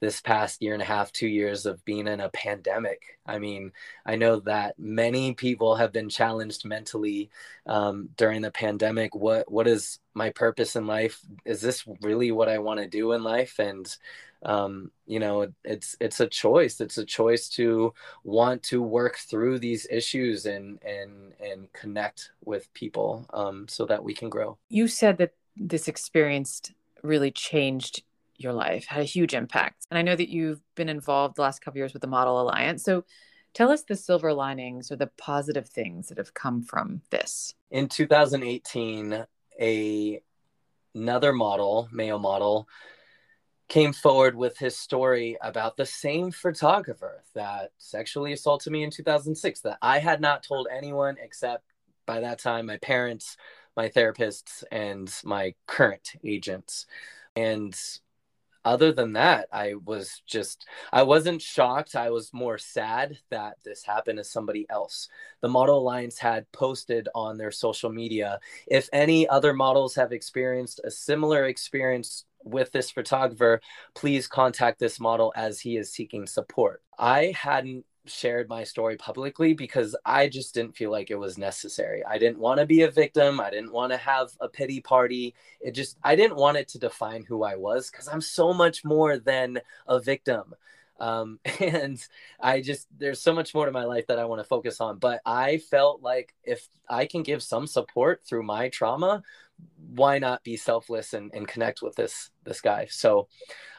this 0.00 0.20
past 0.20 0.62
year 0.62 0.74
and 0.74 0.82
a 0.82 0.86
half, 0.86 1.12
two 1.12 1.28
years 1.28 1.66
of 1.66 1.84
being 1.84 2.06
in 2.06 2.20
a 2.20 2.28
pandemic. 2.28 3.18
I 3.26 3.38
mean, 3.38 3.72
I 4.04 4.16
know 4.16 4.40
that 4.40 4.78
many 4.78 5.34
people 5.34 5.76
have 5.76 5.92
been 5.92 6.08
challenged 6.08 6.64
mentally 6.64 7.30
um, 7.66 8.10
during 8.16 8.42
the 8.42 8.50
pandemic. 8.50 9.14
What 9.14 9.50
what 9.50 9.66
is 9.66 9.98
my 10.12 10.30
purpose 10.30 10.76
in 10.76 10.86
life? 10.86 11.20
Is 11.44 11.60
this 11.60 11.84
really 12.02 12.32
what 12.32 12.48
I 12.48 12.58
want 12.58 12.80
to 12.80 12.86
do 12.86 13.12
in 13.12 13.22
life? 13.22 13.58
And 13.58 13.94
um, 14.44 14.90
you 15.06 15.18
know, 15.18 15.52
it's 15.64 15.96
it's 16.00 16.20
a 16.20 16.26
choice. 16.26 16.80
It's 16.80 16.98
a 16.98 17.04
choice 17.04 17.48
to 17.50 17.94
want 18.24 18.62
to 18.64 18.82
work 18.82 19.16
through 19.16 19.58
these 19.58 19.86
issues 19.90 20.46
and 20.46 20.78
and 20.84 21.32
and 21.40 21.72
connect 21.72 22.30
with 22.44 22.72
people 22.74 23.26
um, 23.32 23.66
so 23.68 23.86
that 23.86 24.04
we 24.04 24.12
can 24.12 24.28
grow. 24.28 24.58
You 24.68 24.88
said 24.88 25.18
that 25.18 25.32
this 25.56 25.88
experience 25.88 26.60
really 27.02 27.30
changed 27.30 28.02
your 28.36 28.52
life, 28.52 28.86
had 28.86 29.00
a 29.00 29.04
huge 29.04 29.34
impact. 29.34 29.86
And 29.90 29.98
I 29.98 30.02
know 30.02 30.16
that 30.16 30.28
you've 30.28 30.60
been 30.74 30.88
involved 30.88 31.36
the 31.36 31.42
last 31.42 31.60
couple 31.60 31.78
years 31.78 31.92
with 31.92 32.02
the 32.02 32.08
Model 32.08 32.40
Alliance. 32.40 32.82
So 32.82 33.04
tell 33.52 33.70
us 33.70 33.82
the 33.82 33.96
silver 33.96 34.32
linings 34.32 34.90
or 34.90 34.96
the 34.96 35.10
positive 35.18 35.68
things 35.68 36.08
that 36.08 36.18
have 36.18 36.34
come 36.34 36.62
from 36.62 37.02
this. 37.10 37.54
In 37.70 37.88
2018, 37.88 39.24
a 39.60 40.20
another 40.94 41.32
model, 41.32 41.88
male 41.92 42.18
model, 42.18 42.68
came 43.68 43.92
forward 43.92 44.36
with 44.36 44.58
his 44.58 44.76
story 44.76 45.36
about 45.42 45.76
the 45.76 45.86
same 45.86 46.30
photographer 46.30 47.24
that 47.34 47.72
sexually 47.78 48.32
assaulted 48.32 48.72
me 48.72 48.82
in 48.82 48.90
2006 48.90 49.60
that 49.60 49.78
I 49.80 49.98
had 49.98 50.20
not 50.20 50.42
told 50.42 50.68
anyone 50.70 51.16
except 51.20 51.64
by 52.06 52.20
that 52.20 52.38
time 52.38 52.66
my 52.66 52.76
parents, 52.78 53.36
my 53.76 53.88
therapists, 53.88 54.62
and 54.70 55.12
my 55.24 55.54
current 55.66 56.12
agents. 56.22 56.86
And 57.34 57.74
other 58.64 58.92
than 58.92 59.12
that, 59.14 59.48
I 59.52 59.74
was 59.84 60.22
just, 60.26 60.66
I 60.92 61.02
wasn't 61.02 61.42
shocked. 61.42 61.96
I 61.96 62.10
was 62.10 62.32
more 62.32 62.58
sad 62.58 63.18
that 63.30 63.56
this 63.64 63.84
happened 63.84 64.18
to 64.18 64.24
somebody 64.24 64.66
else. 64.70 65.08
The 65.40 65.48
Model 65.48 65.78
Alliance 65.78 66.18
had 66.18 66.50
posted 66.52 67.08
on 67.14 67.36
their 67.36 67.50
social 67.50 67.90
media 67.90 68.40
if 68.66 68.88
any 68.92 69.28
other 69.28 69.52
models 69.52 69.94
have 69.96 70.12
experienced 70.12 70.80
a 70.84 70.90
similar 70.90 71.46
experience 71.46 72.24
with 72.42 72.72
this 72.72 72.90
photographer, 72.90 73.60
please 73.94 74.26
contact 74.26 74.78
this 74.78 75.00
model 75.00 75.32
as 75.36 75.60
he 75.60 75.76
is 75.76 75.92
seeking 75.92 76.26
support. 76.26 76.82
I 76.98 77.34
hadn't 77.36 77.84
shared 78.06 78.48
my 78.48 78.64
story 78.64 78.96
publicly 78.96 79.54
because 79.54 79.96
I 80.04 80.28
just 80.28 80.54
didn't 80.54 80.76
feel 80.76 80.90
like 80.90 81.10
it 81.10 81.18
was 81.18 81.38
necessary. 81.38 82.04
I 82.04 82.18
didn't 82.18 82.38
want 82.38 82.60
to 82.60 82.66
be 82.66 82.82
a 82.82 82.90
victim. 82.90 83.40
I 83.40 83.50
didn't 83.50 83.72
want 83.72 83.92
to 83.92 83.98
have 83.98 84.30
a 84.40 84.48
pity 84.48 84.80
party. 84.80 85.34
It 85.60 85.72
just, 85.72 85.98
I 86.02 86.16
didn't 86.16 86.36
want 86.36 86.56
it 86.56 86.68
to 86.68 86.78
define 86.78 87.24
who 87.24 87.44
I 87.44 87.56
was 87.56 87.90
because 87.90 88.08
I'm 88.08 88.20
so 88.20 88.52
much 88.52 88.84
more 88.84 89.18
than 89.18 89.60
a 89.86 90.00
victim. 90.00 90.54
Um, 91.00 91.40
and 91.60 91.98
I 92.40 92.60
just, 92.60 92.88
there's 92.98 93.20
so 93.20 93.32
much 93.32 93.54
more 93.54 93.66
to 93.66 93.72
my 93.72 93.84
life 93.84 94.06
that 94.08 94.18
I 94.18 94.24
want 94.24 94.40
to 94.40 94.48
focus 94.48 94.80
on. 94.80 94.98
But 94.98 95.20
I 95.24 95.58
felt 95.58 96.02
like 96.02 96.34
if 96.44 96.68
I 96.88 97.06
can 97.06 97.22
give 97.22 97.42
some 97.42 97.66
support 97.66 98.22
through 98.24 98.42
my 98.42 98.68
trauma, 98.68 99.22
why 99.94 100.18
not 100.18 100.42
be 100.44 100.56
selfless 100.56 101.12
and, 101.14 101.32
and 101.34 101.46
connect 101.46 101.82
with 101.82 101.94
this 101.94 102.30
this 102.42 102.60
guy 102.60 102.86
so 102.90 103.28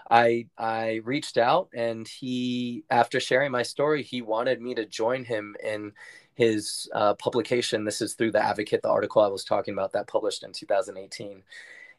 i 0.09 0.45
i 0.57 1.01
reached 1.03 1.37
out 1.37 1.69
and 1.73 2.07
he 2.07 2.83
after 2.89 3.19
sharing 3.19 3.51
my 3.51 3.63
story 3.63 4.03
he 4.03 4.21
wanted 4.21 4.61
me 4.61 4.75
to 4.75 4.85
join 4.85 5.23
him 5.25 5.55
in 5.63 5.91
his 6.35 6.89
uh, 6.93 7.13
publication. 7.13 7.85
This 7.85 8.01
is 8.01 8.13
through 8.13 8.31
the 8.31 8.43
advocate 8.43 8.81
the 8.81 8.89
article 8.89 9.21
i 9.21 9.27
was 9.27 9.43
talking 9.45 9.73
about 9.73 9.93
that 9.93 10.07
published 10.07 10.43
in 10.43 10.51
2018 10.51 11.43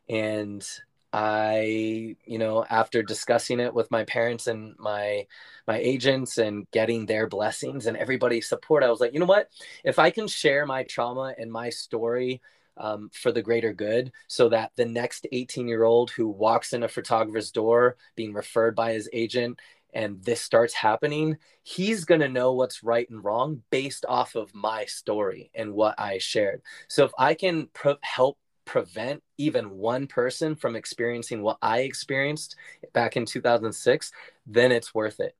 and 0.08 0.68
i 1.12 2.14
you 2.26 2.38
know 2.38 2.64
after 2.68 3.02
discussing 3.02 3.60
it 3.60 3.72
with 3.72 3.90
my 3.90 4.04
parents 4.04 4.46
and 4.48 4.74
my 4.78 5.26
my 5.66 5.78
agents 5.78 6.38
and 6.38 6.66
getting 6.72 7.06
their 7.06 7.26
blessings 7.28 7.86
and 7.86 7.96
everybody's 7.96 8.48
support 8.48 8.82
i 8.82 8.90
was 8.90 9.00
like 9.00 9.14
you 9.14 9.20
know 9.20 9.26
what? 9.26 9.48
If 9.84 9.98
i 9.98 10.10
can 10.10 10.28
share 10.28 10.66
my 10.66 10.82
trauma 10.84 11.34
and 11.38 11.50
my 11.50 11.70
story 11.70 12.40
um, 12.76 13.10
for 13.12 13.32
the 13.32 13.42
greater 13.42 13.72
good 13.72 14.12
so 14.28 14.48
that 14.48 14.72
the 14.76 14.84
next 14.84 15.26
18 15.32 15.68
year 15.68 15.84
old 15.84 16.10
who 16.10 16.28
walks 16.28 16.72
in 16.72 16.82
a 16.82 16.88
photographer's 16.88 17.50
door 17.50 17.96
being 18.14 18.32
referred 18.32 18.74
by 18.74 18.92
his 18.92 19.08
agent 19.12 19.58
and 19.94 20.22
this 20.22 20.42
starts 20.42 20.74
happening, 20.74 21.38
he's 21.62 22.04
going 22.04 22.20
to 22.20 22.28
know 22.28 22.52
what's 22.52 22.82
right 22.82 23.08
and 23.08 23.24
wrong 23.24 23.62
based 23.70 24.04
off 24.06 24.34
of 24.34 24.54
my 24.54 24.84
story 24.84 25.50
and 25.54 25.72
what 25.72 25.94
I 25.98 26.18
shared. 26.18 26.60
So 26.88 27.04
if 27.04 27.12
I 27.18 27.32
can 27.32 27.68
pro- 27.72 27.96
help 28.02 28.38
prevent 28.66 29.22
even 29.38 29.70
one 29.70 30.06
person 30.06 30.54
from 30.54 30.76
experiencing 30.76 31.40
what 31.40 31.56
I 31.62 31.80
experienced 31.80 32.56
back 32.92 33.16
in 33.16 33.24
2006, 33.24 34.12
then 34.46 34.70
it's 34.72 34.94
worth 34.94 35.20
it. 35.20 35.34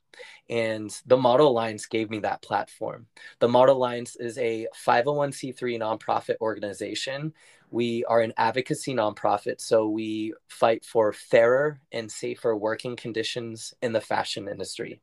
And 0.48 0.90
the 1.07 1.16
Model 1.16 1.48
Alliance 1.48 1.87
gave 1.87 2.11
me 2.11 2.20
that 2.20 2.42
platform. 2.42 3.07
The 3.40 3.48
Model 3.48 3.76
Alliance 3.76 4.16
is 4.16 4.38
a 4.38 4.66
501c3 4.87 5.79
nonprofit 5.79 6.37
organization. 6.40 7.33
We 7.70 8.05
are 8.05 8.20
an 8.20 8.33
advocacy 8.37 8.94
nonprofit, 8.94 9.61
so 9.61 9.88
we 9.88 10.35
fight 10.48 10.85
for 10.85 11.12
fairer 11.12 11.81
and 11.92 12.11
safer 12.11 12.57
working 12.57 12.94
conditions 12.94 13.74
in 13.83 13.92
the 13.92 14.00
fashion 14.00 14.48
industry. 14.48 15.00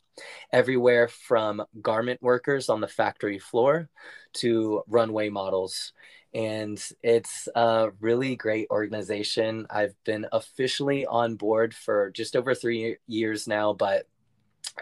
Everywhere 0.51 1.07
from 1.07 1.63
garment 1.81 2.21
workers 2.21 2.69
on 2.69 2.79
the 2.79 2.87
factory 2.87 3.39
floor 3.39 3.89
to 4.35 4.83
runway 4.87 5.29
models 5.29 5.93
and 6.33 6.83
it's 7.03 7.47
a 7.55 7.91
really 7.99 8.35
great 8.35 8.67
organization. 8.71 9.67
I've 9.69 9.95
been 10.03 10.25
officially 10.31 11.05
on 11.05 11.35
board 11.35 11.75
for 11.75 12.09
just 12.11 12.35
over 12.35 12.55
three 12.55 12.97
years 13.07 13.47
now, 13.47 13.73
but 13.73 14.07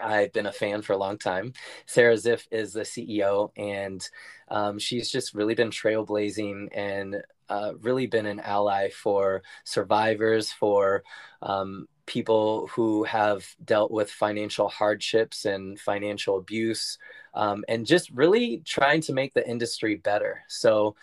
I've 0.00 0.32
been 0.32 0.46
a 0.46 0.52
fan 0.52 0.82
for 0.82 0.92
a 0.92 0.98
long 0.98 1.18
time. 1.18 1.52
Sara 1.86 2.14
Ziff 2.14 2.46
is 2.50 2.72
the 2.72 2.82
CEO, 2.82 3.50
and 3.56 4.06
um, 4.48 4.78
she's 4.78 5.10
just 5.10 5.34
really 5.34 5.54
been 5.54 5.70
trailblazing 5.70 6.68
and 6.72 7.22
uh, 7.48 7.72
really 7.80 8.06
been 8.06 8.26
an 8.26 8.40
ally 8.40 8.88
for 8.90 9.42
survivors, 9.64 10.52
for 10.52 11.02
um, 11.42 11.86
people 12.06 12.68
who 12.68 13.04
have 13.04 13.46
dealt 13.64 13.90
with 13.90 14.10
financial 14.10 14.68
hardships 14.68 15.44
and 15.44 15.78
financial 15.78 16.38
abuse, 16.38 16.98
um, 17.34 17.64
and 17.68 17.86
just 17.86 18.10
really 18.10 18.62
trying 18.64 19.00
to 19.02 19.12
make 19.12 19.34
the 19.34 19.48
industry 19.48 19.96
better. 19.96 20.42
So, 20.48 20.96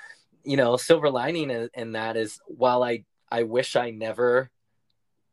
you 0.43 0.57
know, 0.57 0.77
silver 0.77 1.09
lining 1.09 1.51
in, 1.51 1.69
in 1.73 1.91
that 1.93 2.17
is 2.17 2.39
while 2.47 2.83
I 2.83 3.03
I 3.31 3.43
wish 3.43 3.75
I 3.75 3.91
never 3.91 4.49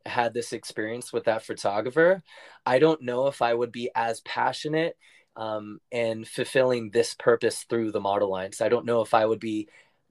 had 0.07 0.33
this 0.33 0.53
experience 0.53 1.13
with 1.13 1.25
that 1.25 1.43
photographer, 1.43 2.23
I 2.65 2.79
don't 2.79 3.01
know 3.01 3.27
if 3.27 3.41
I 3.41 3.53
would 3.53 3.71
be 3.71 3.89
as 3.95 4.21
passionate 4.21 4.97
um, 5.35 5.79
and 5.91 6.27
fulfilling 6.27 6.89
this 6.89 7.13
purpose 7.13 7.63
through 7.69 7.91
the 7.91 7.99
Model 7.99 8.29
Alliance. 8.29 8.61
I 8.61 8.69
don't 8.69 8.85
know 8.85 9.01
if 9.01 9.13
I 9.13 9.25
would 9.25 9.39
be 9.39 9.67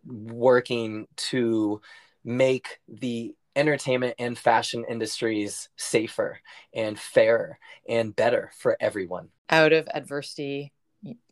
working 0.06 1.06
to 1.16 1.80
make 2.24 2.80
the 2.88 3.34
entertainment 3.56 4.14
and 4.18 4.38
fashion 4.38 4.84
industries 4.88 5.68
safer 5.76 6.40
and 6.74 6.98
fairer 6.98 7.58
and 7.88 8.14
better 8.14 8.50
for 8.58 8.76
everyone. 8.80 9.30
Out 9.50 9.72
of 9.72 9.88
adversity 9.94 10.72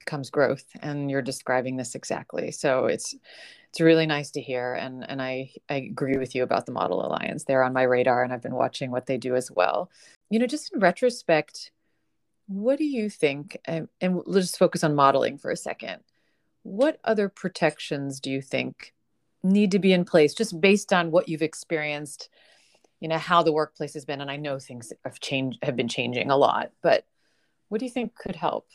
comes 0.06 0.30
growth, 0.30 0.64
and 0.80 1.10
you're 1.10 1.22
describing 1.22 1.76
this 1.76 1.94
exactly. 1.94 2.50
So 2.50 2.86
it's 2.86 3.14
it's 3.74 3.80
really 3.80 4.06
nice 4.06 4.30
to 4.30 4.40
hear 4.40 4.74
and 4.74 5.04
and 5.10 5.20
I, 5.20 5.50
I 5.68 5.74
agree 5.74 6.16
with 6.16 6.36
you 6.36 6.44
about 6.44 6.64
the 6.64 6.70
model 6.70 7.04
alliance. 7.04 7.42
They're 7.42 7.64
on 7.64 7.72
my 7.72 7.82
radar 7.82 8.22
and 8.22 8.32
i've 8.32 8.40
been 8.40 8.54
watching 8.54 8.92
what 8.92 9.06
they 9.06 9.18
do 9.18 9.34
as 9.34 9.50
well. 9.50 9.90
You 10.30 10.38
know 10.38 10.46
just 10.46 10.72
in 10.72 10.78
retrospect 10.78 11.72
what 12.46 12.78
do 12.78 12.84
you 12.84 13.10
think 13.10 13.58
and, 13.64 13.88
let's 14.00 14.46
just 14.46 14.58
focus 14.58 14.84
on 14.84 14.94
modeling 14.94 15.38
for 15.38 15.50
a 15.50 15.56
second. 15.56 16.04
What 16.62 17.00
other 17.02 17.28
protections 17.28 18.20
do 18.20 18.30
you 18.30 18.40
think 18.40 18.94
need 19.42 19.72
to 19.72 19.80
be 19.80 19.92
in 19.92 20.04
place 20.04 20.34
just 20.34 20.60
based 20.60 20.92
on 20.92 21.10
what 21.10 21.28
you've 21.28 21.42
experienced 21.42 22.28
you 23.00 23.08
know 23.08 23.18
how 23.18 23.42
the 23.42 23.52
workplace 23.52 23.94
has 23.94 24.04
been? 24.04 24.20
And 24.20 24.30
i 24.30 24.36
know 24.36 24.60
things 24.60 24.92
have 25.04 25.18
changed 25.18 25.58
have 25.64 25.74
been 25.74 25.88
changing 25.88 26.30
a 26.30 26.36
lot 26.36 26.70
but 26.80 27.06
what 27.70 27.80
do 27.80 27.86
you 27.86 27.90
think 27.90 28.14
could 28.14 28.36
help? 28.36 28.68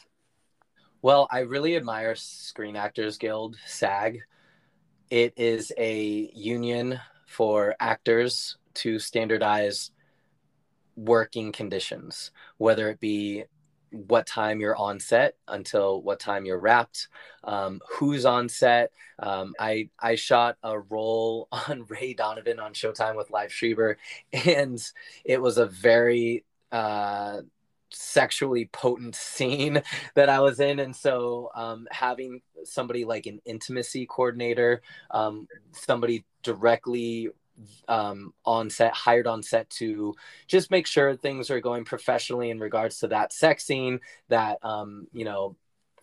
Well 1.02 1.30
i 1.32 1.40
really 1.40 1.78
admire 1.78 2.16
screen 2.16 2.76
actors 2.76 3.18
guild 3.18 3.56
sag 3.66 4.24
it 5.10 5.34
is 5.38 5.72
a 5.78 6.32
union 6.34 7.00
for 7.26 7.76
actors 7.80 8.58
to 8.76 9.00
standardize 9.00 9.92
working 10.96 11.52
conditions, 11.52 12.32
whether 12.58 12.90
it 12.90 13.00
be 13.00 13.44
what 13.92 14.28
time 14.28 14.60
you're 14.60 14.76
on 14.76 15.00
set 15.00 15.36
until 15.48 16.02
what 16.02 16.20
time 16.20 16.46
you're 16.46 16.60
wrapped, 16.60 17.08
um, 17.44 17.80
who's 17.90 18.26
on 18.26 18.48
set. 18.48 18.92
Um, 19.18 19.54
I 19.60 19.90
I 20.00 20.16
shot 20.16 20.58
a 20.64 20.80
role 20.80 21.48
on 21.52 21.86
Ray 21.88 22.14
Donovan 22.14 22.60
on 22.60 22.74
Showtime 22.74 23.16
with 23.16 23.30
Liev 23.30 23.50
Schreiber, 23.50 23.98
and 24.46 24.80
it 25.26 25.42
was 25.42 25.58
a 25.58 25.66
very 25.66 26.44
uh, 26.72 27.42
sexually 27.92 28.70
potent 28.72 29.16
scene 29.16 29.82
that 30.16 30.30
I 30.30 30.40
was 30.40 30.60
in. 30.60 30.80
And 30.80 30.96
so 30.96 31.52
um, 31.56 31.88
having 31.92 32.42
somebody 32.64 33.06
like 33.06 33.26
an 33.26 33.40
intimacy 33.46 34.06
coordinator, 34.06 34.82
um, 35.12 35.48
somebody 35.72 36.26
directly 36.44 37.30
um, 37.88 38.34
on 38.46 38.70
set, 38.70 38.94
hired 38.94 39.28
on 39.28 39.44
set 39.44 39.70
to 39.72 40.16
just 40.48 40.72
make 40.72 40.88
sure 40.88 41.16
things 41.16 41.50
are 41.50 41.60
going 41.60 41.84
professionally 41.84 42.50
in 42.50 42.60
regards 42.60 43.00
to 43.00 43.08
that 43.08 43.34
sex 43.34 43.66
scene, 43.66 44.00
that, 44.30 44.60
um, 44.64 45.08
you 45.12 45.26
know, 45.26 45.56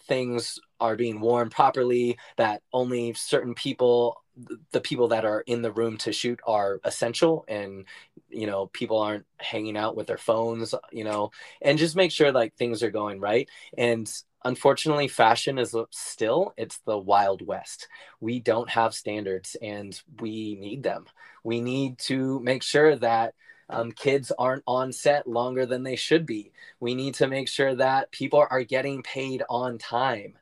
things 0.07 0.59
are 0.81 0.97
being 0.97 1.21
worn 1.21 1.51
properly, 1.51 2.19
that 2.37 2.63
only 2.73 3.13
certain 3.15 3.55
people 3.55 4.23
the 4.71 4.81
people 4.83 5.09
that 5.09 5.25
are 5.25 5.41
in 5.47 5.63
the 5.63 5.73
room 5.73 5.97
to 5.97 6.13
shoot 6.13 6.39
are 6.47 6.79
essential 6.85 7.45
and 7.49 7.87
you 8.29 8.47
know 8.47 8.67
people 8.67 8.99
aren't 8.99 9.25
hanging 9.39 9.77
out 9.77 9.97
with 9.97 10.07
their 10.07 10.19
phones 10.19 10.75
you 10.93 11.05
know 11.05 11.31
and 11.63 11.79
just 11.79 11.97
make 11.97 12.11
sure 12.11 12.31
like 12.33 12.55
things 12.55 12.83
are 12.83 12.91
going 12.91 13.19
right. 13.21 13.49
And 13.79 14.11
unfortunately 14.45 15.09
fashion 15.09 15.59
is 15.59 15.75
uh, 15.75 15.85
still 15.91 16.53
it's 16.57 16.79
the 16.87 16.99
wild 16.99 17.47
west. 17.47 17.89
We 18.21 18.41
don't 18.41 18.69
have 18.71 18.95
standards 18.95 19.57
and 19.63 19.99
we 20.21 20.57
need 20.61 20.83
them. 20.83 21.07
We 21.43 21.61
need 21.61 21.99
to 22.01 22.41
make 22.41 22.63
sure 22.63 22.97
that 22.97 23.35
um, 23.69 23.93
kids 23.93 24.33
aren't 24.39 24.63
on 24.67 24.93
set 24.93 25.27
longer 25.27 25.67
than 25.67 25.83
they 25.83 25.97
should 25.97 26.27
be. 26.27 26.53
We 26.81 26.95
need 26.95 27.15
to 27.15 27.27
make 27.27 27.49
sure 27.49 27.75
that 27.75 28.11
people 28.11 28.45
are 28.49 28.63
getting 28.63 29.03
paid 29.03 29.43
on 29.49 29.79
time. 29.79 30.39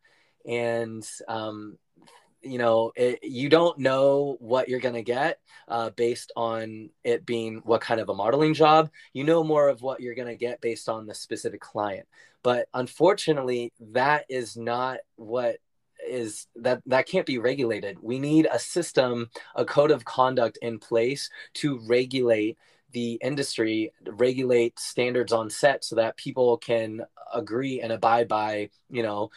And 0.47 1.09
um, 1.27 1.79
you 2.45 2.59
know 2.59 2.93
it, 2.95 3.21
you 3.23 3.49
don't 3.49 3.79
know 3.79 4.37
what 4.39 4.69
you're 4.69 4.81
going 4.81 4.95
to 4.95 5.03
get 5.03 5.41
uh, 5.69 5.91
based 5.91 6.31
on 6.37 6.91
it 7.03 7.25
being 7.25 7.63
what 7.65 7.81
kind 7.81 8.01
of 8.01 8.09
a 8.09 8.15
modeling 8.15 8.55
job. 8.55 8.91
You 9.13 9.25
know 9.25 9.43
more 9.43 9.69
of 9.69 9.83
what 9.83 10.01
you're 10.01 10.15
going 10.15 10.29
to 10.29 10.37
get 10.37 10.61
based 10.61 10.89
on 10.89 11.07
the 11.07 11.15
specific 11.15 11.61
client. 11.61 12.07
But 12.43 12.69
unfortunately 12.75 13.73
that 13.93 14.27
is 14.29 14.57
not 14.57 14.99
what 15.17 15.57
is 16.07 16.47
that 16.57 16.83
that 16.87 17.07
can't 17.07 17.27
be 17.27 17.39
regulated. 17.39 17.97
We 18.03 18.19
need 18.19 18.47
a 18.53 18.59
system 18.59 19.31
a 19.55 19.65
code 19.65 19.91
of 19.91 20.05
conduct 20.05 20.59
in 20.61 20.79
place 20.79 21.31
to 21.55 21.81
regulate 21.87 22.59
the 22.95 23.19
industry 23.23 23.93
regulate 24.07 24.79
standards 24.79 25.33
on 25.33 25.51
set 25.51 25.85
so 25.85 25.97
that 25.97 26.17
people 26.17 26.57
can 26.57 27.03
agree 27.35 27.81
and 27.81 27.93
abide 27.93 28.29
by 28.29 28.71
you 28.89 29.03
know 29.03 29.31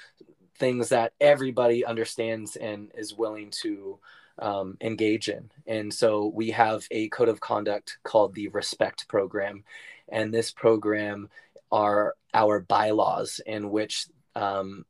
things 0.57 0.89
that 0.89 1.13
everybody 1.19 1.85
understands 1.85 2.55
and 2.55 2.91
is 2.95 3.13
willing 3.13 3.51
to 3.51 3.99
um, 4.39 4.77
engage 4.81 5.29
in. 5.29 5.51
And 5.65 5.93
so 5.93 6.31
we 6.33 6.51
have 6.51 6.85
a 6.91 7.09
code 7.09 7.29
of 7.29 7.39
conduct 7.39 7.97
called 8.03 8.33
the 8.33 8.47
Respect 8.49 9.07
Program. 9.07 9.63
And 10.09 10.33
this 10.33 10.51
program 10.51 11.29
are 11.71 12.15
our 12.33 12.59
bylaws 12.61 13.39
in 13.45 13.69
which 13.69 14.07
um, 14.35 14.85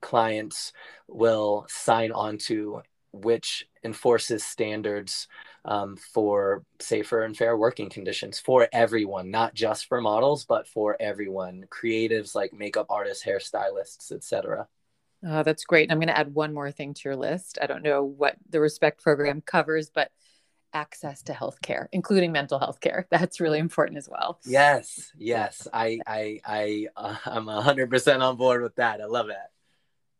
clients 0.00 0.72
will 1.08 1.66
sign 1.68 2.12
on 2.12 2.38
to, 2.38 2.82
which 3.12 3.66
enforces 3.84 4.44
standards 4.44 5.28
um, 5.64 5.96
for 5.96 6.64
safer 6.78 7.22
and 7.22 7.36
fair 7.36 7.56
working 7.56 7.90
conditions 7.90 8.38
for 8.38 8.68
everyone, 8.72 9.30
not 9.30 9.54
just 9.54 9.86
for 9.86 10.00
models, 10.00 10.44
but 10.44 10.66
for 10.66 10.96
everyone, 10.98 11.66
creatives 11.70 12.34
like 12.34 12.52
makeup 12.52 12.86
artists, 12.90 13.24
hairstylists, 13.24 14.12
etc. 14.12 14.66
Oh, 15.26 15.42
that's 15.42 15.64
great. 15.64 15.84
And 15.84 15.92
I'm 15.92 15.98
going 15.98 16.08
to 16.08 16.18
add 16.18 16.34
one 16.34 16.54
more 16.54 16.70
thing 16.70 16.94
to 16.94 17.00
your 17.04 17.16
list. 17.16 17.58
I 17.60 17.66
don't 17.66 17.82
know 17.82 18.02
what 18.04 18.36
the 18.48 18.60
Respect 18.60 19.02
program 19.02 19.42
covers, 19.42 19.90
but 19.90 20.10
access 20.72 21.22
to 21.24 21.32
healthcare, 21.32 21.86
including 21.92 22.32
mental 22.32 22.58
health 22.58 22.80
care. 22.80 23.06
That's 23.10 23.40
really 23.40 23.58
important 23.58 23.98
as 23.98 24.08
well. 24.08 24.40
Yes, 24.46 25.12
yes. 25.18 25.68
I, 25.72 25.98
I, 26.06 26.40
I, 26.44 26.86
uh, 26.96 27.16
I'm 27.26 27.46
100% 27.46 28.20
on 28.20 28.36
board 28.36 28.62
with 28.62 28.76
that. 28.76 29.00
I 29.00 29.06
love 29.06 29.28
it. 29.28 29.36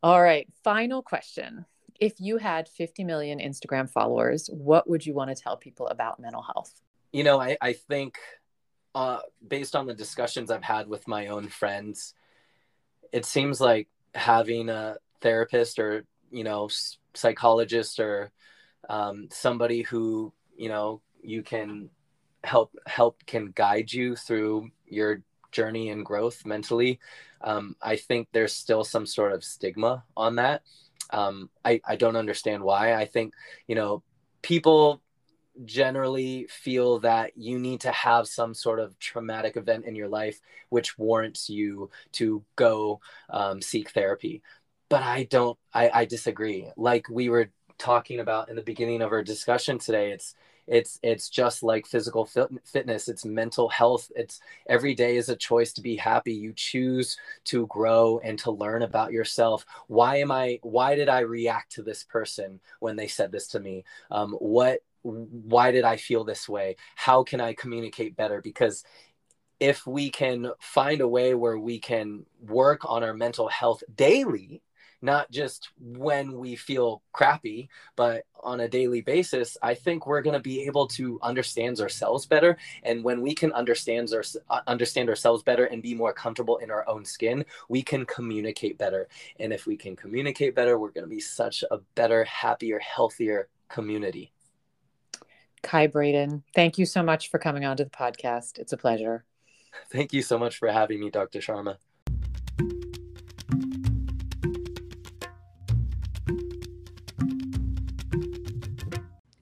All 0.03 0.20
right. 0.20 0.49
Final 0.64 1.03
question. 1.03 1.64
If 2.01 2.14
you 2.18 2.38
had 2.38 2.68
50 2.68 3.05
million 3.05 3.38
Instagram 3.38 3.88
followers, 3.88 4.48
what 4.53 4.88
would 4.88 5.05
you 5.05 5.14
want 5.14 5.34
to 5.34 5.40
tell 5.40 5.57
people 5.57 5.86
about 5.88 6.18
mental 6.18 6.42
health? 6.42 6.80
You 7.12 7.24
know, 7.24 7.40
I, 7.40 7.57
I 7.61 7.74
think 7.74 8.18
uh, 8.94 9.18
based 9.46 9.76
on 9.76 9.86
the 9.86 9.94
discussions 9.94 10.51
I've 10.51 10.64
had 10.64 10.88
with 10.88 11.07
my 11.07 11.28
own 11.28 11.48
friends, 11.48 12.14
it 13.12 13.24
seems 13.24 13.61
like 13.61 13.88
having 14.14 14.68
a 14.68 14.96
therapist 15.20 15.78
or 15.78 16.05
you 16.30 16.44
know 16.44 16.68
psychologist 17.14 18.01
or 18.01 18.30
um, 18.88 19.28
somebody 19.30 19.82
who 19.82 20.32
you 20.57 20.68
know 20.68 21.01
you 21.22 21.42
can 21.42 21.90
help 22.42 22.74
help 22.86 23.24
can 23.26 23.53
guide 23.55 23.92
you 23.92 24.16
through 24.16 24.70
your 24.86 25.22
journey 25.53 25.90
and 25.90 26.07
growth 26.07 26.46
mentally 26.46 26.98
um, 27.42 27.76
i 27.82 27.96
think 27.96 28.28
there's 28.32 28.53
still 28.53 28.84
some 28.84 29.05
sort 29.05 29.32
of 29.32 29.44
stigma 29.44 30.05
on 30.16 30.36
that 30.36 30.62
um, 31.13 31.51
I, 31.65 31.81
I 31.87 31.97
don't 31.97 32.17
understand 32.17 32.63
why. 32.63 32.95
I 32.95 33.05
think 33.05 33.35
you 33.67 33.75
know 33.75 34.03
people 34.43 35.03
generally 35.65 36.47
feel 36.49 37.01
that 37.01 37.33
you 37.37 37.59
need 37.59 37.81
to 37.81 37.91
have 37.91 38.27
some 38.27 38.55
sort 38.55 38.79
of 38.79 38.99
traumatic 38.99 39.57
event 39.57 39.85
in 39.85 39.95
your 39.95 40.09
life 40.09 40.41
which 40.71 40.97
warrants 40.97 41.51
you 41.51 41.91
to 42.13 42.43
go 42.57 43.01
um, 43.29 43.61
seek 43.61 43.91
therapy. 43.91 44.43
But 44.89 45.03
i 45.03 45.25
don't 45.25 45.59
I, 45.73 45.91
I 45.93 46.05
disagree. 46.05 46.69
Like 46.77 47.09
we 47.09 47.29
were 47.29 47.51
talking 47.79 48.21
about 48.21 48.49
in 48.51 48.57
the 48.57 48.63
beginning 48.63 49.03
of 49.03 49.11
our 49.13 49.23
discussion 49.23 49.79
today 49.79 50.13
it's 50.13 50.35
it's 50.71 50.99
it's 51.03 51.29
just 51.29 51.62
like 51.62 51.87
physical 51.87 52.25
fit, 52.25 52.49
fitness 52.64 53.09
it's 53.09 53.25
mental 53.25 53.68
health 53.68 54.11
it's 54.16 54.41
every 54.68 54.95
day 54.95 55.16
is 55.16 55.29
a 55.29 55.37
choice 55.37 55.73
to 55.75 55.83
be 55.83 55.97
happy 55.97 56.33
you 56.33 56.53
choose 56.55 57.18
to 57.45 57.66
grow 57.66 58.18
and 58.25 58.39
to 58.39 58.51
learn 58.51 58.83
about 58.83 59.12
yourself 59.12 59.66
why 59.89 60.16
am 60.16 60.31
i 60.31 60.59
why 60.62 60.95
did 60.95 61.09
i 61.09 61.21
react 61.21 61.73
to 61.73 61.83
this 61.83 62.05
person 62.05 62.61
when 62.79 62.97
they 62.97 63.09
said 63.09 63.31
this 63.31 63.49
to 63.49 63.61
me 63.61 63.85
um, 64.11 64.33
what 64.35 64.81
why 65.03 65.71
did 65.71 65.85
I 65.85 65.97
feel 65.97 66.25
this 66.25 66.49
way? 66.49 66.77
How 66.95 67.23
can 67.23 67.41
I 67.41 67.55
communicate 67.55 68.16
better? 68.16 68.43
Because 68.43 68.85
if 69.59 69.87
we 69.87 70.11
can 70.11 70.51
find 70.59 71.01
a 71.01 71.09
way 71.09 71.35
where 71.35 71.59
we 71.59 71.79
can 71.79 72.25
work 72.41 72.81
on 72.85 73.05
our 73.05 73.14
mental 73.14 73.49
health 73.49 73.83
daily, 73.95 74.62
not 75.03 75.30
just 75.30 75.70
when 75.78 76.38
we 76.38 76.57
feel 76.57 77.03
crappy, 77.12 77.68
but 77.96 78.24
on 78.42 78.61
a 78.61 78.68
daily 78.68 79.01
basis, 79.01 79.57
I 79.62 79.74
think 79.74 80.07
we're 80.07 80.22
going 80.22 80.34
to 80.34 80.40
be 80.40 80.62
able 80.62 80.86
to 80.88 81.18
understand 81.22 81.80
ourselves 81.80 82.26
better. 82.26 82.57
And 82.82 83.05
when 83.05 83.22
we 83.22 83.34
can 83.34 83.53
understand, 83.53 84.11
our, 84.12 84.62
understand 84.66 85.09
ourselves 85.09 85.42
better 85.42 85.64
and 85.64 85.82
be 85.82 85.94
more 85.94 86.12
comfortable 86.12 86.59
in 86.59 86.70
our 86.70 86.88
own 86.88 87.05
skin, 87.05 87.44
we 87.68 87.82
can 87.82 88.05
communicate 88.07 88.78
better. 88.78 89.09
And 89.38 89.53
if 89.53 89.66
we 89.66 89.76
can 89.76 89.96
communicate 89.96 90.55
better, 90.55 90.78
we're 90.78 90.90
going 90.90 91.05
to 91.05 91.14
be 91.14 91.20
such 91.20 91.64
a 91.70 91.78
better, 91.94 92.24
happier, 92.24 92.78
healthier 92.78 93.48
community. 93.68 94.32
Kai 95.62 95.86
Braden, 95.86 96.42
thank 96.55 96.78
you 96.78 96.86
so 96.86 97.03
much 97.03 97.30
for 97.30 97.38
coming 97.38 97.64
on 97.64 97.76
to 97.76 97.84
the 97.84 97.90
podcast. 97.90 98.59
It's 98.59 98.72
a 98.72 98.78
pleasure. 98.78 99.24
Thank 99.92 100.12
you 100.12 100.22
so 100.22 100.38
much 100.38 100.59
for 100.59 100.68
having 100.68 101.01
me, 101.01 101.11
Dr. 101.11 101.40
Sharma. 101.40 101.76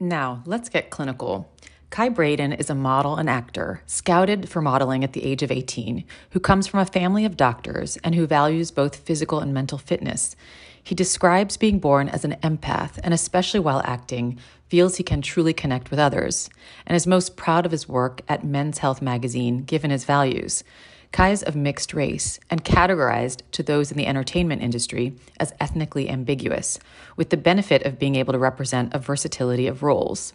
Now, 0.08 0.42
let's 0.46 0.70
get 0.70 0.88
clinical. 0.88 1.52
Kai 1.90 2.08
Braden 2.08 2.54
is 2.54 2.70
a 2.70 2.74
model 2.74 3.16
and 3.16 3.28
actor, 3.28 3.82
scouted 3.84 4.48
for 4.48 4.62
modeling 4.62 5.04
at 5.04 5.12
the 5.12 5.22
age 5.22 5.42
of 5.42 5.50
18, 5.50 6.02
who 6.30 6.40
comes 6.40 6.66
from 6.66 6.80
a 6.80 6.86
family 6.86 7.26
of 7.26 7.36
doctors 7.36 7.98
and 7.98 8.14
who 8.14 8.26
values 8.26 8.70
both 8.70 8.96
physical 8.96 9.40
and 9.40 9.52
mental 9.52 9.76
fitness. 9.76 10.34
He 10.82 10.94
describes 10.94 11.58
being 11.58 11.78
born 11.78 12.08
as 12.08 12.24
an 12.24 12.36
empath 12.42 12.98
and, 13.04 13.12
especially 13.12 13.60
while 13.60 13.82
acting, 13.84 14.38
feels 14.70 14.96
he 14.96 15.02
can 15.02 15.20
truly 15.20 15.52
connect 15.52 15.90
with 15.90 16.00
others, 16.00 16.48
and 16.86 16.96
is 16.96 17.06
most 17.06 17.36
proud 17.36 17.66
of 17.66 17.72
his 17.72 17.86
work 17.86 18.22
at 18.28 18.42
Men's 18.42 18.78
Health 18.78 19.02
magazine 19.02 19.62
given 19.62 19.90
his 19.90 20.06
values. 20.06 20.64
Kai 21.12 21.30
is 21.30 21.42
of 21.42 21.56
mixed 21.56 21.94
race 21.94 22.38
and 22.50 22.64
categorized 22.64 23.42
to 23.52 23.62
those 23.62 23.90
in 23.90 23.96
the 23.96 24.06
entertainment 24.06 24.62
industry 24.62 25.14
as 25.40 25.54
ethnically 25.58 26.08
ambiguous, 26.08 26.78
with 27.16 27.30
the 27.30 27.36
benefit 27.36 27.82
of 27.82 27.98
being 27.98 28.14
able 28.14 28.32
to 28.32 28.38
represent 28.38 28.94
a 28.94 28.98
versatility 28.98 29.66
of 29.66 29.82
roles. 29.82 30.32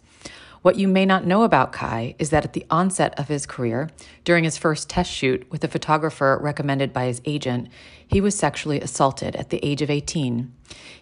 What 0.64 0.76
you 0.76 0.88
may 0.88 1.04
not 1.04 1.26
know 1.26 1.42
about 1.42 1.72
Kai 1.72 2.14
is 2.18 2.30
that 2.30 2.46
at 2.46 2.54
the 2.54 2.64
onset 2.70 3.12
of 3.18 3.28
his 3.28 3.44
career, 3.44 3.90
during 4.24 4.44
his 4.44 4.56
first 4.56 4.88
test 4.88 5.12
shoot 5.12 5.46
with 5.50 5.62
a 5.62 5.68
photographer 5.68 6.38
recommended 6.40 6.90
by 6.90 7.04
his 7.04 7.20
agent, 7.26 7.68
he 8.06 8.18
was 8.18 8.34
sexually 8.34 8.80
assaulted 8.80 9.36
at 9.36 9.50
the 9.50 9.62
age 9.62 9.82
of 9.82 9.90
18. 9.90 10.50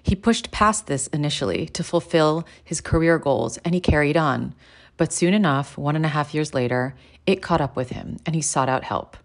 He 0.03 0.17
pushed 0.17 0.51
past 0.51 0.89
this 0.89 1.07
initially 1.07 1.67
to 1.67 1.85
fulfill 1.85 2.45
his 2.65 2.81
career 2.81 3.21
goals 3.21 3.57
and 3.59 3.73
he 3.73 3.81
carried 3.81 4.17
on. 4.17 4.53
But 4.97 5.13
soon 5.13 5.33
enough, 5.33 5.79
one 5.79 5.95
and 5.95 6.05
a 6.05 6.09
half 6.09 6.35
years 6.35 6.53
later, 6.53 6.97
it 7.25 7.41
caught 7.41 7.61
up 7.61 7.77
with 7.77 7.91
him 7.91 8.17
and 8.27 8.35
he 8.35 8.43
sought 8.43 8.69
out 8.69 8.83
help. 8.83 9.17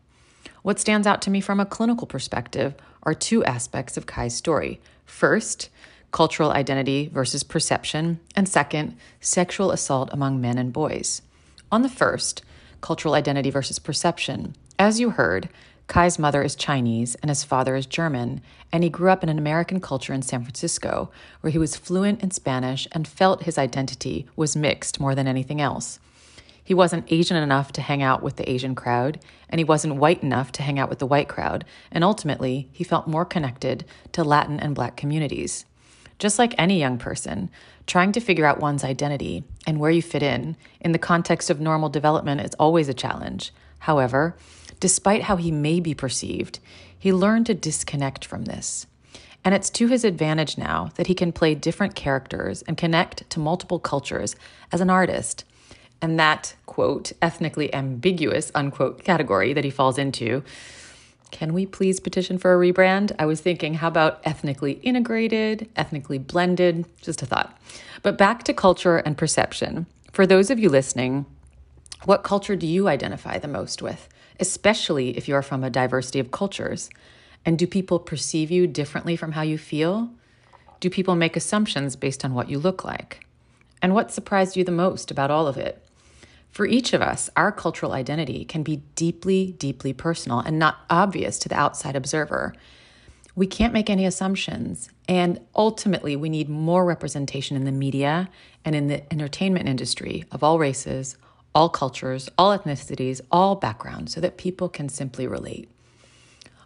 What 0.68 0.82
stands 0.82 1.07
out 1.07 1.22
to 1.22 1.30
me 1.30 1.39
from 1.39 1.61
a 1.61 1.65
clinical 1.65 2.05
perspective 2.05 2.76
are 3.03 3.13
two 3.13 3.41
aspects 3.45 3.95
of 3.95 4.05
Kai's 4.05 4.36
story. 4.36 4.82
First, 5.05 5.70
cultural 6.11 6.51
identity 6.51 7.07
versus 7.07 7.41
perception, 7.41 8.20
and 8.36 8.49
second, 8.49 8.97
sexual 9.22 9.72
assault 9.72 10.09
among 10.11 10.41
men 10.41 10.57
and 10.57 10.74
boys. 10.74 11.22
On 11.72 11.84
the 11.84 11.89
first, 11.89 12.43
cultural 12.82 13.13
identity 13.13 13.49
versus 13.49 13.80
perception, 13.80 14.57
as 14.78 14.99
you 14.99 15.11
heard, 15.11 15.47
Kai's 15.88 16.20
mother 16.20 16.41
is 16.43 16.53
Chinese 16.53 17.15
and 17.22 17.30
his 17.30 17.45
father 17.45 17.78
is 17.78 17.86
German, 17.86 18.41
and 18.70 18.84
he 18.84 18.89
grew 18.89 19.09
up 19.09 19.24
in 19.24 19.30
an 19.30 19.39
American 19.39 19.80
culture 19.80 20.11
in 20.11 20.22
San 20.22 20.43
Francisco 20.43 21.09
where 21.39 21.51
he 21.51 21.57
was 21.57 21.78
fluent 21.78 22.22
in 22.22 22.32
Spanish 22.32 22.89
and 22.91 23.07
felt 23.07 23.43
his 23.43 23.57
identity 23.57 24.28
was 24.36 24.57
mixed 24.57 24.99
more 24.99 25.15
than 25.15 25.30
anything 25.30 25.61
else. 25.61 25.99
He 26.68 26.74
wasn't 26.74 27.09
Asian 27.09 27.38
enough 27.38 27.72
to 27.72 27.82
hang 27.82 28.03
out 28.03 28.22
with 28.22 28.36
the 28.36 28.51
Asian 28.51 28.76
crowd, 28.76 29.22
and 29.49 29.57
he 29.57 29.63
wasn't 29.63 29.95
white 29.95 30.22
enough 30.22 30.51
to 30.51 30.63
hang 30.63 30.78
out 30.78 30.89
with 30.89 30.99
the 30.99 31.05
white 31.05 31.30
crowd, 31.30 31.63
and 31.93 32.03
ultimately, 32.03 32.68
he 32.74 32.84
felt 32.84 33.07
more 33.07 33.24
connected 33.24 33.86
to 34.11 34.22
Latin 34.22 34.59
and 34.59 34.76
black 34.76 34.97
communities. 34.97 35.63
Just 36.20 36.38
like 36.38 36.53
any 36.57 36.78
young 36.78 36.97
person, 36.97 37.49
trying 37.86 38.11
to 38.11 38.20
figure 38.20 38.45
out 38.45 38.59
one's 38.59 38.84
identity 38.84 39.45
and 39.65 39.80
where 39.80 39.91
you 39.91 40.01
fit 40.01 40.22
in 40.22 40.57
in 40.82 40.91
the 40.91 40.99
context 40.99 41.49
of 41.49 41.61
normal 41.61 41.88
development 41.88 42.41
is 42.41 42.53
always 42.55 42.89
a 42.89 42.93
challenge. 42.93 43.53
However, 43.80 44.36
despite 44.82 45.24
how 45.24 45.38
he 45.38 45.51
may 45.51 45.80
be 45.80 45.93
perceived, 45.93 46.59
he 46.99 47.13
learned 47.13 47.45
to 47.45 47.53
disconnect 47.53 48.26
from 48.26 48.43
this. 48.43 48.88
And 49.45 49.55
it's 49.55 49.70
to 49.70 49.88
his 49.88 50.03
advantage 50.03 50.57
now 50.57 50.89
that 50.95 51.07
he 51.07 51.15
can 51.15 51.32
play 51.32 51.55
different 51.55 51.95
characters 51.95 52.61
and 52.63 52.76
connect 52.76 53.30
to 53.30 53.39
multiple 53.39 53.80
cultures 53.80 54.36
as 54.74 54.82
an 54.82 54.89
artist. 54.89 55.45
And 56.01 56.19
that, 56.19 56.55
quote, 56.65 57.11
ethnically 57.21 57.73
ambiguous, 57.73 58.51
unquote, 58.53 59.03
category 59.03 59.53
that 59.53 59.63
he 59.63 59.71
falls 59.71 59.97
into 59.97 60.43
can 61.31 61.53
we 61.53 61.65
please 61.65 61.99
petition 61.99 62.37
for 62.37 62.53
a 62.53 62.57
rebrand? 62.57 63.11
I 63.19 63.25
was 63.25 63.41
thinking, 63.41 63.75
how 63.75 63.89
about 63.89 64.21
ethnically 64.23 64.73
integrated, 64.83 65.69
ethnically 65.75 66.17
blended? 66.17 66.85
Just 67.01 67.21
a 67.21 67.25
thought. 67.25 67.57
But 68.01 68.17
back 68.17 68.43
to 68.43 68.53
culture 68.53 68.97
and 68.97 69.17
perception. 69.17 69.87
For 70.11 70.25
those 70.25 70.49
of 70.49 70.59
you 70.59 70.69
listening, 70.69 71.25
what 72.05 72.23
culture 72.23 72.55
do 72.55 72.65
you 72.65 72.87
identify 72.87 73.37
the 73.37 73.47
most 73.47 73.81
with, 73.81 74.07
especially 74.39 75.17
if 75.17 75.27
you're 75.27 75.41
from 75.41 75.63
a 75.63 75.69
diversity 75.69 76.19
of 76.19 76.31
cultures? 76.31 76.89
And 77.45 77.59
do 77.59 77.67
people 77.67 77.99
perceive 77.99 78.49
you 78.49 78.67
differently 78.67 79.15
from 79.15 79.33
how 79.33 79.41
you 79.41 79.57
feel? 79.57 80.09
Do 80.79 80.89
people 80.89 81.15
make 81.15 81.35
assumptions 81.35 81.95
based 81.95 82.23
on 82.23 82.33
what 82.33 82.49
you 82.49 82.59
look 82.59 82.83
like? 82.83 83.25
And 83.81 83.93
what 83.93 84.11
surprised 84.11 84.55
you 84.55 84.63
the 84.63 84.71
most 84.71 85.11
about 85.11 85.31
all 85.31 85.47
of 85.47 85.57
it? 85.57 85.83
For 86.58 86.66
each 86.66 86.91
of 86.93 87.03
us, 87.03 87.30
our 87.36 87.51
cultural 87.51 87.91
identity 87.91 88.43
can 88.43 88.64
be 88.64 88.78
deeply, 88.95 89.51
deeply 89.60 89.93
personal 89.93 90.39
and 90.39 90.58
not 90.58 90.80
obvious 90.89 91.38
to 91.38 91.49
the 91.49 91.55
outside 91.55 91.95
observer. 91.95 92.55
We 93.36 93.45
can't 93.45 93.74
make 93.74 93.91
any 93.91 94.08
assumptions. 94.08 94.89
And 95.08 95.39
ultimately, 95.55 96.16
we 96.16 96.30
need 96.30 96.49
more 96.49 96.84
representation 96.84 97.58
in 97.58 97.66
the 97.66 97.72
media 97.72 98.32
and 98.66 98.74
in 98.74 98.88
the 98.88 99.03
entertainment 99.14 99.70
industry 99.70 100.24
of 100.32 100.41
all 100.41 100.58
races, 100.58 101.16
all 101.53 101.70
cultures, 101.70 102.28
all 102.39 102.58
ethnicities, 102.58 103.22
all 103.32 103.53
backgrounds, 103.53 104.16
so 104.16 104.20
that 104.22 104.39
people 104.39 104.68
can 104.68 104.89
simply 104.89 105.28
relate. 105.28 105.70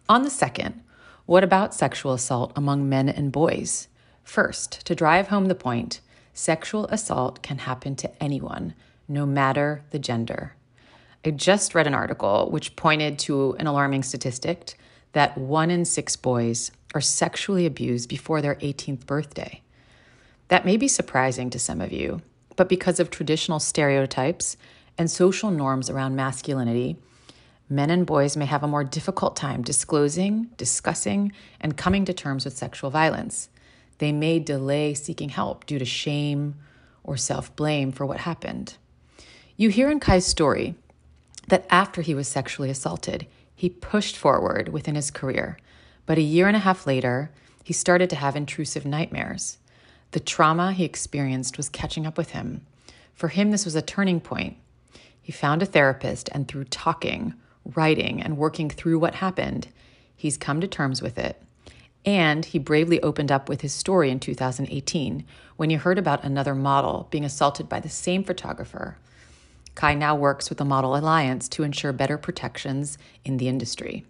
On 0.08 0.24
the 0.24 0.30
second, 0.30 0.82
what 1.26 1.44
about 1.44 1.74
sexual 1.74 2.14
assault 2.14 2.54
among 2.56 2.88
men 2.88 3.10
and 3.10 3.30
boys? 3.30 3.90
First, 4.24 4.86
to 4.86 4.96
drive 4.96 5.28
home 5.28 5.48
the 5.48 5.54
point, 5.54 6.00
sexual 6.34 6.86
assault 6.86 7.44
can 7.44 7.58
happen 7.58 7.98
to 7.98 8.24
anyone 8.24 8.74
no 9.08 9.26
matter 9.26 9.84
the 9.92 10.00
gender. 10.00 10.56
I 11.24 11.32
just 11.32 11.76
read 11.76 11.88
an 11.88 11.94
article 11.94 12.50
which 12.50 12.76
pointed 12.76 13.20
to 13.20 13.54
an 13.54 13.68
alarming 13.68 14.04
statistic 14.04 14.74
that 15.14 15.38
one 15.38 15.70
in 15.70 15.86
six 15.86 16.16
boys 16.16 16.72
are 16.96 17.02
sexually 17.02 17.66
abused 17.66 18.10
before 18.10 18.42
their 18.42 18.56
18th 18.56 19.06
birthday. 19.06 19.62
That 20.48 20.66
may 20.66 20.78
be 20.78 20.88
surprising 20.88 21.50
to 21.52 21.60
some 21.60 21.80
of 21.80 21.92
you, 21.92 22.22
but 22.56 22.70
because 22.70 23.00
of 23.00 23.10
traditional 23.10 23.60
stereotypes 23.60 24.58
and 24.98 25.10
social 25.10 25.52
norms 25.52 25.90
around 25.90 26.16
masculinity, 26.16 26.98
men 27.70 27.90
and 27.90 28.06
boys 28.06 28.36
may 28.36 28.46
have 28.46 28.64
a 28.64 28.68
more 28.68 28.84
difficult 28.84 29.36
time 29.36 29.62
disclosing, 29.62 30.50
discussing, 30.58 31.32
and 31.60 31.78
coming 31.78 32.04
to 32.06 32.14
terms 32.14 32.46
with 32.46 32.58
sexual 32.58 32.90
violence. 32.90 33.50
They 34.00 34.12
may 34.12 34.40
delay 34.40 34.94
seeking 34.94 35.30
help 35.30 35.66
due 35.66 35.80
to 35.80 35.86
shame 35.86 36.56
or 37.04 37.16
self 37.16 37.56
blame 37.56 37.92
for 37.92 38.06
what 38.06 38.22
happened. 38.22 38.76
You 39.62 39.70
hear 39.70 39.92
in 39.92 40.00
Kai's 40.00 40.26
story 40.26 40.74
that 41.50 41.68
after 41.70 42.02
he 42.02 42.16
was 42.16 42.28
sexually 42.28 42.72
assaulted, 42.72 43.28
he 43.54 43.70
pushed 43.70 44.18
forward 44.18 44.70
within 44.70 44.96
his 44.96 45.12
career. 45.12 45.60
But 46.08 46.18
a 46.18 46.24
year 46.24 46.48
and 46.48 46.56
a 46.58 46.62
half 46.62 46.88
later, 46.88 47.30
he 47.64 47.72
started 47.72 48.10
to 48.10 48.16
have 48.16 48.36
intrusive 48.36 48.88
nightmares. 48.88 49.60
The 50.14 50.20
trauma 50.20 50.72
he 50.72 50.84
experienced 50.84 51.58
was 51.58 51.70
catching 51.70 52.08
up 52.08 52.18
with 52.18 52.32
him. 52.32 52.66
For 53.14 53.28
him, 53.28 53.52
this 53.52 53.64
was 53.64 53.76
a 53.76 53.84
turning 53.84 54.20
point. 54.20 54.58
He 55.22 55.32
found 55.32 55.62
a 55.62 55.68
therapist, 55.68 56.28
and 56.32 56.48
through 56.48 56.64
talking, 56.64 57.36
writing, 57.64 58.20
and 58.20 58.38
working 58.38 58.68
through 58.68 58.98
what 58.98 59.14
happened, 59.14 59.68
he's 60.16 60.38
come 60.38 60.60
to 60.62 60.68
terms 60.68 61.04
with 61.04 61.20
it. 61.20 61.40
And 62.04 62.46
he 62.46 62.58
bravely 62.58 63.00
opened 63.04 63.32
up 63.32 63.48
with 63.48 63.62
his 63.62 63.74
story 63.74 64.10
in 64.10 64.20
2018 64.20 65.24
when 65.58 65.70
he 65.70 65.76
heard 65.76 66.00
about 66.00 66.24
another 66.24 66.56
model 66.56 67.08
being 67.12 67.24
assaulted 67.24 67.70
by 67.70 67.80
the 67.80 67.90
same 67.90 68.24
photographer 68.24 68.98
Kai 69.82 69.96
now 69.96 70.14
works 70.14 70.48
with 70.48 70.60
the 70.60 70.64
Model 70.64 70.96
Alliance 70.96 71.50
to 71.50 71.64
ensure 71.64 71.92
better 71.92 72.16
protections 72.16 73.00
in 73.26 73.38
the 73.38 73.48
industry. 73.48 74.06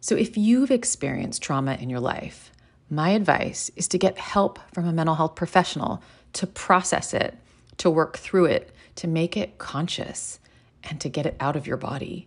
So, 0.00 0.16
if 0.16 0.38
you've 0.38 0.70
experienced 0.70 1.42
trauma 1.42 1.74
in 1.74 1.90
your 1.90 2.00
life, 2.00 2.50
my 2.88 3.10
advice 3.10 3.70
is 3.76 3.86
to 3.88 3.98
get 3.98 4.16
help 4.16 4.58
from 4.72 4.86
a 4.88 4.92
mental 4.94 5.16
health 5.16 5.34
professional 5.34 6.02
to 6.32 6.46
process 6.46 7.12
it, 7.12 7.36
to 7.76 7.90
work 7.90 8.16
through 8.16 8.46
it, 8.46 8.74
to 8.94 9.06
make 9.06 9.36
it 9.36 9.58
conscious, 9.58 10.40
and 10.84 10.98
to 10.98 11.10
get 11.10 11.26
it 11.26 11.36
out 11.40 11.56
of 11.56 11.66
your 11.66 11.76
body. 11.76 12.26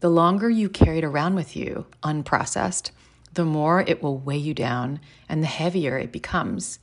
The 0.00 0.10
longer 0.10 0.50
you 0.50 0.68
carry 0.68 0.98
it 0.98 1.04
around 1.04 1.36
with 1.36 1.56
you, 1.56 1.86
unprocessed, 2.02 2.90
the 3.32 3.46
more 3.46 3.80
it 3.80 4.02
will 4.02 4.18
weigh 4.18 4.36
you 4.36 4.52
down 4.52 5.00
and 5.26 5.42
the 5.42 5.46
heavier 5.46 5.96
it 5.96 6.12
becomes. 6.12 6.80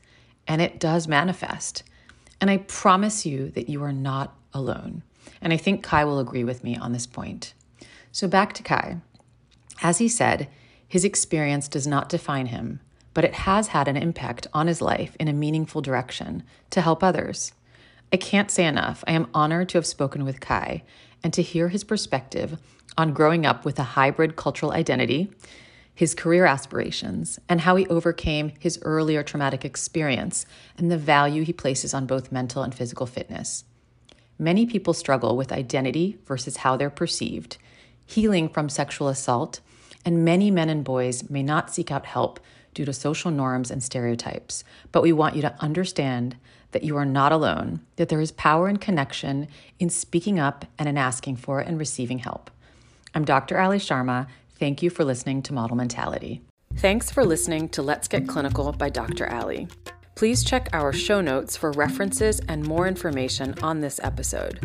And 0.47 0.63
it 0.63 0.79
does 0.79 1.07
manifest. 1.07 1.83
And 2.41 2.49
I 2.49 2.57
promise 2.57 3.25
you 3.25 3.49
that 3.51 3.69
you 3.69 3.83
are 3.83 3.93
not 3.93 4.35
alone. 4.53 5.03
And 5.41 5.53
I 5.53 5.57
think 5.57 5.83
Kai 5.83 6.05
will 6.05 6.19
agree 6.19 6.43
with 6.43 6.63
me 6.63 6.77
on 6.77 6.91
this 6.91 7.07
point. 7.07 7.53
So 8.11 8.27
back 8.27 8.53
to 8.53 8.63
Kai. 8.63 8.97
As 9.81 9.97
he 9.97 10.07
said, 10.07 10.47
his 10.87 11.03
experience 11.03 11.67
does 11.67 11.87
not 11.87 12.09
define 12.09 12.47
him, 12.47 12.79
but 13.13 13.25
it 13.25 13.33
has 13.33 13.69
had 13.69 13.87
an 13.87 13.97
impact 13.97 14.47
on 14.53 14.67
his 14.67 14.81
life 14.81 15.15
in 15.19 15.27
a 15.27 15.33
meaningful 15.33 15.81
direction 15.81 16.43
to 16.69 16.81
help 16.81 17.03
others. 17.03 17.53
I 18.13 18.17
can't 18.17 18.51
say 18.51 18.65
enough. 18.65 19.03
I 19.07 19.13
am 19.13 19.29
honored 19.33 19.69
to 19.69 19.77
have 19.77 19.85
spoken 19.85 20.23
with 20.23 20.39
Kai 20.39 20.83
and 21.23 21.33
to 21.33 21.41
hear 21.41 21.69
his 21.69 21.83
perspective 21.83 22.57
on 22.97 23.13
growing 23.13 23.45
up 23.45 23.65
with 23.65 23.79
a 23.79 23.83
hybrid 23.83 24.35
cultural 24.35 24.71
identity, 24.71 25.31
his 25.95 26.13
career 26.13 26.45
aspirations, 26.45 27.39
and 27.47 27.61
how 27.61 27.77
he 27.77 27.87
overcame 27.87 28.51
his 28.59 28.77
earlier 28.81 29.23
traumatic 29.23 29.63
experience 29.63 30.45
and 30.77 30.91
the 30.91 30.97
value 30.97 31.43
he 31.43 31.53
places 31.53 31.93
on 31.93 32.05
both 32.05 32.33
mental 32.33 32.61
and 32.61 32.75
physical 32.75 33.05
fitness. 33.05 33.63
Many 34.37 34.65
people 34.65 34.93
struggle 34.93 35.37
with 35.37 35.53
identity 35.53 36.17
versus 36.25 36.57
how 36.57 36.75
they're 36.75 36.89
perceived, 36.89 37.57
healing 38.05 38.49
from 38.49 38.67
sexual 38.67 39.07
assault, 39.07 39.61
and 40.03 40.25
many 40.25 40.51
men 40.51 40.69
and 40.69 40.83
boys 40.83 41.29
may 41.29 41.41
not 41.41 41.73
seek 41.73 41.89
out 41.89 42.05
help 42.05 42.41
due 42.73 42.85
to 42.85 42.93
social 42.93 43.31
norms 43.31 43.71
and 43.71 43.81
stereotypes. 43.81 44.65
But 44.91 45.01
we 45.01 45.13
want 45.13 45.35
you 45.35 45.41
to 45.43 45.55
understand 45.61 46.35
that 46.71 46.83
you 46.83 46.97
are 46.97 47.05
not 47.05 47.31
alone, 47.31 47.79
that 47.95 48.09
there 48.09 48.19
is 48.19 48.33
power 48.33 48.67
and 48.67 48.81
connection 48.81 49.47
in 49.79 49.89
speaking 49.89 50.37
up 50.37 50.65
and 50.77 50.89
in 50.89 50.97
asking 50.97 51.37
for 51.37 51.61
and 51.61 51.79
receiving 51.79 52.19
help. 52.19 52.51
I'm 53.15 53.23
Dr. 53.23 53.57
Ali 53.57 53.77
Sharma. 53.77 54.27
Thank 54.57 54.81
you 54.81 54.89
for 54.89 55.03
listening 55.03 55.41
to 55.43 55.53
Model 55.53 55.75
Mentality. 55.75 56.41
Thanks 56.77 57.11
for 57.11 57.25
listening 57.25 57.69
to 57.69 57.81
Let's 57.81 58.07
Get 58.07 58.27
Clinical 58.27 58.71
by 58.71 58.89
Dr. 58.89 59.31
Ali. 59.31 59.67
Please 60.15 60.43
check 60.43 60.69
our 60.71 60.93
show 60.93 61.19
notes 61.19 61.57
for 61.57 61.71
references 61.71 62.39
and 62.47 62.65
more 62.65 62.87
information 62.87 63.53
on 63.61 63.81
this 63.81 63.99
episode. 64.01 64.59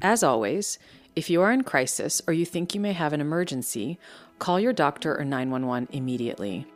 As 0.00 0.22
always, 0.22 0.78
if 1.14 1.30
you 1.30 1.42
are 1.42 1.52
in 1.52 1.62
crisis 1.62 2.20
or 2.26 2.34
you 2.34 2.44
think 2.44 2.74
you 2.74 2.80
may 2.80 2.92
have 2.92 3.12
an 3.12 3.20
emergency, 3.20 3.98
call 4.38 4.58
your 4.58 4.72
doctor 4.72 5.18
or 5.18 5.24
911 5.24 5.88
immediately. 5.92 6.66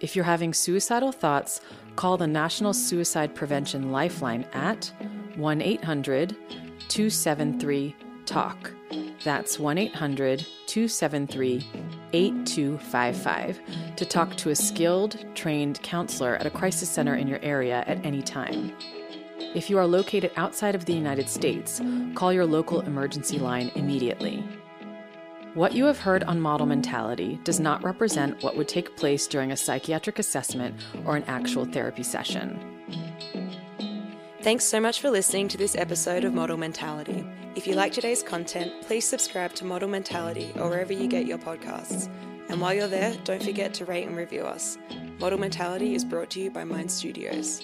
If 0.00 0.16
you're 0.16 0.24
having 0.24 0.52
suicidal 0.52 1.12
thoughts, 1.12 1.60
call 1.96 2.16
the 2.16 2.26
National 2.26 2.74
Suicide 2.74 3.34
Prevention 3.34 3.92
Lifeline 3.92 4.44
at 4.52 4.92
1 5.36 5.62
800 5.62 6.36
273 6.88 7.96
TALK. 8.26 8.72
That's 9.22 9.58
1 9.58 9.78
800 9.78 10.46
273 10.66 11.66
8255 12.12 13.60
to 13.96 14.04
talk 14.04 14.36
to 14.36 14.50
a 14.50 14.54
skilled, 14.54 15.24
trained 15.34 15.80
counselor 15.82 16.36
at 16.36 16.46
a 16.46 16.50
crisis 16.50 16.88
center 16.88 17.14
in 17.14 17.28
your 17.28 17.40
area 17.42 17.84
at 17.86 18.04
any 18.04 18.22
time. 18.22 18.72
If 19.54 19.70
you 19.70 19.78
are 19.78 19.86
located 19.86 20.32
outside 20.36 20.74
of 20.74 20.84
the 20.84 20.94
United 20.94 21.28
States, 21.28 21.80
call 22.14 22.32
your 22.32 22.46
local 22.46 22.80
emergency 22.80 23.38
line 23.38 23.70
immediately. 23.76 24.42
What 25.54 25.74
you 25.74 25.84
have 25.84 26.00
heard 26.00 26.24
on 26.24 26.40
model 26.40 26.66
mentality 26.66 27.38
does 27.44 27.60
not 27.60 27.84
represent 27.84 28.42
what 28.42 28.56
would 28.56 28.66
take 28.66 28.96
place 28.96 29.28
during 29.28 29.52
a 29.52 29.56
psychiatric 29.56 30.18
assessment 30.18 30.74
or 31.04 31.14
an 31.14 31.22
actual 31.28 31.64
therapy 31.64 32.02
session. 32.02 32.58
Thanks 34.44 34.66
so 34.66 34.78
much 34.78 35.00
for 35.00 35.08
listening 35.08 35.48
to 35.48 35.56
this 35.56 35.74
episode 35.74 36.22
of 36.22 36.34
Model 36.34 36.58
Mentality. 36.58 37.26
If 37.56 37.66
you 37.66 37.76
like 37.76 37.94
today's 37.94 38.22
content, 38.22 38.74
please 38.82 39.08
subscribe 39.08 39.54
to 39.54 39.64
Model 39.64 39.88
Mentality 39.88 40.52
or 40.56 40.68
wherever 40.68 40.92
you 40.92 41.08
get 41.08 41.24
your 41.24 41.38
podcasts. 41.38 42.10
And 42.50 42.60
while 42.60 42.74
you're 42.74 42.86
there, 42.86 43.16
don't 43.24 43.42
forget 43.42 43.72
to 43.72 43.86
rate 43.86 44.06
and 44.06 44.14
review 44.14 44.42
us. 44.42 44.76
Model 45.18 45.38
Mentality 45.38 45.94
is 45.94 46.04
brought 46.04 46.28
to 46.32 46.40
you 46.40 46.50
by 46.50 46.62
Mind 46.62 46.92
Studios. 46.92 47.62